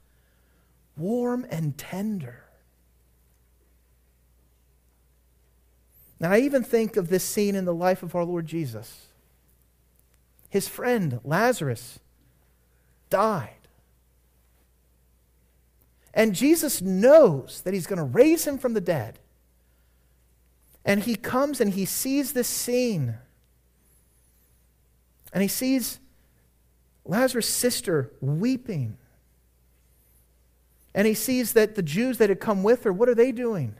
Warm 0.97 1.47
and 1.51 1.77
tender. 1.77 2.45
And 6.21 6.33
I 6.33 6.41
even 6.41 6.63
think 6.63 6.97
of 6.97 7.09
this 7.09 7.25
scene 7.25 7.55
in 7.55 7.65
the 7.65 7.75
life 7.75 8.03
of 8.03 8.15
our 8.15 8.25
Lord 8.25 8.47
Jesus. 8.47 9.07
His 10.49 10.69
friend, 10.69 11.21
Lazarus, 11.25 11.99
died. 13.11 13.58
And 16.15 16.35
Jesus 16.35 16.81
knows 16.81 17.61
that 17.63 17.75
he's 17.75 17.87
going 17.87 17.99
to 17.99 18.05
raise 18.05 18.47
him 18.47 18.59
from 18.59 18.75
the 18.75 18.81
dead. 18.81 19.19
And 20.85 21.03
he 21.03 21.17
comes 21.17 21.61
and 21.61 21.73
he 21.73 21.85
sees 21.85 22.33
this 22.33 22.49
scene. 22.49 23.17
And 25.33 25.43
he 25.43 25.49
sees 25.49 26.01
Lazarus' 27.05 27.49
sister 27.49 28.11
weeping. 28.21 28.97
And 30.95 31.07
he 31.07 31.15
sees 31.15 31.53
that 31.53 31.75
the 31.75 31.83
Jews 31.83 32.19
that 32.19 32.29
had 32.29 32.41
come 32.41 32.63
with 32.63 32.85
her, 32.85 32.93
what 32.93 33.09
are 33.09 33.15
they 33.15 33.33
doing? 33.33 33.75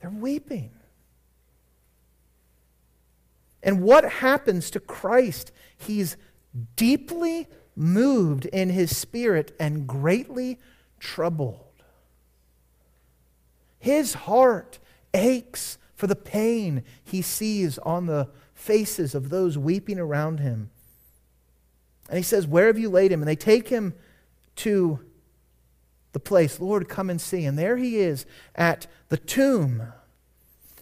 They're 0.00 0.10
weeping. 0.10 0.70
And 3.62 3.82
what 3.82 4.04
happens 4.04 4.70
to 4.70 4.80
Christ? 4.80 5.50
He's 5.76 6.16
deeply 6.76 7.48
moved 7.74 8.46
in 8.46 8.70
his 8.70 8.96
spirit 8.96 9.54
and 9.58 9.86
greatly 9.86 10.58
troubled. 10.98 11.60
His 13.78 14.14
heart 14.14 14.78
aches 15.14 15.78
for 15.94 16.06
the 16.06 16.16
pain 16.16 16.82
he 17.04 17.22
sees 17.22 17.78
on 17.78 18.06
the 18.06 18.28
faces 18.54 19.14
of 19.14 19.30
those 19.30 19.56
weeping 19.56 19.98
around 19.98 20.40
him. 20.40 20.70
And 22.08 22.16
he 22.16 22.22
says, 22.22 22.46
Where 22.46 22.66
have 22.66 22.78
you 22.78 22.88
laid 22.88 23.12
him? 23.12 23.20
And 23.20 23.28
they 23.28 23.36
take 23.36 23.68
him 23.68 23.94
to 24.56 25.00
the 26.12 26.20
place, 26.20 26.60
Lord, 26.60 26.88
come 26.88 27.10
and 27.10 27.20
see. 27.20 27.44
And 27.44 27.58
there 27.58 27.76
he 27.76 27.98
is 27.98 28.26
at 28.54 28.86
the 29.08 29.18
tomb. 29.18 29.92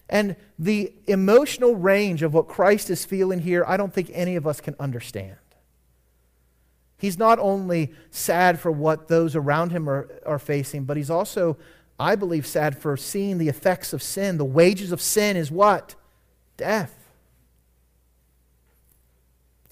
And 0.09 0.37
the 0.59 0.93
emotional 1.07 1.75
range 1.75 2.23
of 2.23 2.35
what 2.35 2.47
Christ 2.47 2.91
is 2.91 3.05
feeling 3.05 3.41
here, 3.41 3.65
I 3.67 3.77
don't 3.77 3.93
think 3.93 4.11
any 4.13 4.37
of 4.37 4.47
us 4.47 4.61
can 4.61 4.77
understand. 4.79 5.37
He's 7.05 7.19
not 7.19 7.39
only 7.39 7.93
sad 8.11 8.59
for 8.59 8.73
what 8.73 9.09
those 9.09 9.37
around 9.37 9.73
him 9.73 9.91
are, 9.91 10.09
are 10.25 10.39
facing, 10.39 10.85
but 10.85 10.97
he's 10.97 11.11
also, 11.11 11.59
I 12.01 12.15
believe, 12.15 12.47
sad 12.47 12.79
for 12.79 12.97
seeing 12.97 13.37
the 13.37 13.51
effects 13.51 13.93
of 13.93 14.03
sin. 14.03 14.39
The 14.39 14.45
wages 14.47 14.91
of 14.91 15.03
sin 15.03 15.37
is 15.37 15.51
what? 15.51 15.97
Death. 16.57 16.95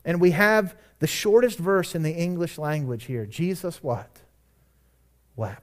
And 0.05 0.20
we 0.20 0.33
have 0.33 0.76
the 0.99 1.07
shortest 1.07 1.59
verse 1.59 1.95
in 1.95 2.03
the 2.03 2.12
English 2.12 2.59
language 2.59 3.05
here. 3.05 3.24
Jesus 3.24 3.83
what? 3.83 4.20
Wept. 5.35 5.62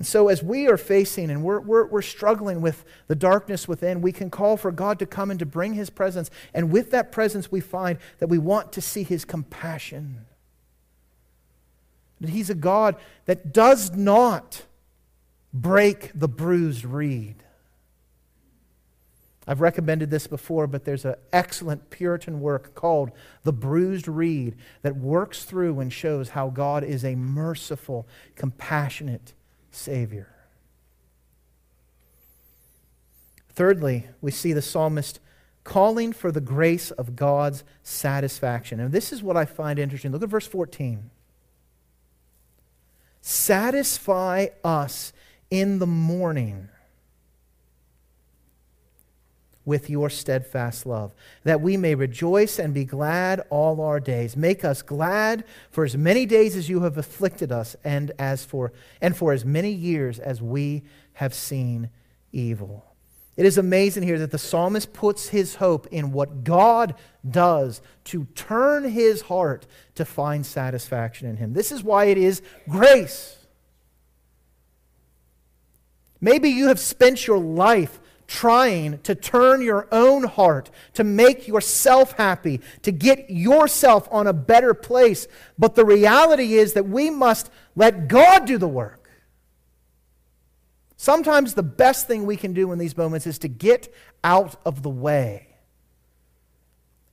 And 0.00 0.06
so, 0.06 0.28
as 0.28 0.42
we 0.42 0.66
are 0.66 0.78
facing 0.78 1.30
and 1.30 1.42
we're, 1.44 1.60
we're, 1.60 1.84
we're, 1.84 2.00
struggling 2.00 2.62
with 2.62 2.86
the 3.06 3.14
darkness 3.14 3.68
within, 3.68 4.00
we 4.00 4.12
can 4.12 4.30
call 4.30 4.56
for 4.56 4.72
God 4.72 4.98
to 5.00 5.04
come 5.04 5.30
and 5.30 5.38
to 5.40 5.44
bring 5.44 5.74
His 5.74 5.90
presence. 5.90 6.30
And 6.54 6.72
with 6.72 6.90
that 6.92 7.12
presence, 7.12 7.52
we 7.52 7.60
find 7.60 7.98
that 8.18 8.28
we 8.28 8.38
want 8.38 8.72
to 8.72 8.80
see 8.80 9.02
His 9.02 9.26
compassion. 9.26 10.24
That 12.18 12.30
He's 12.30 12.48
a 12.48 12.54
God 12.54 12.96
that 13.26 13.52
does 13.52 13.94
not 13.94 14.62
break 15.52 16.12
the 16.14 16.28
bruised 16.28 16.86
reed. 16.86 17.36
I've 19.46 19.60
recommended 19.60 20.08
this 20.08 20.26
before, 20.26 20.66
but 20.66 20.86
there's 20.86 21.04
an 21.04 21.16
excellent 21.30 21.90
Puritan 21.90 22.40
work 22.40 22.74
called 22.74 23.10
The 23.42 23.52
Bruised 23.52 24.08
Reed 24.08 24.56
that 24.80 24.96
works 24.96 25.44
through 25.44 25.80
and 25.80 25.92
shows 25.92 26.30
how 26.30 26.48
God 26.48 26.84
is 26.84 27.04
a 27.04 27.16
merciful, 27.16 28.06
compassionate, 28.36 29.34
Savior. 29.70 30.28
Thirdly, 33.52 34.06
we 34.20 34.30
see 34.30 34.52
the 34.52 34.62
psalmist 34.62 35.20
calling 35.64 36.12
for 36.12 36.32
the 36.32 36.40
grace 36.40 36.90
of 36.90 37.16
God's 37.16 37.64
satisfaction. 37.82 38.80
And 38.80 38.92
this 38.92 39.12
is 39.12 39.22
what 39.22 39.36
I 39.36 39.44
find 39.44 39.78
interesting. 39.78 40.12
Look 40.12 40.22
at 40.22 40.28
verse 40.28 40.46
14. 40.46 41.10
Satisfy 43.20 44.46
us 44.64 45.12
in 45.50 45.78
the 45.78 45.86
morning 45.86 46.68
with 49.64 49.90
your 49.90 50.08
steadfast 50.08 50.86
love, 50.86 51.14
that 51.44 51.60
we 51.60 51.76
may 51.76 51.94
rejoice 51.94 52.58
and 52.58 52.72
be 52.72 52.84
glad 52.84 53.40
all 53.50 53.80
our 53.80 54.00
days. 54.00 54.36
Make 54.36 54.64
us 54.64 54.82
glad 54.82 55.44
for 55.70 55.84
as 55.84 55.96
many 55.96 56.26
days 56.26 56.56
as 56.56 56.68
you 56.68 56.80
have 56.82 56.96
afflicted 56.96 57.52
us, 57.52 57.76
and 57.84 58.12
as 58.18 58.44
for 58.44 58.72
and 59.00 59.16
for 59.16 59.32
as 59.32 59.44
many 59.44 59.70
years 59.70 60.18
as 60.18 60.40
we 60.40 60.82
have 61.14 61.34
seen 61.34 61.90
evil. 62.32 62.86
It 63.36 63.46
is 63.46 63.58
amazing 63.58 64.02
here 64.02 64.18
that 64.18 64.32
the 64.32 64.38
psalmist 64.38 64.92
puts 64.92 65.28
his 65.28 65.54
hope 65.54 65.86
in 65.90 66.12
what 66.12 66.44
God 66.44 66.94
does 67.28 67.80
to 68.04 68.24
turn 68.34 68.84
his 68.84 69.22
heart 69.22 69.66
to 69.94 70.04
find 70.04 70.44
satisfaction 70.44 71.28
in 71.28 71.36
him. 71.36 71.52
This 71.52 71.72
is 71.72 71.82
why 71.82 72.06
it 72.06 72.18
is 72.18 72.42
grace. 72.68 73.36
Maybe 76.20 76.50
you 76.50 76.68
have 76.68 76.78
spent 76.78 77.26
your 77.26 77.38
life 77.38 77.98
trying 78.30 78.96
to 79.00 79.12
turn 79.12 79.60
your 79.60 79.88
own 79.90 80.22
heart, 80.22 80.70
to 80.94 81.02
make 81.02 81.48
yourself 81.48 82.12
happy, 82.12 82.60
to 82.80 82.92
get 82.92 83.28
yourself 83.28 84.06
on 84.12 84.28
a 84.28 84.32
better 84.32 84.72
place. 84.72 85.26
But 85.58 85.74
the 85.74 85.84
reality 85.84 86.54
is 86.54 86.74
that 86.74 86.88
we 86.88 87.10
must 87.10 87.50
let 87.74 88.06
God 88.06 88.46
do 88.46 88.56
the 88.56 88.68
work. 88.68 89.10
Sometimes 90.96 91.54
the 91.54 91.64
best 91.64 92.06
thing 92.06 92.24
we 92.24 92.36
can 92.36 92.52
do 92.52 92.70
in 92.70 92.78
these 92.78 92.96
moments 92.96 93.26
is 93.26 93.38
to 93.40 93.48
get 93.48 93.92
out 94.22 94.54
of 94.64 94.82
the 94.84 94.90
way 94.90 95.48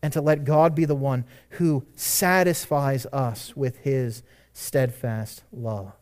and 0.03 0.13
to 0.13 0.21
let 0.21 0.43
God 0.43 0.75
be 0.75 0.85
the 0.85 0.93
one 0.93 1.25
who 1.51 1.83
satisfies 1.95 3.07
us 3.07 3.57
with 3.57 3.79
his 3.79 4.21
steadfast 4.53 5.43
love. 5.51 5.96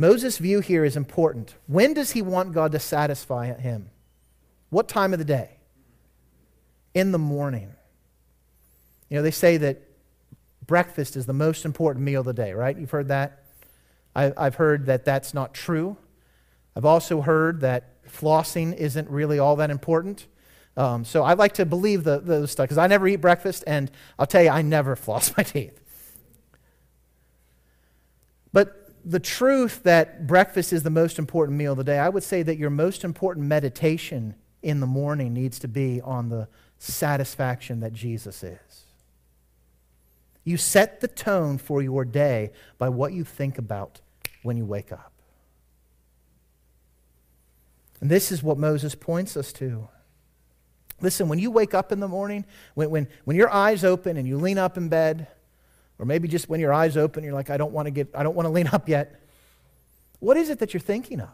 Moses' 0.00 0.38
view 0.38 0.60
here 0.60 0.82
is 0.82 0.96
important. 0.96 1.54
When 1.66 1.92
does 1.92 2.12
he 2.12 2.22
want 2.22 2.54
God 2.54 2.72
to 2.72 2.78
satisfy 2.78 3.52
him? 3.52 3.90
What 4.70 4.88
time 4.88 5.12
of 5.12 5.18
the 5.18 5.26
day? 5.26 5.58
In 6.94 7.12
the 7.12 7.18
morning. 7.18 7.74
You 9.10 9.18
know, 9.18 9.22
they 9.22 9.30
say 9.30 9.58
that 9.58 9.82
breakfast 10.66 11.16
is 11.16 11.26
the 11.26 11.34
most 11.34 11.66
important 11.66 12.02
meal 12.02 12.20
of 12.20 12.26
the 12.26 12.32
day, 12.32 12.54
right? 12.54 12.78
You've 12.78 12.90
heard 12.90 13.08
that? 13.08 13.44
I, 14.16 14.32
have 14.38 14.54
heard 14.54 14.86
that 14.86 15.04
that's 15.04 15.34
not 15.34 15.52
true. 15.52 15.98
I've 16.74 16.86
also 16.86 17.20
heard 17.20 17.60
that 17.60 18.02
flossing 18.08 18.74
isn't 18.74 19.10
really 19.10 19.38
all 19.38 19.56
that 19.56 19.68
important. 19.68 20.26
Um, 20.78 21.04
so 21.04 21.24
I 21.24 21.34
like 21.34 21.52
to 21.54 21.66
believe 21.66 22.04
the, 22.04 22.20
the 22.20 22.48
stuff 22.48 22.64
because 22.64 22.78
I 22.78 22.86
never 22.86 23.06
eat 23.06 23.16
breakfast, 23.16 23.64
and 23.66 23.90
I'll 24.18 24.26
tell 24.26 24.42
you, 24.42 24.48
I 24.48 24.62
never 24.62 24.96
floss 24.96 25.36
my 25.36 25.42
teeth. 25.42 25.78
But 28.50 28.79
the 29.04 29.20
truth 29.20 29.82
that 29.84 30.26
breakfast 30.26 30.72
is 30.72 30.82
the 30.82 30.90
most 30.90 31.18
important 31.18 31.56
meal 31.56 31.72
of 31.72 31.78
the 31.78 31.84
day, 31.84 31.98
I 31.98 32.08
would 32.08 32.22
say 32.22 32.42
that 32.42 32.58
your 32.58 32.70
most 32.70 33.04
important 33.04 33.46
meditation 33.46 34.34
in 34.62 34.80
the 34.80 34.86
morning 34.86 35.32
needs 35.32 35.58
to 35.60 35.68
be 35.68 36.00
on 36.00 36.28
the 36.28 36.48
satisfaction 36.78 37.80
that 37.80 37.92
Jesus 37.92 38.42
is. 38.42 38.84
You 40.44 40.56
set 40.56 41.00
the 41.00 41.08
tone 41.08 41.58
for 41.58 41.82
your 41.82 42.04
day 42.04 42.52
by 42.78 42.88
what 42.88 43.12
you 43.12 43.24
think 43.24 43.58
about 43.58 44.00
when 44.42 44.56
you 44.56 44.64
wake 44.64 44.92
up. 44.92 45.12
And 48.00 48.10
this 48.10 48.32
is 48.32 48.42
what 48.42 48.58
Moses 48.58 48.94
points 48.94 49.36
us 49.36 49.52
to. 49.54 49.88
Listen, 51.02 51.28
when 51.28 51.38
you 51.38 51.50
wake 51.50 51.74
up 51.74 51.92
in 51.92 52.00
the 52.00 52.08
morning, 52.08 52.44
when, 52.74 52.90
when, 52.90 53.08
when 53.24 53.36
your 53.36 53.50
eyes 53.50 53.84
open 53.84 54.16
and 54.16 54.26
you 54.26 54.38
lean 54.38 54.58
up 54.58 54.76
in 54.76 54.88
bed, 54.88 55.28
or 56.00 56.06
maybe 56.06 56.26
just 56.26 56.48
when 56.48 56.60
your 56.60 56.72
eyes 56.72 56.96
open, 56.96 57.22
you're 57.22 57.34
like, 57.34 57.50
I 57.50 57.58
don't 57.58 57.72
want 57.72 57.84
to 57.84 57.90
get, 57.90 58.08
I 58.14 58.22
don't 58.22 58.34
want 58.34 58.46
to 58.46 58.50
lean 58.50 58.68
up 58.68 58.88
yet. 58.88 59.20
What 60.18 60.38
is 60.38 60.48
it 60.48 60.58
that 60.60 60.72
you're 60.72 60.80
thinking 60.80 61.20
of? 61.20 61.28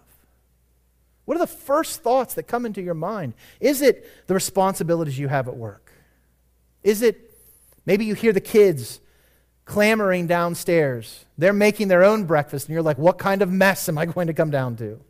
What 1.25 1.37
are 1.37 1.41
the 1.41 1.47
first 1.47 2.03
thoughts 2.03 2.35
that 2.35 2.49
come 2.49 2.67
into 2.67 2.83
your 2.83 2.95
mind? 2.95 3.35
Is 3.61 3.81
it 3.81 4.27
the 4.27 4.35
responsibilities 4.35 5.19
you 5.19 5.29
have 5.29 5.47
at 5.47 5.57
work? 5.57 5.93
Is 6.83 7.01
it 7.01 7.33
maybe 7.85 8.05
you 8.05 8.14
hear 8.14 8.33
the 8.33 8.41
kids 8.41 9.01
clamoring 9.67 10.27
downstairs? 10.27 11.25
They're 11.39 11.53
making 11.53 11.87
their 11.87 12.03
own 12.03 12.25
breakfast, 12.25 12.67
and 12.67 12.75
you're 12.75 12.83
like, 12.83 12.99
what 12.99 13.19
kind 13.19 13.43
of 13.43 13.51
mess 13.51 13.89
am 13.89 13.99
I 13.99 14.07
going 14.07 14.27
to 14.27 14.35
come 14.35 14.51
down 14.51 14.75
to? 14.77 15.01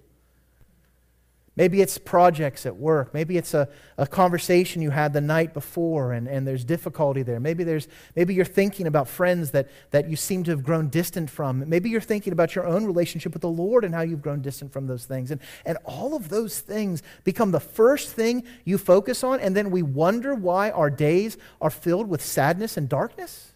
Maybe 1.57 1.81
it's 1.81 1.97
projects 1.97 2.67
at 2.67 2.77
work. 2.77 3.15
Maybe 3.15 3.39
it's 3.39 3.55
a, 3.55 3.67
a 3.97 4.07
conversation 4.07 4.83
you 4.83 4.91
had 4.91 5.15
the 5.15 5.23
night 5.23 5.55
before 5.55 6.13
and, 6.13 6.29
and 6.29 6.47
there's 6.47 6.65
difficulty 6.65 7.23
there. 7.23 7.41
Maybe, 7.41 7.65
there's, 7.65 7.89
maybe 8.15 8.35
you're 8.35 8.45
thinking 8.45 8.87
about 8.87 9.09
friends 9.09 9.53
that, 9.53 9.69
that 9.91 10.11
you 10.11 10.17
seem 10.17 10.45
to 10.45 10.51
have 10.51 10.63
grown 10.63 10.89
distant 10.89 11.31
from. 11.31 11.67
Maybe 11.67 11.89
you're 11.89 12.03
thinking 12.03 12.35
about 12.35 12.55
your 12.55 12.67
own 12.67 12.85
relationship 12.85 13.33
with 13.33 13.41
the 13.41 13.49
Lord 13.49 13.85
and 13.85 13.95
how 13.95 14.03
you've 14.03 14.21
grown 14.21 14.43
distant 14.43 14.71
from 14.71 14.87
those 14.87 15.07
things. 15.07 15.31
And, 15.31 15.41
and 15.65 15.79
all 15.85 16.15
of 16.15 16.29
those 16.29 16.61
things 16.61 17.03
become 17.25 17.53
the 17.53 17.61
first 17.61 18.11
thing 18.11 18.45
you 18.65 18.77
focus 18.77 19.25
on, 19.25 19.41
and 19.41 19.57
then 19.57 19.71
we 19.71 19.83
wonder 19.83 20.35
why 20.35 20.71
our 20.71 20.91
days 20.91 21.39
are 21.63 21.71
filled 21.71 22.09
with 22.09 22.23
sadness 22.23 22.77
and 22.77 22.87
darkness. 22.87 23.53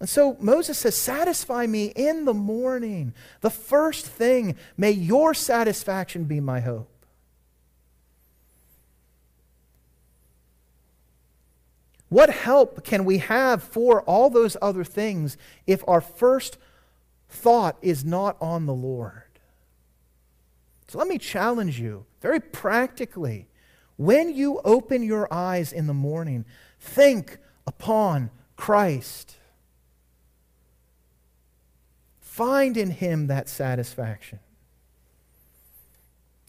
And 0.00 0.08
so 0.08 0.36
Moses 0.40 0.78
says, 0.78 0.96
Satisfy 0.96 1.66
me 1.66 1.86
in 1.96 2.24
the 2.24 2.34
morning. 2.34 3.14
The 3.40 3.50
first 3.50 4.06
thing, 4.06 4.56
may 4.76 4.90
your 4.90 5.34
satisfaction 5.34 6.24
be 6.24 6.40
my 6.40 6.60
hope. 6.60 6.88
What 12.08 12.30
help 12.30 12.84
can 12.84 13.04
we 13.04 13.18
have 13.18 13.62
for 13.62 14.02
all 14.02 14.30
those 14.30 14.56
other 14.62 14.84
things 14.84 15.36
if 15.66 15.84
our 15.86 16.00
first 16.00 16.56
thought 17.28 17.76
is 17.82 18.04
not 18.04 18.36
on 18.40 18.66
the 18.66 18.74
Lord? 18.74 19.22
So 20.88 20.98
let 20.98 21.06
me 21.06 21.18
challenge 21.18 21.78
you 21.78 22.06
very 22.22 22.40
practically. 22.40 23.46
When 23.96 24.34
you 24.34 24.60
open 24.64 25.02
your 25.02 25.32
eyes 25.32 25.72
in 25.72 25.86
the 25.86 25.94
morning, 25.94 26.46
think 26.80 27.38
upon 27.66 28.30
Christ. 28.56 29.37
Find 32.38 32.76
in 32.76 32.92
him 32.92 33.26
that 33.26 33.48
satisfaction. 33.48 34.38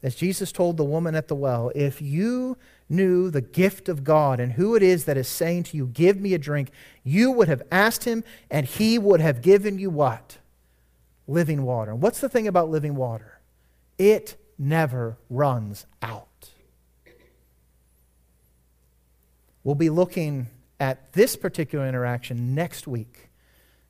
As 0.03 0.13
Jesus 0.13 0.51
told 0.51 0.77
the 0.77 0.83
woman 0.83 1.15
at 1.15 1.27
the 1.27 1.33
well, 1.35 1.71
if 1.73 1.99
you 1.99 2.57
knew 2.87 3.31
the 3.31 3.41
gift 3.41 3.89
of 3.89 4.03
God 4.03 4.39
and 4.39 4.51
who 4.51 4.75
it 4.75 4.83
is 4.83 5.05
that 5.05 5.17
is 5.17 5.27
saying 5.27 5.63
to 5.63 5.77
you, 5.77 5.87
Give 5.87 6.21
me 6.21 6.35
a 6.35 6.37
drink, 6.37 6.69
you 7.03 7.31
would 7.31 7.47
have 7.47 7.63
asked 7.71 8.03
him, 8.03 8.23
and 8.51 8.67
he 8.67 8.99
would 8.99 9.19
have 9.19 9.41
given 9.41 9.79
you 9.79 9.89
what? 9.89 10.37
Living 11.27 11.63
water. 11.63 11.89
And 11.89 12.03
what's 12.03 12.19
the 12.19 12.29
thing 12.29 12.47
about 12.47 12.69
living 12.69 12.95
water? 12.95 13.39
It 13.97 14.37
never 14.59 15.17
runs 15.27 15.87
out. 16.03 16.51
We'll 19.63 19.73
be 19.73 19.89
looking 19.89 20.49
at 20.79 21.13
this 21.13 21.35
particular 21.35 21.89
interaction 21.89 22.53
next 22.53 22.85
week 22.85 23.28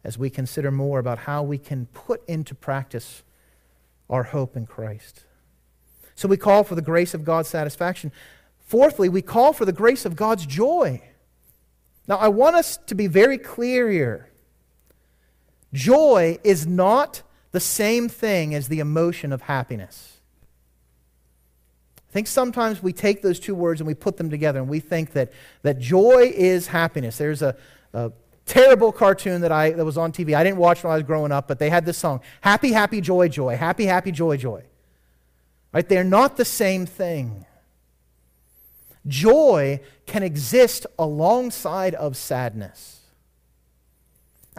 as 0.04 0.18
we 0.18 0.30
consider 0.30 0.72
more 0.72 1.00
about 1.00 1.20
how 1.20 1.43
we 1.43 1.58
can 1.58 1.86
put 1.88 2.28
into 2.28 2.56
practice 2.56 3.24
our 4.10 4.24
hope 4.24 4.56
in 4.56 4.66
Christ. 4.66 5.24
So 6.16 6.28
we 6.28 6.38
call 6.38 6.64
for 6.64 6.76
the 6.76 6.82
grace 6.82 7.14
of 7.14 7.24
God's 7.24 7.50
satisfaction. 7.50 8.12
Fourthly, 8.60 9.10
we 9.10 9.22
call 9.22 9.54
for 9.54 9.66
the 9.66 9.74
grace 9.74 10.06
of 10.06 10.16
God's 10.16 10.45
joy. 10.45 11.02
Now, 12.08 12.18
I 12.18 12.28
want 12.28 12.56
us 12.56 12.78
to 12.88 12.95
be 12.95 13.08
very 13.08 13.38
clear 13.38 13.89
here. 13.89 14.30
Joy 15.74 16.39
is 16.43 16.66
not 16.66 17.22
the 17.52 17.60
same 17.60 18.10
thing 18.10 18.56
as 18.56 18.68
the 18.68 18.80
emotion 18.80 19.32
of 19.32 19.43
happiness. 19.43 20.20
I 21.97 22.12
think 22.12 22.26
sometimes 22.26 22.82
we 22.82 22.91
take 22.91 23.22
those 23.22 23.39
two 23.39 23.54
words 23.54 23.80
and 23.80 23.88
we 23.88 23.93
put 23.93 24.18
them 24.18 24.32
together 24.32 24.60
and 24.60 24.68
we 24.68 24.80
think 24.80 25.14
that, 25.14 25.32
that 25.62 25.78
joy 25.78 26.32
is 26.34 26.68
happiness. 26.68 27.20
There's 27.20 27.43
a, 27.43 27.56
a 27.93 28.12
terrible 28.50 28.91
cartoon 28.91 29.41
that, 29.41 29.52
I, 29.52 29.70
that 29.72 29.86
was 29.86 29.97
on 29.97 30.12
TV. 30.12 30.36
I 30.36 30.43
didn't 30.43 30.58
watch 30.58 30.84
when 30.84 30.91
I 30.91 30.95
was 30.95 31.04
growing 31.04 31.32
up, 31.32 31.47
but 31.47 31.60
they 31.60 31.70
had 31.70 31.86
this 31.86 31.97
song 31.97 32.20
Happy, 32.41 32.72
Happy, 32.72 33.00
Joy, 33.00 33.30
Joy. 33.30 33.56
Happy, 33.56 33.86
Happy, 33.86 34.12
Joy, 34.12 34.38
Joy. 34.38 34.64
Right? 35.72 35.88
They're 35.88 36.04
not 36.04 36.36
the 36.36 36.45
same 36.45 36.88
thing. 36.88 37.45
Joy 39.08 39.80
can 40.08 40.24
exist 40.24 40.88
alongside 40.97 41.93
of 41.95 42.18
sadness. 42.18 42.99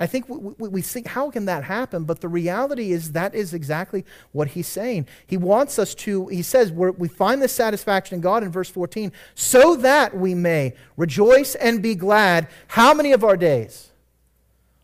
I 0.01 0.07
think 0.07 0.31
we, 0.31 0.69
we, 0.69 0.81
think, 0.81 1.09
how 1.09 1.31
can 1.31 1.45
that 1.45 1.63
happen? 1.63 2.05
But 2.05 2.23
the 2.23 2.29
reality 2.29 2.91
is 2.91 3.13
that 3.13 3.35
is 3.35 3.53
exactly 3.53 4.07
what 4.33 4.49
he's 4.49 4.67
saying. 4.67 5.07
He 5.27 5.37
wants 5.37 5.79
us 5.79 5.95
to, 5.97 6.27
he 6.29 6.41
says, 6.41 6.73
we 6.73 7.07
find 7.07 7.43
this 7.43 7.53
satisfaction 7.53 8.15
in 8.15 8.23
God 8.23 8.43
in 8.43 8.51
verse 8.51 8.71
14, 8.71 9.13
so 9.35 9.77
that 9.77 10.17
we 10.17 10.35
may 10.35 10.73
rejoice 10.97 11.55
and 11.55 11.83
be 11.83 11.95
glad. 11.95 12.49
How 12.69 12.95
many 12.95 13.13
of 13.13 13.23
our 13.23 13.37
days? 13.37 13.91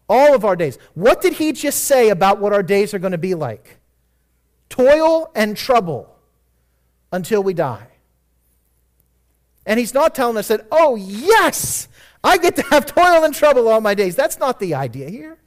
All 0.07 0.35
of 0.35 0.45
our 0.45 0.55
days. 0.55 0.77
What 0.93 1.23
did 1.23 1.33
he 1.33 1.53
just 1.53 1.85
say 1.85 2.11
about 2.11 2.39
what 2.39 2.53
our 2.53 2.63
days 2.63 2.93
are 2.93 2.99
going 2.99 3.13
to 3.13 3.19
be 3.19 3.35
like? 3.35 3.79
Toil 4.69 5.31
and 5.35 5.57
trouble 5.57 6.15
until 7.11 7.43
we 7.43 7.55
die. 7.55 7.89
And 9.65 9.81
he's 9.81 9.95
not 9.95 10.15
telling 10.15 10.37
us 10.37 10.49
that, 10.49 10.67
oh, 10.71 10.95
yes, 10.97 11.89
I 12.27 12.39
get 12.39 12.57
to 12.57 12.63
have 12.63 12.87
toil 12.87 13.25
and 13.25 13.33
trouble 13.33 13.69
all 13.69 13.81
my 13.81 13.95
days. 13.95 14.17
That's 14.17 14.39
not 14.41 14.59
the 14.59 14.75
idea 14.75 15.09
here. 15.09 15.39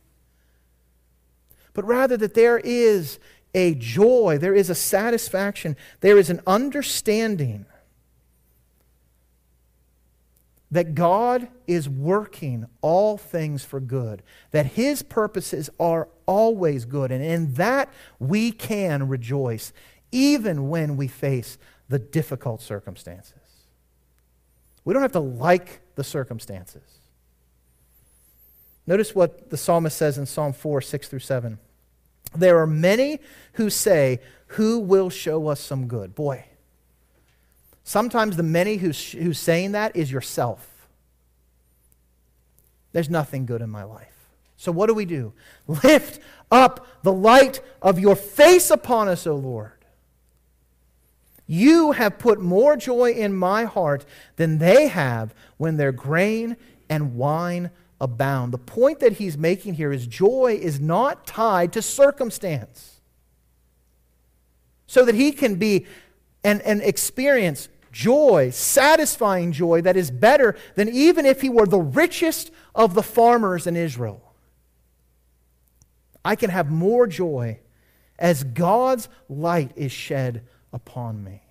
But 1.74 1.86
rather 1.86 2.16
that 2.16 2.36
there 2.36 2.58
is 2.58 3.20
a 3.54 3.76
joy, 3.76 4.38
there 4.40 4.56
is 4.56 4.70
a 4.70 4.76
satisfaction, 4.76 5.76
there 6.00 6.18
is 6.18 6.30
an 6.30 6.40
understanding 6.48 7.66
that 10.72 10.96
God 10.96 11.50
is 11.68 11.90
working 11.90 12.66
all 12.82 13.18
things 13.18 13.66
for 13.66 13.82
good, 13.82 14.24
that 14.52 14.68
His 14.68 15.02
purposes 15.02 15.70
are 15.80 16.08
always 16.28 16.86
good, 16.86 17.12
and 17.12 17.24
in 17.24 17.56
that 17.56 17.92
we 18.20 18.52
can 18.52 19.10
rejoice, 19.10 19.74
even 20.14 20.70
when 20.70 20.96
we 20.96 21.08
face 21.08 21.58
the 21.90 22.00
difficult 22.00 22.62
circumstances. 22.62 23.49
We 24.90 24.94
don't 24.94 25.04
have 25.04 25.12
to 25.12 25.20
like 25.20 25.82
the 25.94 26.04
circumstances. 26.04 26.82
Notice 28.88 29.14
what 29.14 29.52
the 29.52 29.56
psalmist 29.56 29.96
says 29.96 30.18
in 30.18 30.26
Psalm 30.26 30.52
4 30.52 30.82
6 30.82 31.08
through 31.08 31.20
7. 31.20 31.60
There 32.36 32.58
are 32.58 32.66
many 32.66 33.20
who 33.54 33.70
say, 33.70 34.20
Who 34.48 34.80
will 34.80 35.12
show 35.12 35.48
us 35.48 35.60
some 35.60 35.86
good? 35.86 36.16
Boy, 36.16 36.44
sometimes 37.84 38.36
the 38.36 38.42
many 38.42 38.78
who's, 38.78 39.12
who's 39.12 39.38
saying 39.38 39.74
that 39.74 39.96
is 39.96 40.12
yourself. 40.12 40.88
There's 42.92 43.12
nothing 43.12 43.46
good 43.46 43.62
in 43.62 43.70
my 43.70 43.84
life. 43.84 44.32
So 44.58 44.72
what 44.72 44.88
do 44.88 44.96
we 44.96 45.06
do? 45.06 45.34
Lift 45.68 46.20
up 46.50 47.04
the 47.04 47.14
light 47.14 47.62
of 47.80 48.00
your 48.00 48.16
face 48.16 48.72
upon 48.72 49.08
us, 49.08 49.28
O 49.28 49.36
Lord. 49.36 49.79
You 51.52 51.94
have 51.94 52.20
put 52.20 52.40
more 52.40 52.78
joy 52.78 53.12
in 53.14 53.34
my 53.34 53.64
heart 53.64 54.06
than 54.36 54.60
they 54.60 54.88
have 54.88 55.34
when 55.58 55.78
their 55.78 55.92
grain 55.92 56.56
and 56.88 57.16
wine 57.16 57.72
abound. 58.00 58.54
The 58.54 58.60
point 58.60 59.00
that 59.00 59.14
he's 59.14 59.36
making 59.36 59.74
here 59.74 59.92
is 59.92 60.06
joy 60.06 60.60
is 60.62 60.80
not 60.80 61.26
tied 61.26 61.74
to 61.74 61.82
circumstance. 61.82 63.02
So 64.86 65.04
that 65.06 65.16
he 65.16 65.32
can 65.32 65.56
be 65.56 65.88
and, 66.44 66.62
and 66.62 66.84
experience 66.84 67.68
joy, 67.92 68.52
satisfying 68.52 69.52
joy 69.52 69.82
that 69.82 69.98
is 69.98 70.12
better 70.12 70.56
than 70.76 70.88
even 70.88 71.26
if 71.26 71.42
he 71.42 71.50
were 71.50 71.66
the 71.66 71.80
richest 71.80 72.52
of 72.76 72.94
the 72.94 73.02
farmers 73.02 73.66
in 73.66 73.76
Israel. 73.76 74.36
I 76.24 76.36
can 76.36 76.52
have 76.52 76.70
more 76.70 77.08
joy 77.08 77.60
as 78.20 78.44
God's 78.44 79.10
light 79.28 79.72
is 79.76 79.92
shed 79.92 80.44
upon 80.72 81.24
me. 81.24 81.42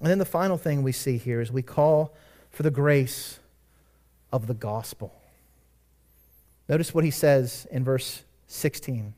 And 0.00 0.10
then 0.10 0.18
the 0.18 0.24
final 0.24 0.56
thing 0.56 0.82
we 0.82 0.92
see 0.92 1.18
here 1.18 1.40
is 1.40 1.50
we 1.50 1.62
call 1.62 2.14
for 2.50 2.62
the 2.62 2.70
grace 2.70 3.40
of 4.32 4.46
the 4.46 4.54
gospel. 4.54 5.12
Notice 6.68 6.94
what 6.94 7.04
he 7.04 7.10
says 7.10 7.66
in 7.70 7.82
verse 7.84 8.22
16 8.46 9.14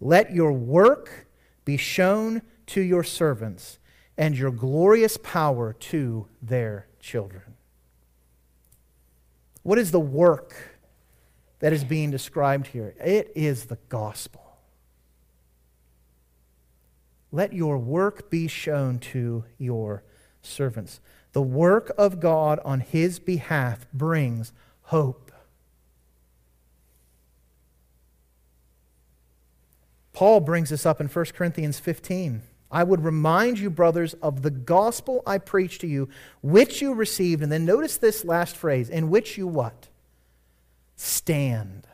Let 0.00 0.34
your 0.34 0.52
work 0.52 1.26
be 1.64 1.76
shown 1.76 2.42
to 2.66 2.80
your 2.80 3.02
servants, 3.02 3.78
and 4.16 4.36
your 4.36 4.50
glorious 4.50 5.16
power 5.16 5.72
to 5.72 6.26
their 6.40 6.86
children. 7.00 7.54
What 9.62 9.78
is 9.78 9.90
the 9.90 10.00
work 10.00 10.78
that 11.58 11.72
is 11.72 11.84
being 11.84 12.10
described 12.10 12.68
here? 12.68 12.94
It 13.04 13.32
is 13.34 13.66
the 13.66 13.78
gospel. 13.88 14.49
Let 17.32 17.52
your 17.52 17.78
work 17.78 18.30
be 18.30 18.48
shown 18.48 18.98
to 18.98 19.44
your 19.58 20.02
servants. 20.42 21.00
The 21.32 21.42
work 21.42 21.92
of 21.96 22.20
God 22.20 22.58
on 22.64 22.80
his 22.80 23.18
behalf 23.18 23.86
brings 23.92 24.52
hope. 24.82 25.30
Paul 30.12 30.40
brings 30.40 30.70
this 30.70 30.84
up 30.84 31.00
in 31.00 31.06
1 31.06 31.24
Corinthians 31.34 31.78
15. 31.78 32.42
I 32.70 32.84
would 32.84 33.04
remind 33.04 33.58
you, 33.58 33.70
brothers, 33.70 34.14
of 34.14 34.42
the 34.42 34.50
gospel 34.50 35.22
I 35.26 35.38
preached 35.38 35.80
to 35.80 35.86
you, 35.86 36.08
which 36.42 36.82
you 36.82 36.94
received. 36.94 37.42
And 37.42 37.50
then 37.50 37.64
notice 37.64 37.96
this 37.96 38.24
last 38.24 38.56
phrase 38.56 38.90
in 38.90 39.10
which 39.10 39.38
you 39.38 39.46
what? 39.46 39.88
Stand. 40.96 41.86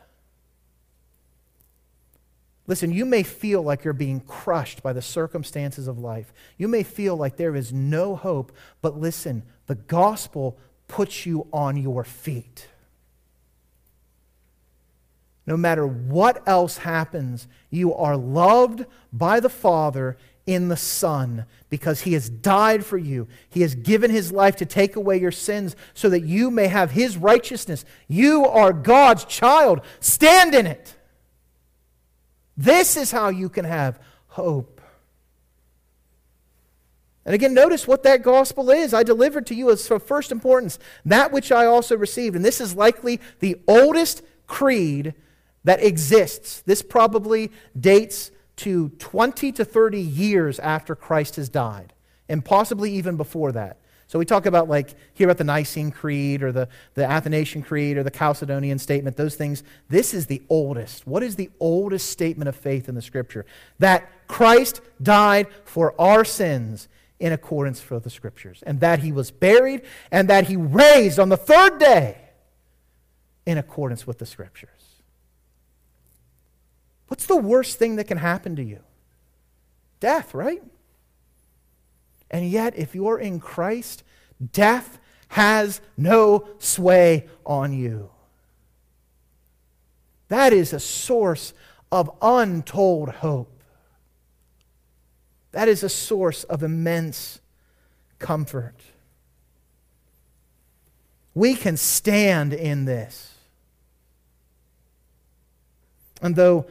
Listen, 2.67 2.91
you 2.91 3.05
may 3.05 3.23
feel 3.23 3.61
like 3.61 3.85
you're 3.85 3.93
being 3.93 4.19
crushed 4.19 4.83
by 4.83 4.91
the 4.91 5.01
circumstances 5.01 5.87
of 5.87 5.97
life. 5.97 6.33
You 6.57 6.67
may 6.67 6.83
feel 6.83 7.15
like 7.15 7.37
there 7.37 7.55
is 7.55 7.71
no 7.71 8.15
hope, 8.15 8.51
but 8.81 8.99
listen, 8.99 9.43
the 9.67 9.75
gospel 9.75 10.57
puts 10.89 11.25
you 11.25 11.47
on 11.53 11.77
your 11.77 12.03
feet. 12.03 12.67
No 15.45 15.55
matter 15.55 15.87
what 15.87 16.45
else 16.45 16.79
happens, 16.79 17.47
you 17.69 17.93
are 17.93 18.17
loved 18.17 18.85
by 19.13 19.39
the 19.39 19.49
Father 19.49 20.17
in 20.45 20.67
the 20.67 20.75
Son 20.75 21.45
because 21.69 22.01
He 22.01 22.13
has 22.13 22.29
died 22.29 22.85
for 22.85 22.97
you. 22.97 23.29
He 23.49 23.61
has 23.61 23.75
given 23.75 24.11
His 24.11 24.33
life 24.33 24.57
to 24.57 24.65
take 24.65 24.97
away 24.97 25.17
your 25.21 25.31
sins 25.31 25.73
so 25.93 26.09
that 26.09 26.25
you 26.25 26.51
may 26.51 26.67
have 26.67 26.91
His 26.91 27.15
righteousness. 27.15 27.85
You 28.09 28.45
are 28.45 28.73
God's 28.73 29.23
child. 29.23 29.79
Stand 30.01 30.53
in 30.53 30.67
it. 30.67 30.96
This 32.57 32.97
is 32.97 33.11
how 33.11 33.29
you 33.29 33.49
can 33.49 33.65
have 33.65 33.99
hope. 34.27 34.81
And 37.23 37.35
again, 37.35 37.53
notice 37.53 37.85
what 37.85 38.03
that 38.03 38.23
gospel 38.23 38.71
is. 38.71 38.93
I 38.93 39.03
delivered 39.03 39.45
to 39.47 39.55
you 39.55 39.69
as 39.69 39.91
of 39.91 40.01
first 40.01 40.31
importance 40.31 40.79
that 41.05 41.31
which 41.31 41.51
I 41.51 41.65
also 41.65 41.97
received. 41.97 42.35
And 42.35 42.43
this 42.43 42.61
is 42.61 42.73
likely 42.73 43.19
the 43.39 43.57
oldest 43.67 44.23
creed 44.47 45.13
that 45.65 45.83
exists. 45.83 46.61
This 46.61 46.81
probably 46.81 47.51
dates 47.77 48.31
to 48.57 48.89
20 48.97 49.51
to 49.51 49.65
30 49.65 49.99
years 49.99 50.57
after 50.59 50.95
Christ 50.95 51.35
has 51.35 51.49
died, 51.49 51.93
and 52.29 52.43
possibly 52.43 52.93
even 52.93 53.17
before 53.17 53.51
that. 53.51 53.77
So 54.07 54.17
we 54.17 54.25
talk 54.25 54.45
about 54.45 54.69
like 54.69 54.95
here 55.13 55.27
about 55.27 55.37
the 55.37 55.43
Nicene 55.43 55.91
Creed 55.91 56.41
or 56.41 56.53
the, 56.53 56.69
the 56.93 57.05
Athanasian 57.05 57.61
Creed 57.61 57.97
or 57.97 58.03
the 58.03 58.11
Chalcedonian 58.11 58.79
Statement, 58.79 59.17
those 59.17 59.35
things. 59.35 59.63
This 59.89 60.13
is 60.13 60.27
the 60.27 60.41
oldest. 60.49 61.05
What 61.05 61.23
is 61.23 61.35
the 61.35 61.49
oldest 61.59 62.09
statement 62.09 62.47
of 62.47 62.55
faith 62.55 62.87
in 62.87 62.95
the 62.95 63.01
Scripture? 63.01 63.45
That 63.79 64.09
Christ 64.27 64.81
died 65.01 65.47
for 65.65 65.93
our 65.99 66.23
sins 66.23 66.87
in 67.19 67.33
accordance 67.33 67.89
with 67.89 68.03
the 68.03 68.09
Scriptures, 68.09 68.63
and 68.65 68.79
that 68.79 68.99
he 68.99 69.11
was 69.11 69.31
buried, 69.31 69.81
and 70.11 70.29
that 70.29 70.47
he 70.47 70.55
raised 70.55 71.19
on 71.19 71.29
the 71.29 71.37
third 71.37 71.79
day 71.79 72.17
in 73.45 73.57
accordance 73.57 74.05
with 74.05 74.19
the 74.19 74.25
Scriptures. 74.25 74.69
What's 77.07 77.25
the 77.25 77.37
worst 77.37 77.79
thing 77.79 77.95
that 77.95 78.05
can 78.05 78.17
happen 78.17 78.55
to 78.57 78.63
you? 78.63 78.81
Death, 79.99 80.33
right? 80.33 80.61
And 82.29 82.49
yet, 82.49 82.77
if 82.77 82.93
you're 82.93 83.19
in 83.19 83.39
Christ, 83.39 84.03
death 84.51 84.99
has 85.29 85.81
no 85.97 86.47
sway 86.59 87.27
on 87.45 87.73
you. 87.73 88.09
That 90.29 90.53
is 90.53 90.73
a 90.73 90.79
source 90.79 91.53
of 91.91 92.11
untold 92.21 93.09
hope. 93.09 93.61
That 95.51 95.67
is 95.67 95.83
a 95.83 95.89
source 95.89 96.43
of 96.43 96.63
immense 96.63 97.39
comfort. 98.19 98.75
We 101.33 101.55
can 101.55 101.77
stand 101.77 102.53
in 102.53 102.85
this. 102.85 103.35
And 106.21 106.35
though 106.35 106.65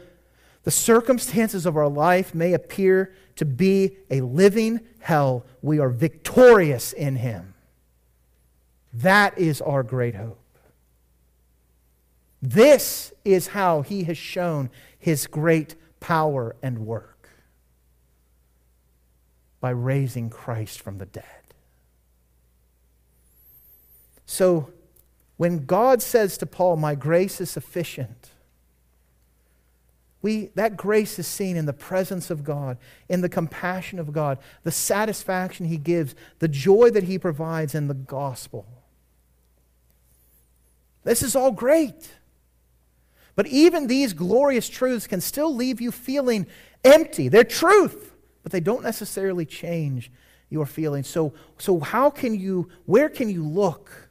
the 0.67 0.73
circumstances 0.73 1.65
of 1.65 1.77
our 1.77 1.89
life 1.89 2.35
may 2.35 2.53
appear 2.53 3.15
to 3.37 3.45
be 3.45 3.99
a 4.11 4.21
living 4.21 4.81
hell, 4.99 5.47
we 5.63 5.79
are 5.79 5.91
victorious 5.91 6.93
in 6.93 7.15
Him. 7.15 7.55
That 8.93 9.39
is 9.39 9.61
our 9.61 9.85
great 9.85 10.17
hope. 10.17 10.43
This 12.43 13.13
is 13.25 13.47
how 13.47 13.83
He 13.83 14.03
has 14.05 14.19
shown 14.19 14.71
His 14.99 15.29
great 15.29 15.77
power 16.01 16.57
and 16.61 16.81
work 16.81 17.29
by 19.61 19.71
raising 19.71 20.31
Christ 20.31 20.83
from 20.83 20.99
the 20.99 21.07
dead. 21.07 21.55
So, 24.27 24.71
when 25.37 25.65
God 25.65 26.03
says 26.03 26.37
to 26.39 26.47
Paul, 26.47 26.75
My 26.75 26.97
grace 26.97 27.41
is 27.41 27.51
sufficient, 27.51 28.33
we, 30.27 30.51
that 30.57 30.77
grace 30.77 31.21
is 31.21 31.27
seen 31.29 31.57
in 31.57 31.67
the 31.67 31.73
presence 31.73 32.31
of 32.31 32.43
God, 32.43 32.79
in 33.09 33.21
the 33.21 33.29
compassion 33.29 34.01
of 34.01 34.13
God, 34.13 34.41
the 34.65 34.73
satisfaction 34.73 35.67
He 35.67 35.77
gives, 35.77 36.17
the 36.41 36.49
joy 36.49 36.91
that 36.91 37.05
He 37.05 37.17
provides 37.17 37.77
in 37.77 37.87
the 37.87 37.95
gospel. 37.95 38.67
This 41.05 41.23
is 41.23 41.37
all 41.37 41.53
great. 41.53 42.11
But 43.37 43.47
even 43.47 43.87
these 43.87 44.15
glorious 44.15 44.69
truths 44.69 45.07
can 45.07 45.21
still 45.21 45.55
leave 45.55 45.81
you 45.81 45.93
feeling 45.93 46.49
empty. 46.83 47.29
They're 47.29 47.45
truth, 47.45 48.13
but 48.43 48.51
they 48.51 48.59
don't 48.59 48.83
necessarily 48.83 49.47
change 49.47 50.11
your 50.51 50.67
feelings. 50.67 51.07
So, 51.07 51.35
so 51.57 51.79
how 51.79 52.11
can 52.11 52.35
you, 52.35 52.69
where 52.87 53.09
can 53.09 53.31
you 53.31 53.47
look 53.47 54.11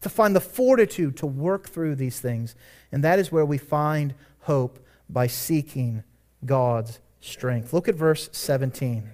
to 0.00 0.08
find 0.08 0.34
the 0.34 0.40
fortitude 0.40 1.16
to 1.18 1.26
work 1.28 1.68
through 1.68 1.94
these 1.94 2.18
things? 2.18 2.56
And 2.90 3.04
that 3.04 3.20
is 3.20 3.30
where 3.30 3.46
we 3.46 3.58
find 3.58 4.14
hope 4.40 4.84
by 5.08 5.26
seeking 5.26 6.04
God's 6.44 7.00
strength. 7.20 7.72
Look 7.72 7.88
at 7.88 7.94
verse 7.94 8.28
17. 8.32 9.10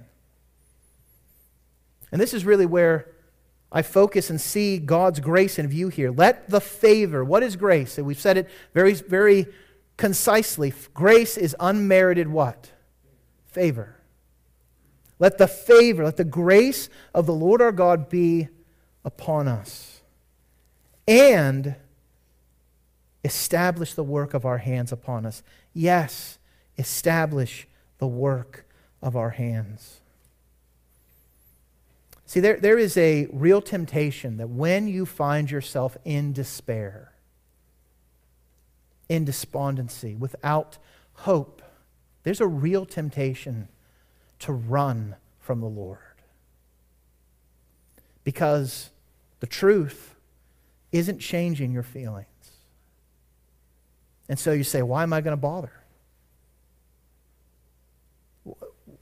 And 2.13 2.21
this 2.21 2.35
is 2.35 2.45
really 2.45 2.67
where 2.67 3.11
I 3.73 3.83
focus 3.83 4.31
and 4.31 4.41
see 4.41 4.79
God's 4.79 5.19
grace 5.21 5.59
in 5.59 5.67
view 5.67 5.89
here. 5.89 6.13
Let 6.13 6.49
the 6.49 6.61
favor, 6.61 7.25
what 7.25 7.43
is 7.43 7.57
grace? 7.57 7.99
And 7.99 8.07
we've 8.07 8.21
said 8.21 8.37
it 8.37 8.49
very, 8.73 8.95
very 8.95 9.47
concisely. 9.97 10.73
Grace 10.95 11.37
is 11.37 11.57
unmerited 11.59 12.29
what? 12.29 12.71
Favor. 13.47 13.97
Let 15.19 15.39
the 15.39 15.49
favor, 15.49 16.05
let 16.05 16.17
the 16.17 16.25
grace 16.25 16.89
of 17.13 17.27
the 17.27 17.35
Lord 17.35 17.63
our 17.63 17.73
God 17.73 18.09
be 18.09 18.49
upon 19.05 19.49
us. 19.49 20.03
And 21.07 21.77
establish 23.25 23.95
the 23.95 24.05
work 24.05 24.35
of 24.35 24.45
our 24.45 24.59
hands 24.59 24.93
upon 24.93 25.25
us. 25.25 25.43
Yes, 25.73 26.39
establish 26.77 27.67
the 27.99 28.07
work 28.07 28.67
of 29.03 29.17
our 29.17 29.31
hands. 29.31 30.01
See, 32.27 32.41
there, 32.41 32.59
there 32.59 32.79
is 32.79 32.97
a 32.97 33.29
real 33.33 33.63
temptation 33.63 34.37
that 34.37 34.49
when 34.49 34.89
you 34.89 35.07
find 35.07 35.51
yourself 35.51 35.97
in 36.05 36.33
despair, 36.33 37.13
in 39.09 39.25
despondency, 39.25 40.15
without 40.15 40.79
hope, 41.15 41.63
there's 42.23 42.41
a 42.41 42.47
real 42.47 42.87
temptation 42.87 43.69
to 44.41 44.53
run 44.53 45.17
from 45.39 45.61
the 45.61 45.67
Lord. 45.67 45.99
Because 48.25 48.91
the 49.41 49.47
truth 49.47 50.15
isn't 50.91 51.19
changing 51.19 51.73
your 51.73 51.83
feelings. 51.83 52.27
And 54.29 54.39
so 54.39 54.53
you 54.53 54.65
say, 54.65 54.83
why 54.83 55.03
am 55.03 55.13
I 55.13 55.21
going 55.21 55.37
to 55.37 55.41
bother? 55.41 55.73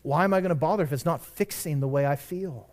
Why 0.03 0.25
am 0.25 0.35
I 0.35 0.41
going 0.41 0.51
to 0.51 0.55
bother 0.55 0.83
if 0.83 0.93
it's 0.93 1.05
not 1.05 1.25
fixing 1.25 1.81
the 1.81 1.89
way 1.89 2.07
I 2.07 2.16
feel? 2.16 2.68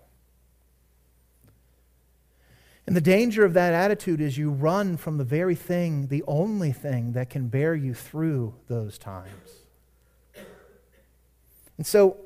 And 2.88 2.96
the 2.96 3.02
danger 3.02 3.46
of 3.46 3.54
that 3.54 3.74
attitude 3.74 4.20
is 4.20 4.36
you 4.36 4.50
run 4.50 4.98
from 4.98 5.20
the 5.20 5.24
very 5.24 5.54
thing, 5.54 6.08
the 6.08 6.24
only 6.26 6.72
thing 6.72 7.12
that 7.12 7.30
can 7.30 7.48
bear 7.48 7.76
you 7.76 7.94
through 7.94 8.56
those 8.68 8.98
times. 8.98 9.60
And 11.78 11.86
so 11.86 12.18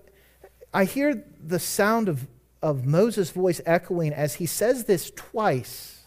I 0.74 0.86
hear 0.86 1.26
the 1.46 1.60
sound 1.60 2.08
of, 2.08 2.28
of 2.62 2.86
Moses' 2.86 3.30
voice 3.30 3.60
echoing 3.66 4.14
as 4.14 4.36
he 4.36 4.46
says 4.46 4.86
this 4.86 5.12
twice 5.12 6.03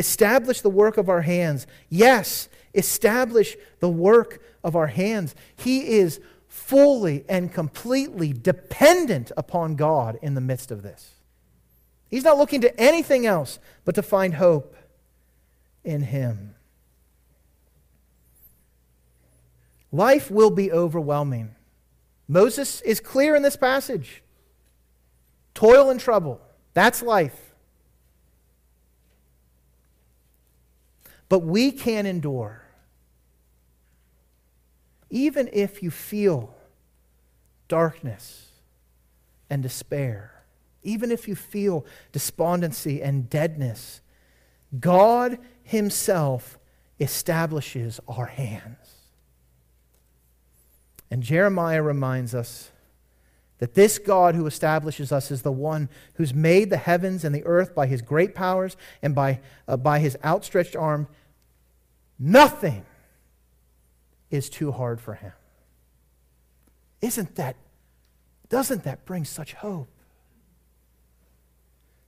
Establish 0.00 0.62
the 0.62 0.70
work 0.70 0.96
of 0.96 1.10
our 1.10 1.20
hands. 1.20 1.66
Yes, 1.90 2.48
establish 2.72 3.54
the 3.80 3.88
work 3.90 4.42
of 4.64 4.74
our 4.74 4.86
hands. 4.86 5.34
He 5.56 5.98
is 5.98 6.20
fully 6.48 7.26
and 7.28 7.52
completely 7.52 8.32
dependent 8.32 9.30
upon 9.36 9.76
God 9.76 10.18
in 10.22 10.32
the 10.32 10.40
midst 10.40 10.70
of 10.70 10.82
this. 10.82 11.10
He's 12.08 12.24
not 12.24 12.38
looking 12.38 12.62
to 12.62 12.80
anything 12.80 13.26
else 13.26 13.58
but 13.84 13.94
to 13.96 14.02
find 14.02 14.36
hope 14.36 14.74
in 15.84 16.00
Him. 16.00 16.54
Life 19.92 20.30
will 20.30 20.50
be 20.50 20.72
overwhelming. 20.72 21.54
Moses 22.26 22.80
is 22.80 23.00
clear 23.00 23.36
in 23.36 23.42
this 23.42 23.56
passage 23.56 24.22
toil 25.52 25.90
and 25.90 26.00
trouble. 26.00 26.40
That's 26.72 27.02
life. 27.02 27.49
But 31.30 31.38
we 31.38 31.72
can 31.72 32.04
endure. 32.04 32.62
Even 35.08 35.48
if 35.52 35.82
you 35.82 35.90
feel 35.90 36.54
darkness 37.68 38.48
and 39.48 39.62
despair, 39.62 40.42
even 40.82 41.10
if 41.10 41.26
you 41.28 41.34
feel 41.34 41.86
despondency 42.12 43.00
and 43.00 43.30
deadness, 43.30 44.00
God 44.78 45.38
Himself 45.62 46.58
establishes 46.98 48.00
our 48.08 48.26
hands. 48.26 48.96
And 51.12 51.22
Jeremiah 51.22 51.82
reminds 51.82 52.34
us 52.34 52.70
that 53.60 53.74
this 53.74 53.98
God 53.98 54.34
who 54.34 54.46
establishes 54.46 55.12
us 55.12 55.30
is 55.30 55.42
the 55.42 55.52
one 55.52 55.90
who's 56.14 56.32
made 56.32 56.70
the 56.70 56.78
heavens 56.78 57.24
and 57.24 57.34
the 57.34 57.44
earth 57.44 57.74
by 57.74 57.86
his 57.86 58.00
great 58.00 58.34
powers 58.34 58.76
and 59.02 59.14
by, 59.14 59.40
uh, 59.68 59.76
by 59.76 59.98
his 59.98 60.16
outstretched 60.24 60.74
arm. 60.74 61.06
Nothing 62.22 62.84
is 64.30 64.50
too 64.50 64.72
hard 64.72 65.00
for 65.00 65.14
him. 65.14 65.32
Isn't 67.00 67.34
that, 67.36 67.56
doesn't 68.50 68.84
that 68.84 69.06
bring 69.06 69.24
such 69.24 69.54
hope? 69.54 69.88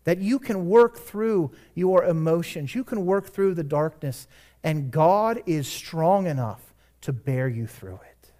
That 0.04 0.18
you 0.18 0.38
can 0.38 0.68
work 0.68 0.98
through 0.98 1.52
your 1.74 2.04
emotions, 2.04 2.74
you 2.74 2.84
can 2.84 3.06
work 3.06 3.28
through 3.28 3.54
the 3.54 3.64
darkness, 3.64 4.28
and 4.62 4.90
God 4.90 5.42
is 5.46 5.66
strong 5.66 6.26
enough 6.26 6.74
to 7.00 7.12
bear 7.12 7.48
you 7.48 7.66
through 7.66 7.94
it. 7.94 8.30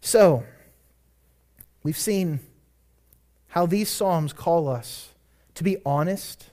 So, 0.00 0.44
we've 1.82 1.98
seen 1.98 2.40
how 3.48 3.66
these 3.66 3.88
Psalms 3.88 4.32
call 4.32 4.68
us 4.68 5.08
to 5.56 5.64
be 5.64 5.78
honest 5.84 6.50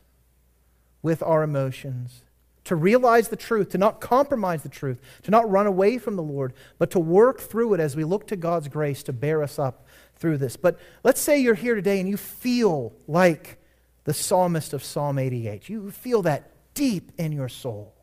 with 1.07 1.23
our 1.23 1.41
emotions, 1.41 2.25
to 2.65 2.75
realize 2.75 3.29
the 3.29 3.37
truth, 3.37 3.69
to 3.69 3.77
not 3.77 4.01
compromise 4.01 4.61
the 4.61 4.67
truth, 4.67 4.99
to 5.23 5.31
not 5.31 5.49
run 5.49 5.65
away 5.65 5.97
from 5.97 6.17
the 6.17 6.21
Lord, 6.21 6.51
but 6.77 6.91
to 6.91 6.99
work 6.99 7.39
through 7.39 7.75
it 7.75 7.79
as 7.79 7.95
we 7.95 8.03
look 8.03 8.27
to 8.27 8.35
God's 8.35 8.67
grace 8.67 9.03
to 9.03 9.13
bear 9.13 9.41
us 9.41 9.57
up 9.57 9.85
through 10.17 10.37
this. 10.37 10.57
But 10.57 10.77
let's 11.05 11.21
say 11.21 11.39
you're 11.39 11.55
here 11.55 11.75
today 11.75 12.01
and 12.01 12.09
you 12.09 12.17
feel 12.17 12.91
like 13.07 13.57
the 14.03 14.13
psalmist 14.13 14.73
of 14.73 14.83
Psalm 14.83 15.17
88. 15.17 15.69
You 15.69 15.91
feel 15.91 16.23
that 16.23 16.51
deep 16.73 17.13
in 17.17 17.31
your 17.31 17.47
soul. 17.47 17.93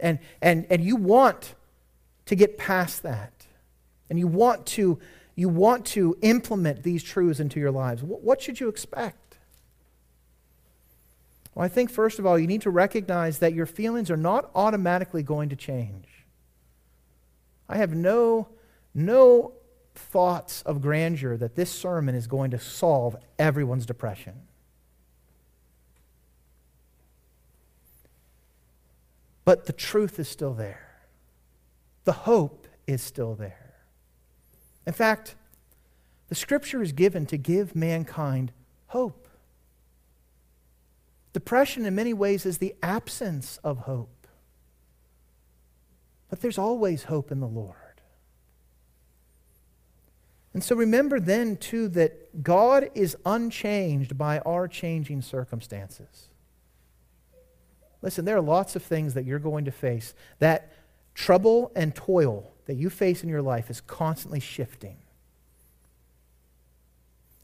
And, 0.00 0.18
and, 0.42 0.66
and 0.68 0.82
you 0.82 0.96
want 0.96 1.54
to 2.26 2.34
get 2.34 2.58
past 2.58 3.04
that. 3.04 3.46
And 4.10 4.18
you 4.18 4.26
want 4.26 4.66
to, 4.66 4.98
you 5.36 5.48
want 5.48 5.86
to 5.86 6.18
implement 6.20 6.82
these 6.82 7.04
truths 7.04 7.38
into 7.38 7.60
your 7.60 7.70
lives. 7.70 8.02
What 8.02 8.42
should 8.42 8.58
you 8.58 8.66
expect? 8.66 9.23
Well, 11.54 11.64
I 11.64 11.68
think, 11.68 11.90
first 11.90 12.18
of 12.18 12.26
all, 12.26 12.38
you 12.38 12.46
need 12.46 12.62
to 12.62 12.70
recognize 12.70 13.38
that 13.38 13.54
your 13.54 13.66
feelings 13.66 14.10
are 14.10 14.16
not 14.16 14.50
automatically 14.54 15.22
going 15.22 15.50
to 15.50 15.56
change. 15.56 16.08
I 17.68 17.76
have 17.76 17.94
no, 17.94 18.48
no 18.92 19.52
thoughts 19.94 20.62
of 20.62 20.82
grandeur 20.82 21.36
that 21.36 21.54
this 21.54 21.70
sermon 21.70 22.14
is 22.14 22.26
going 22.26 22.50
to 22.50 22.58
solve 22.58 23.16
everyone's 23.38 23.86
depression. 23.86 24.34
But 29.44 29.66
the 29.66 29.72
truth 29.72 30.18
is 30.18 30.28
still 30.28 30.54
there. 30.54 30.80
The 32.04 32.12
hope 32.12 32.66
is 32.86 33.02
still 33.02 33.34
there. 33.34 33.74
In 34.86 34.92
fact, 34.92 35.36
the 36.28 36.34
scripture 36.34 36.82
is 36.82 36.92
given 36.92 37.26
to 37.26 37.36
give 37.36 37.76
mankind 37.76 38.52
hope. 38.88 39.23
Depression, 41.34 41.84
in 41.84 41.94
many 41.94 42.14
ways, 42.14 42.46
is 42.46 42.58
the 42.58 42.74
absence 42.82 43.58
of 43.64 43.80
hope. 43.80 44.26
But 46.30 46.40
there's 46.40 46.58
always 46.58 47.04
hope 47.04 47.30
in 47.30 47.40
the 47.40 47.46
Lord. 47.46 47.76
And 50.54 50.62
so 50.62 50.76
remember 50.76 51.18
then, 51.18 51.56
too, 51.56 51.88
that 51.88 52.44
God 52.44 52.88
is 52.94 53.16
unchanged 53.26 54.16
by 54.16 54.38
our 54.38 54.68
changing 54.68 55.22
circumstances. 55.22 56.28
Listen, 58.00 58.24
there 58.24 58.36
are 58.36 58.40
lots 58.40 58.76
of 58.76 58.82
things 58.84 59.14
that 59.14 59.24
you're 59.24 59.40
going 59.40 59.64
to 59.64 59.72
face. 59.72 60.14
That 60.38 60.72
trouble 61.14 61.72
and 61.74 61.94
toil 61.94 62.52
that 62.66 62.74
you 62.74 62.90
face 62.90 63.24
in 63.24 63.28
your 63.28 63.42
life 63.42 63.70
is 63.70 63.80
constantly 63.80 64.40
shifting. 64.40 64.98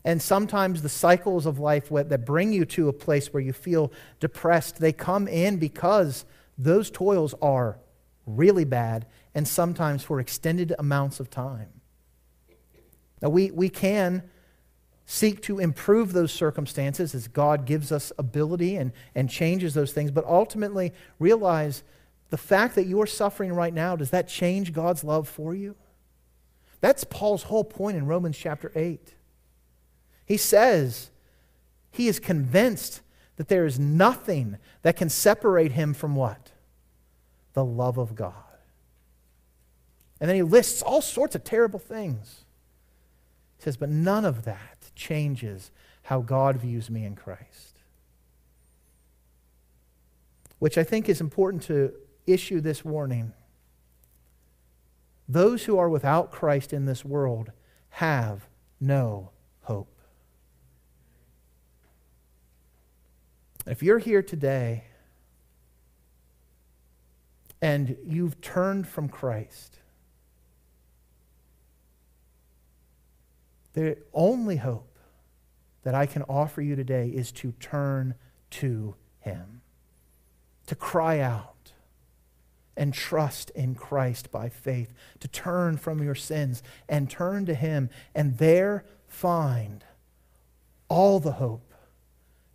And 0.04 0.22
sometimes 0.22 0.82
the 0.82 0.88
cycles 0.88 1.44
of 1.44 1.58
life 1.58 1.88
that 1.90 2.24
bring 2.24 2.52
you 2.52 2.64
to 2.66 2.88
a 2.88 2.92
place 2.92 3.32
where 3.32 3.42
you 3.42 3.52
feel 3.52 3.92
depressed, 4.18 4.80
they 4.80 4.92
come 4.92 5.28
in 5.28 5.58
because 5.58 6.24
those 6.56 6.90
toils 6.90 7.34
are 7.42 7.78
really 8.26 8.64
bad 8.64 9.06
and 9.34 9.46
sometimes 9.46 10.02
for 10.02 10.20
extended 10.20 10.74
amounts 10.78 11.20
of 11.20 11.30
time. 11.30 11.68
Now, 13.20 13.28
we, 13.28 13.50
we 13.50 13.68
can 13.68 14.22
seek 15.04 15.42
to 15.42 15.58
improve 15.58 16.12
those 16.12 16.32
circumstances 16.32 17.14
as 17.14 17.28
God 17.28 17.66
gives 17.66 17.92
us 17.92 18.12
ability 18.18 18.76
and, 18.76 18.92
and 19.14 19.28
changes 19.28 19.74
those 19.74 19.92
things, 19.92 20.10
but 20.10 20.24
ultimately 20.24 20.92
realize 21.18 21.82
the 22.30 22.38
fact 22.38 22.76
that 22.76 22.86
you 22.86 23.00
are 23.02 23.06
suffering 23.06 23.52
right 23.52 23.74
now, 23.74 23.96
does 23.96 24.10
that 24.10 24.28
change 24.28 24.72
God's 24.72 25.04
love 25.04 25.28
for 25.28 25.54
you? 25.54 25.74
That's 26.80 27.04
Paul's 27.04 27.42
whole 27.42 27.64
point 27.64 27.96
in 27.96 28.06
Romans 28.06 28.38
chapter 28.38 28.72
8. 28.74 29.14
He 30.30 30.36
says 30.36 31.10
he 31.90 32.06
is 32.06 32.20
convinced 32.20 33.00
that 33.34 33.48
there 33.48 33.66
is 33.66 33.80
nothing 33.80 34.58
that 34.82 34.94
can 34.94 35.08
separate 35.08 35.72
him 35.72 35.92
from 35.92 36.14
what? 36.14 36.52
The 37.54 37.64
love 37.64 37.98
of 37.98 38.14
God. 38.14 38.34
And 40.20 40.28
then 40.28 40.36
he 40.36 40.44
lists 40.44 40.82
all 40.82 41.02
sorts 41.02 41.34
of 41.34 41.42
terrible 41.42 41.80
things. 41.80 42.44
He 43.56 43.64
says, 43.64 43.76
but 43.76 43.88
none 43.88 44.24
of 44.24 44.44
that 44.44 44.92
changes 44.94 45.72
how 46.02 46.20
God 46.20 46.58
views 46.58 46.88
me 46.88 47.04
in 47.04 47.16
Christ. 47.16 47.80
Which 50.60 50.78
I 50.78 50.84
think 50.84 51.08
is 51.08 51.20
important 51.20 51.64
to 51.64 51.92
issue 52.28 52.60
this 52.60 52.84
warning. 52.84 53.32
Those 55.28 55.64
who 55.64 55.76
are 55.76 55.88
without 55.88 56.30
Christ 56.30 56.72
in 56.72 56.84
this 56.84 57.04
world 57.04 57.50
have 57.88 58.46
no 58.80 59.30
hope. 59.62 59.96
If 63.70 63.84
you're 63.84 64.00
here 64.00 64.20
today 64.20 64.82
and 67.62 67.96
you've 68.04 68.40
turned 68.40 68.88
from 68.88 69.08
Christ, 69.08 69.78
the 73.74 73.96
only 74.12 74.56
hope 74.56 74.98
that 75.84 75.94
I 75.94 76.06
can 76.06 76.22
offer 76.22 76.60
you 76.60 76.74
today 76.74 77.10
is 77.10 77.30
to 77.30 77.52
turn 77.60 78.16
to 78.50 78.96
Him, 79.20 79.60
to 80.66 80.74
cry 80.74 81.20
out 81.20 81.70
and 82.76 82.92
trust 82.92 83.50
in 83.50 83.76
Christ 83.76 84.32
by 84.32 84.48
faith, 84.48 84.92
to 85.20 85.28
turn 85.28 85.76
from 85.76 86.02
your 86.02 86.16
sins 86.16 86.64
and 86.88 87.08
turn 87.08 87.46
to 87.46 87.54
Him, 87.54 87.88
and 88.16 88.36
there 88.38 88.84
find 89.06 89.84
all 90.88 91.20
the 91.20 91.32
hope 91.32 91.69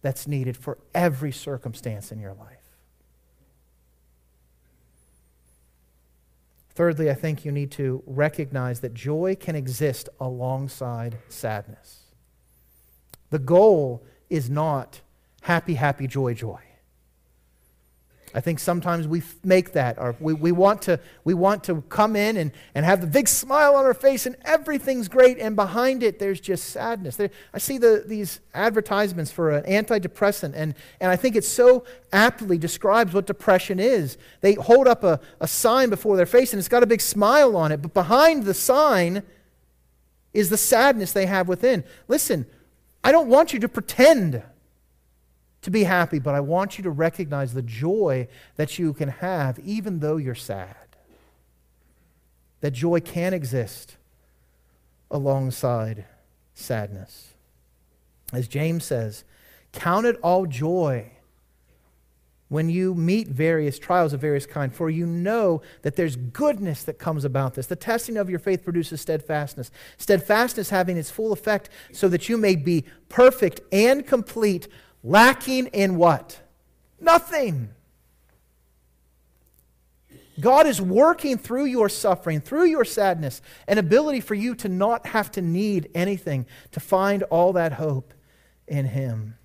that's 0.05 0.27
needed 0.27 0.55
for 0.55 0.77
every 0.93 1.31
circumstance 1.31 2.11
in 2.11 2.19
your 2.19 2.35
life. 2.35 2.59
Thirdly, 6.75 7.09
I 7.09 7.15
think 7.15 7.43
you 7.43 7.51
need 7.51 7.71
to 7.71 8.03
recognize 8.05 8.81
that 8.81 8.93
joy 8.93 9.35
can 9.39 9.55
exist 9.55 10.07
alongside 10.19 11.17
sadness. 11.27 12.03
The 13.31 13.39
goal 13.39 14.05
is 14.29 14.47
not 14.47 15.01
happy, 15.41 15.73
happy, 15.73 16.05
joy, 16.05 16.35
joy. 16.35 16.61
I 18.35 18.41
think 18.41 18.59
sometimes 18.59 19.07
we 19.07 19.23
make 19.45 19.71
that, 19.71 19.97
or 19.97 20.13
we, 20.19 20.33
we, 20.33 20.51
want 20.51 20.81
to, 20.83 20.99
we 21.23 21.33
want 21.33 21.63
to 21.63 21.81
come 21.87 22.17
in 22.17 22.35
and, 22.35 22.51
and 22.75 22.85
have 22.85 22.99
the 22.99 23.07
big 23.07 23.29
smile 23.29 23.75
on 23.75 23.85
our 23.85 23.93
face 23.93 24.25
and 24.25 24.35
everything's 24.43 25.07
great, 25.07 25.39
and 25.39 25.55
behind 25.55 26.03
it 26.03 26.19
there's 26.19 26.41
just 26.41 26.65
sadness. 26.65 27.15
There, 27.15 27.31
I 27.53 27.59
see 27.59 27.77
the, 27.77 28.03
these 28.05 28.41
advertisements 28.53 29.31
for 29.31 29.51
an 29.51 29.63
antidepressant, 29.63 30.51
and, 30.53 30.75
and 30.99 31.09
I 31.09 31.15
think 31.15 31.37
it 31.37 31.45
so 31.45 31.85
aptly 32.11 32.57
describes 32.57 33.13
what 33.13 33.25
depression 33.25 33.79
is. 33.79 34.17
They 34.41 34.55
hold 34.55 34.85
up 34.89 35.05
a, 35.05 35.21
a 35.39 35.47
sign 35.47 35.89
before 35.89 36.17
their 36.17 36.25
face 36.25 36.51
and 36.51 36.59
it's 36.59 36.67
got 36.67 36.83
a 36.83 36.87
big 36.87 36.99
smile 36.99 37.55
on 37.55 37.71
it, 37.71 37.81
but 37.81 37.93
behind 37.93 38.43
the 38.43 38.53
sign 38.53 39.23
is 40.33 40.49
the 40.49 40.57
sadness 40.57 41.13
they 41.13 41.25
have 41.25 41.47
within. 41.47 41.85
Listen, 42.09 42.45
I 43.01 43.13
don't 43.13 43.29
want 43.29 43.53
you 43.53 43.59
to 43.59 43.69
pretend 43.69 44.43
to 45.65 45.71
be 45.71 45.83
happy, 45.83 46.19
but 46.19 46.35
I 46.35 46.39
want 46.39 46.77
you 46.77 46.83
to 46.83 46.91
recognize 46.91 47.53
the 47.53 47.61
joy 47.61 48.27
that 48.55 48.79
you 48.79 48.93
can 48.93 49.09
have 49.09 49.59
even 49.59 49.99
though 49.99 50.17
you're 50.17 50.35
sad. 50.35 50.75
That 52.61 52.71
joy 52.71 53.01
can 53.01 53.33
exist 53.33 53.97
alongside 55.11 56.05
sadness. 56.53 57.33
As 58.31 58.47
James 58.47 58.85
says, 58.85 59.23
count 59.71 60.05
it 60.05 60.17
all 60.21 60.45
joy 60.45 61.11
when 62.47 62.69
you 62.69 62.93
meet 62.93 63.27
various 63.27 63.79
trials 63.79 64.13
of 64.13 64.21
various 64.21 64.45
kind 64.45 64.73
for 64.73 64.89
you 64.89 65.05
know 65.05 65.61
that 65.81 65.95
there's 65.95 66.15
goodness 66.15 66.83
that 66.83 66.99
comes 66.99 67.25
about 67.25 67.55
this 67.55 67.65
the 67.65 67.75
testing 67.75 68.17
of 68.17 68.29
your 68.29 68.37
faith 68.37 68.63
produces 68.63 69.01
steadfastness 69.01 69.71
steadfastness 69.97 70.69
having 70.69 70.95
its 70.95 71.09
full 71.09 71.33
effect 71.33 71.69
so 71.91 72.07
that 72.07 72.29
you 72.29 72.37
may 72.37 72.55
be 72.55 72.85
perfect 73.09 73.61
and 73.71 74.05
complete 74.05 74.67
lacking 75.05 75.67
in 75.67 75.95
what 75.95 76.41
nothing 76.99 77.69
God 80.39 80.67
is 80.67 80.81
working 80.81 81.37
through 81.37 81.65
your 81.65 81.87
suffering, 81.87 82.41
through 82.41 82.65
your 82.65 82.83
sadness, 82.83 83.41
an 83.67 83.77
ability 83.77 84.19
for 84.19 84.35
you 84.35 84.53
to 84.55 84.67
not 84.67 85.07
have 85.07 85.31
to 85.31 85.41
need 85.41 85.89
anything, 85.95 86.45
to 86.71 86.79
find 86.81 87.23
all 87.23 87.53
that 87.53 87.73
hope 87.73 88.13
in 88.67 88.85
Him. 88.85 89.37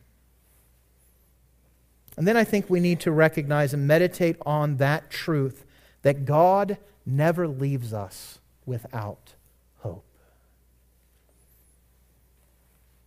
And 2.17 2.27
then 2.27 2.37
I 2.37 2.45
think 2.45 2.69
we 2.69 2.81
need 2.81 3.01
to 3.01 3.13
recognize 3.13 3.73
and 3.73 3.87
meditate 3.87 4.37
on 4.45 4.79
that 4.79 5.11
truth 5.11 5.65
that 6.03 6.25
God 6.25 6.77
never 7.07 7.47
leaves 7.47 7.93
us 7.93 8.41
without 8.67 9.35
hope. 9.79 10.05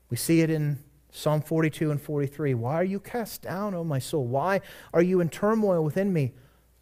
We 0.09 0.15
see 0.15 0.39
it 0.39 0.49
in 0.49 0.79
Psalm 1.15 1.41
42 1.41 1.91
and 1.91 2.01
43. 2.01 2.55
Why 2.55 2.73
are 2.73 2.83
you 2.83 2.99
cast 2.99 3.43
down, 3.43 3.75
O 3.75 3.83
my 3.83 3.99
soul? 3.99 4.25
Why 4.25 4.61
are 4.91 5.01
you 5.01 5.21
in 5.21 5.29
turmoil 5.29 5.83
within 5.83 6.11
me? 6.11 6.33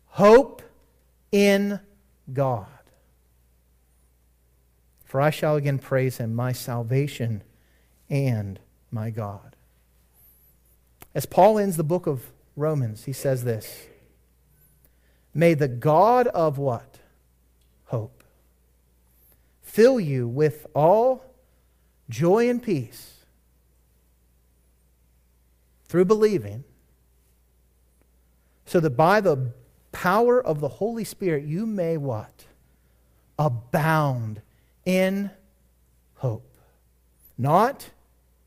Hope 0.05 0.61
in 1.33 1.81
God. 2.31 2.67
For 5.03 5.19
I 5.19 5.31
shall 5.31 5.57
again 5.57 5.79
praise 5.79 6.17
him, 6.17 6.33
my 6.33 6.53
salvation 6.53 7.43
and 8.09 8.57
my 8.89 9.09
God. 9.09 9.57
As 11.13 11.25
Paul 11.25 11.59
ends 11.59 11.75
the 11.75 11.83
book 11.83 12.07
of 12.07 12.31
Romans, 12.55 13.03
he 13.03 13.13
says 13.13 13.43
this 13.43 13.87
May 15.33 15.55
the 15.55 15.67
God 15.67 16.27
of 16.27 16.57
what? 16.57 16.99
Hope. 17.87 18.23
Fill 19.61 19.99
you 19.99 20.25
with 20.25 20.67
all 20.73 21.25
joy 22.09 22.49
and 22.49 22.63
peace 22.63 23.20
through 25.91 26.05
believing, 26.05 26.63
so 28.65 28.79
that 28.79 28.91
by 28.91 29.19
the 29.19 29.51
power 29.91 30.41
of 30.41 30.61
the 30.61 30.69
Holy 30.69 31.03
Spirit, 31.03 31.43
you 31.43 31.65
may 31.65 31.97
what? 31.97 32.45
Abound 33.37 34.41
in 34.85 35.29
hope. 36.15 36.49
Not 37.37 37.89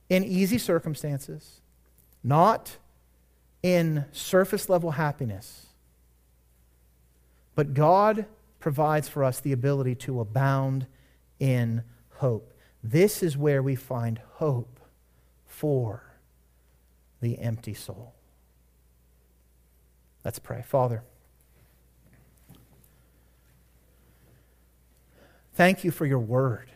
in 0.08 0.24
easy 0.24 0.56
circumstances, 0.56 1.60
not 2.22 2.78
in 3.62 4.06
surface 4.10 4.70
level 4.70 4.92
happiness, 4.92 5.66
but 7.54 7.74
God 7.74 8.24
provides 8.58 9.06
for 9.06 9.22
us 9.22 9.38
the 9.38 9.52
ability 9.52 9.96
to 9.96 10.18
abound 10.20 10.86
in 11.38 11.82
hope. 12.14 12.54
This 12.82 13.22
is 13.22 13.36
where 13.36 13.62
we 13.62 13.74
find 13.74 14.18
hope 14.36 14.80
for 15.44 16.13
the 17.24 17.40
empty 17.40 17.74
soul. 17.74 18.14
Let's 20.24 20.38
pray. 20.38 20.62
Father, 20.62 21.02
Thank 25.54 25.84
you 25.84 25.92
for 25.92 26.04
your 26.04 26.18
word. 26.18 26.70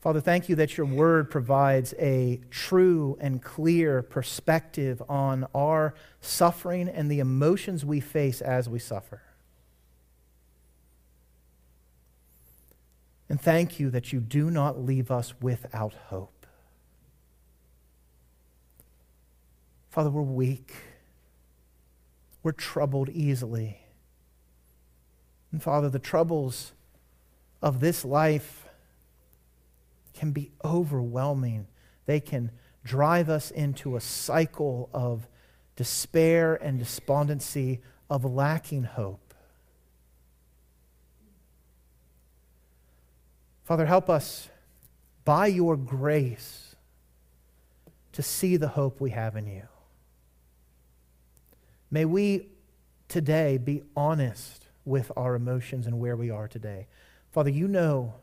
Father, 0.00 0.20
thank 0.20 0.48
you 0.48 0.56
that 0.56 0.76
your 0.76 0.86
word 0.86 1.30
provides 1.30 1.94
a 1.98 2.40
true 2.50 3.16
and 3.20 3.42
clear 3.42 4.02
perspective 4.02 5.02
on 5.08 5.46
our 5.54 5.94
suffering 6.20 6.88
and 6.88 7.10
the 7.10 7.20
emotions 7.20 7.84
we 7.84 8.00
face 8.00 8.40
as 8.40 8.68
we 8.68 8.78
suffer. 8.78 9.22
And 13.28 13.40
thank 13.40 13.78
you 13.78 13.90
that 13.90 14.12
you 14.12 14.20
do 14.20 14.50
not 14.50 14.82
leave 14.82 15.10
us 15.10 15.34
without 15.40 15.94
hope. 16.08 16.39
Father, 19.90 20.08
we're 20.08 20.22
weak. 20.22 20.72
We're 22.42 22.52
troubled 22.52 23.08
easily. 23.10 23.80
And 25.52 25.62
Father, 25.62 25.88
the 25.88 25.98
troubles 25.98 26.72
of 27.60 27.80
this 27.80 28.04
life 28.04 28.66
can 30.14 30.30
be 30.30 30.52
overwhelming. 30.64 31.66
They 32.06 32.20
can 32.20 32.52
drive 32.84 33.28
us 33.28 33.50
into 33.50 33.96
a 33.96 34.00
cycle 34.00 34.88
of 34.92 35.26
despair 35.76 36.54
and 36.54 36.78
despondency, 36.78 37.80
of 38.08 38.24
lacking 38.24 38.84
hope. 38.84 39.34
Father, 43.64 43.86
help 43.86 44.08
us 44.08 44.48
by 45.24 45.46
your 45.46 45.76
grace 45.76 46.74
to 48.12 48.22
see 48.22 48.56
the 48.56 48.68
hope 48.68 49.00
we 49.00 49.10
have 49.10 49.36
in 49.36 49.46
you. 49.46 49.62
May 51.90 52.04
we 52.04 52.48
today 53.08 53.58
be 53.58 53.82
honest 53.96 54.66
with 54.84 55.10
our 55.16 55.34
emotions 55.34 55.86
and 55.86 55.98
where 55.98 56.16
we 56.16 56.30
are 56.30 56.48
today. 56.48 56.86
Father, 57.30 57.50
you 57.50 57.68
know, 57.68 58.14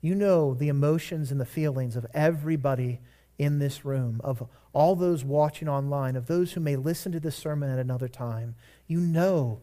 you 0.00 0.14
know 0.14 0.54
the 0.54 0.68
emotions 0.68 1.30
and 1.30 1.40
the 1.40 1.46
feelings 1.46 1.96
of 1.96 2.06
everybody 2.14 3.00
in 3.38 3.58
this 3.58 3.84
room, 3.84 4.20
of 4.22 4.48
all 4.72 4.94
those 4.94 5.24
watching 5.24 5.68
online, 5.68 6.16
of 6.16 6.26
those 6.26 6.52
who 6.52 6.60
may 6.60 6.76
listen 6.76 7.12
to 7.12 7.20
this 7.20 7.36
sermon 7.36 7.70
at 7.70 7.78
another 7.78 8.08
time. 8.08 8.54
You 8.86 9.00
know 9.00 9.60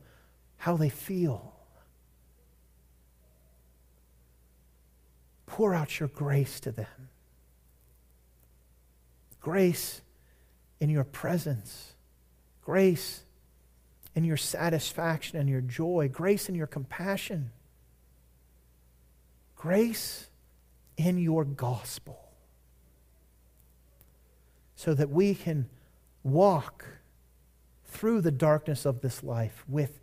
how 0.57 0.75
they 0.75 0.89
feel. 0.89 1.53
Pour 5.45 5.73
out 5.73 5.99
your 5.99 6.09
grace 6.09 6.59
to 6.61 6.71
them. 6.71 7.09
Grace 9.39 10.01
in 10.79 10.89
your 10.89 11.03
presence. 11.03 11.92
Grace 12.63 13.23
in 14.15 14.23
your 14.23 14.37
satisfaction 14.37 15.37
and 15.37 15.49
your 15.49 15.61
joy, 15.61 16.09
grace 16.11 16.47
in 16.47 16.55
your 16.55 16.67
compassion, 16.67 17.51
grace 19.55 20.27
in 20.97 21.17
your 21.17 21.43
gospel, 21.43 22.19
so 24.75 24.93
that 24.93 25.09
we 25.09 25.33
can 25.35 25.67
walk 26.23 26.85
through 27.85 28.21
the 28.21 28.31
darkness 28.31 28.85
of 28.85 29.01
this 29.01 29.23
life 29.23 29.63
with 29.67 29.99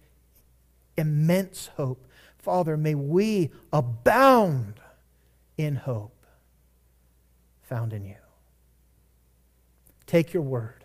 immense 0.96 1.70
hope. 1.76 2.06
Father, 2.36 2.76
may 2.76 2.94
we 2.94 3.50
abound 3.72 4.80
in 5.56 5.76
hope 5.76 6.20
found 7.70 7.92
in 7.92 8.04
you. 8.04 8.16
Take 10.06 10.32
your 10.32 10.42
word, 10.42 10.79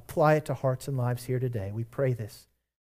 apply 0.00 0.34
it 0.34 0.46
to 0.46 0.54
hearts 0.54 0.88
and 0.88 0.96
lives 0.96 1.24
here 1.24 1.38
today. 1.38 1.70
We 1.72 1.84
pray 1.84 2.14
this 2.14 2.46